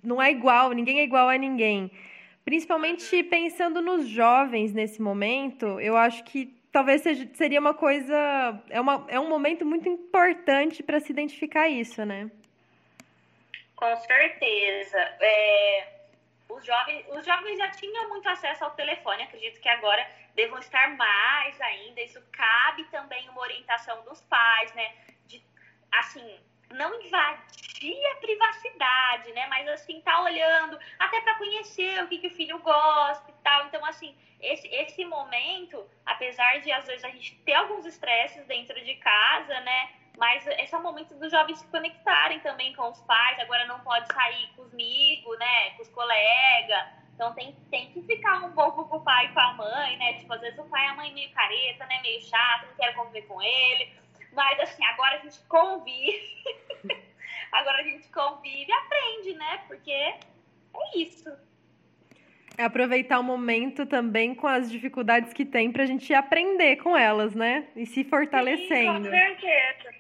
não 0.04 0.22
é 0.22 0.32
igual, 0.32 0.72
ninguém 0.72 1.00
é 1.00 1.04
igual 1.04 1.30
a 1.30 1.38
ninguém. 1.38 1.92
Principalmente 2.44 3.24
pensando 3.24 3.82
nos 3.82 4.08
jovens 4.08 4.74
nesse 4.74 5.02
momento, 5.02 5.80
eu 5.80 5.98
acho 5.98 6.24
que 6.24 6.58
talvez 6.72 7.02
seja, 7.02 7.28
seria 7.34 7.60
uma 7.60 7.74
coisa. 7.74 8.62
É, 8.70 8.80
uma, 8.80 9.06
é 9.08 9.20
um 9.20 9.28
momento 9.28 9.66
muito 9.66 9.90
importante 9.90 10.84
para 10.84 11.00
se 11.00 11.12
identificar 11.12 11.68
isso, 11.68 12.06
né? 12.06 12.32
Com 13.76 13.96
certeza. 13.98 14.98
É, 15.20 15.88
os, 16.50 16.66
jovens, 16.66 17.06
os 17.10 17.26
jovens 17.26 17.58
já 17.58 17.70
tinham 17.72 18.10
muito 18.10 18.28
acesso 18.30 18.64
ao 18.64 18.72
telefone, 18.72 19.24
acredito 19.24 19.60
que 19.60 19.70
agora 19.70 20.06
devam 20.36 20.60
estar 20.60 20.96
mais 20.96 21.60
ainda. 21.60 22.02
Isso 22.02 22.22
cabe 22.32 22.84
também 22.86 23.28
uma 23.30 23.42
orientação 23.42 24.04
dos 24.04 24.22
pais, 24.22 24.74
né? 24.74 24.94
Assim, 25.92 26.40
não 26.72 27.02
invadir 27.02 28.06
a 28.12 28.16
privacidade, 28.16 29.32
né? 29.34 29.48
Mas 29.48 29.68
assim, 29.68 30.02
tá 30.02 30.22
olhando 30.22 30.78
até 31.00 31.22
para 31.22 31.36
conhecer 31.36 32.04
o 32.04 32.08
que, 32.08 32.18
que 32.18 32.28
o 32.28 32.36
filho 32.36 32.60
gosta 32.60 33.30
e 33.30 33.44
tal. 33.44 33.66
Então, 33.68 33.84
assim, 33.86 34.16
esse, 34.40 34.68
esse 34.68 35.06
momento, 35.06 35.86
apesar 36.06 36.60
de 36.62 36.72
às 36.72 36.86
vezes 36.86 37.04
a 37.04 37.10
gente 37.10 37.36
ter 37.46 37.54
alguns 37.54 37.86
estresses 37.86 38.46
dentro 38.46 38.80
de 38.84 38.96
casa, 38.96 39.60
né? 39.62 39.92
Mas 40.18 40.46
esse 40.48 40.74
é 40.74 40.78
o 40.78 40.82
momento 40.82 41.14
dos 41.16 41.32
jovens 41.32 41.60
se 41.60 41.68
conectarem 41.68 42.40
também 42.40 42.74
com 42.74 42.90
os 42.90 43.00
pais. 43.02 43.40
Agora 43.40 43.66
não 43.66 43.80
pode 43.82 44.12
sair 44.12 44.48
com 44.56 44.64
os 44.64 44.74
amigos, 44.74 45.38
né? 45.38 45.72
Com 45.72 45.84
os 45.84 45.90
colegas. 45.90 46.88
Então 47.14 47.34
tem, 47.34 47.56
tem 47.72 47.92
que 47.92 48.02
ficar 48.04 48.44
um 48.44 48.52
pouco 48.52 48.86
com 48.86 48.98
o 48.98 49.04
pai 49.04 49.26
e 49.26 49.30
com 49.30 49.40
a 49.40 49.54
mãe, 49.54 49.98
né? 49.98 50.14
Tipo, 50.14 50.34
às 50.34 50.42
vezes 50.42 50.58
o 50.60 50.66
pai 50.66 50.86
e 50.86 50.90
a 50.90 50.94
mãe 50.96 51.14
meio 51.14 51.32
careta, 51.32 51.86
né? 51.86 52.02
Meio 52.02 52.22
chato, 52.22 52.68
não 52.68 52.76
quero 52.76 52.96
conviver 52.96 53.24
com 53.24 53.42
ele 53.42 53.92
mas 54.34 54.60
assim, 54.60 54.84
agora 54.86 55.16
a 55.16 55.20
gente 55.20 55.40
convive. 55.48 56.44
agora 57.52 57.80
a 57.80 57.84
gente 57.84 58.08
convive 58.10 58.70
e 58.70 58.74
aprende, 58.74 59.34
né? 59.34 59.62
Porque 59.68 59.92
é 59.92 60.20
isso. 60.96 61.36
É 62.58 62.64
aproveitar 62.64 63.20
o 63.20 63.24
momento 63.24 63.86
também 63.86 64.34
com 64.34 64.48
as 64.48 64.70
dificuldades 64.70 65.32
que 65.32 65.46
tem 65.46 65.72
pra 65.72 65.86
gente 65.86 66.12
aprender 66.14 66.78
com 66.78 66.98
elas, 66.98 67.36
né? 67.36 67.68
E 67.76 67.86
se 67.86 68.04
fortalecendo. 68.04 69.06
Sim, 69.06 69.12
com 69.12 69.18
certeza. 69.18 69.96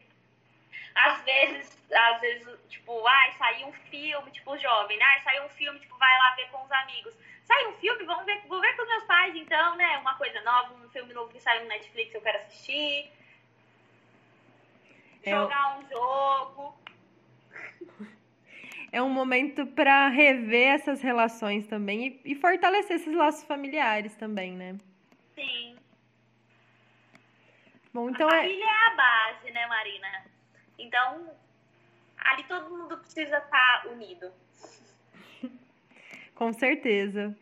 Às 0.95 1.21
vezes, 1.21 1.77
às 1.93 2.19
vezes, 2.19 2.47
tipo, 2.67 3.05
ai, 3.05 3.31
saiu 3.33 3.67
um 3.67 3.73
filme, 3.73 4.31
tipo, 4.31 4.57
jovem, 4.57 4.97
né? 4.97 5.05
Ai, 5.05 5.21
saiu 5.21 5.45
um 5.45 5.49
filme, 5.49 5.79
tipo, 5.79 5.95
vai 5.99 6.17
lá 6.17 6.35
ver 6.35 6.49
com 6.49 6.63
os 6.63 6.71
amigos. 6.71 7.13
Sai 7.43 7.67
um 7.67 7.73
filme, 7.73 8.03
vamos 8.03 8.25
ver, 8.25 8.41
vou 8.47 8.59
ver 8.59 8.75
com 8.75 8.81
os 8.81 8.89
meus 8.89 9.03
pais, 9.03 9.35
então, 9.35 9.75
né? 9.75 9.97
Uma 9.99 10.15
coisa 10.15 10.41
nova, 10.41 10.73
um 10.73 10.89
filme 10.89 11.13
novo 11.13 11.31
que 11.31 11.39
saiu 11.39 11.61
no 11.61 11.67
Netflix, 11.67 12.13
eu 12.13 12.21
quero 12.21 12.39
assistir 12.39 13.11
jogar 15.29 15.79
um 15.79 15.89
jogo. 15.89 16.77
É 18.91 19.01
um 19.01 19.09
momento 19.09 19.65
para 19.67 20.07
rever 20.07 20.75
essas 20.75 21.01
relações 21.01 21.67
também 21.67 22.07
e, 22.07 22.31
e, 22.31 22.35
fortalecer 22.35 22.95
esses 22.95 23.13
laços 23.13 23.43
familiares 23.43 24.15
também, 24.15 24.53
né? 24.53 24.77
Sim. 25.35 25.75
Bom, 27.93 28.09
então 28.09 28.29
a 28.29 28.35
é... 28.35 28.41
família 28.41 28.65
é 28.65 28.91
a 28.91 28.95
base, 28.95 29.51
né, 29.51 29.67
Marina? 29.67 30.25
Então, 30.79 31.31
ali 32.17 32.43
todo 32.43 32.69
mundo 32.69 32.97
precisa 32.97 33.37
estar 33.37 33.83
tá 33.83 33.89
unido. 33.89 34.31
Com 36.35 36.53
certeza. 36.53 37.35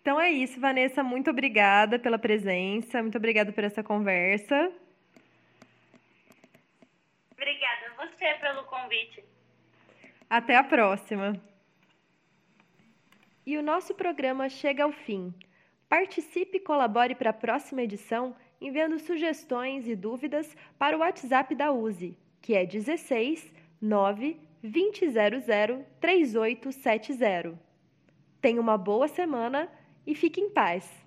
Então 0.00 0.20
é 0.20 0.30
isso, 0.30 0.60
Vanessa. 0.60 1.02
Muito 1.02 1.30
obrigada 1.30 1.98
pela 1.98 2.18
presença, 2.18 3.02
muito 3.02 3.18
obrigada 3.18 3.52
por 3.52 3.64
essa 3.64 3.82
conversa. 3.82 4.72
Obrigada 7.36 7.92
a 7.92 8.06
você 8.06 8.34
pelo 8.40 8.64
convite. 8.64 9.22
Até 10.28 10.56
a 10.56 10.64
próxima. 10.64 11.40
E 13.44 13.56
o 13.56 13.62
nosso 13.62 13.94
programa 13.94 14.48
chega 14.48 14.84
ao 14.84 14.90
fim. 14.90 15.32
Participe 15.88 16.56
e 16.56 16.60
colabore 16.60 17.14
para 17.14 17.30
a 17.30 17.34
próxima 17.34 17.82
edição 17.82 18.34
enviando 18.60 18.98
sugestões 18.98 19.86
e 19.86 19.94
dúvidas 19.94 20.56
para 20.78 20.96
o 20.96 21.00
WhatsApp 21.00 21.54
da 21.54 21.70
USE, 21.70 22.16
que 22.40 22.54
é 22.54 22.64
16 22.64 23.52
9 23.80 24.40
2000 24.62 25.84
3870. 26.00 27.58
Tenha 28.40 28.60
uma 28.60 28.78
boa 28.78 29.06
semana 29.06 29.70
e 30.06 30.14
fique 30.14 30.40
em 30.40 30.50
paz. 30.50 31.06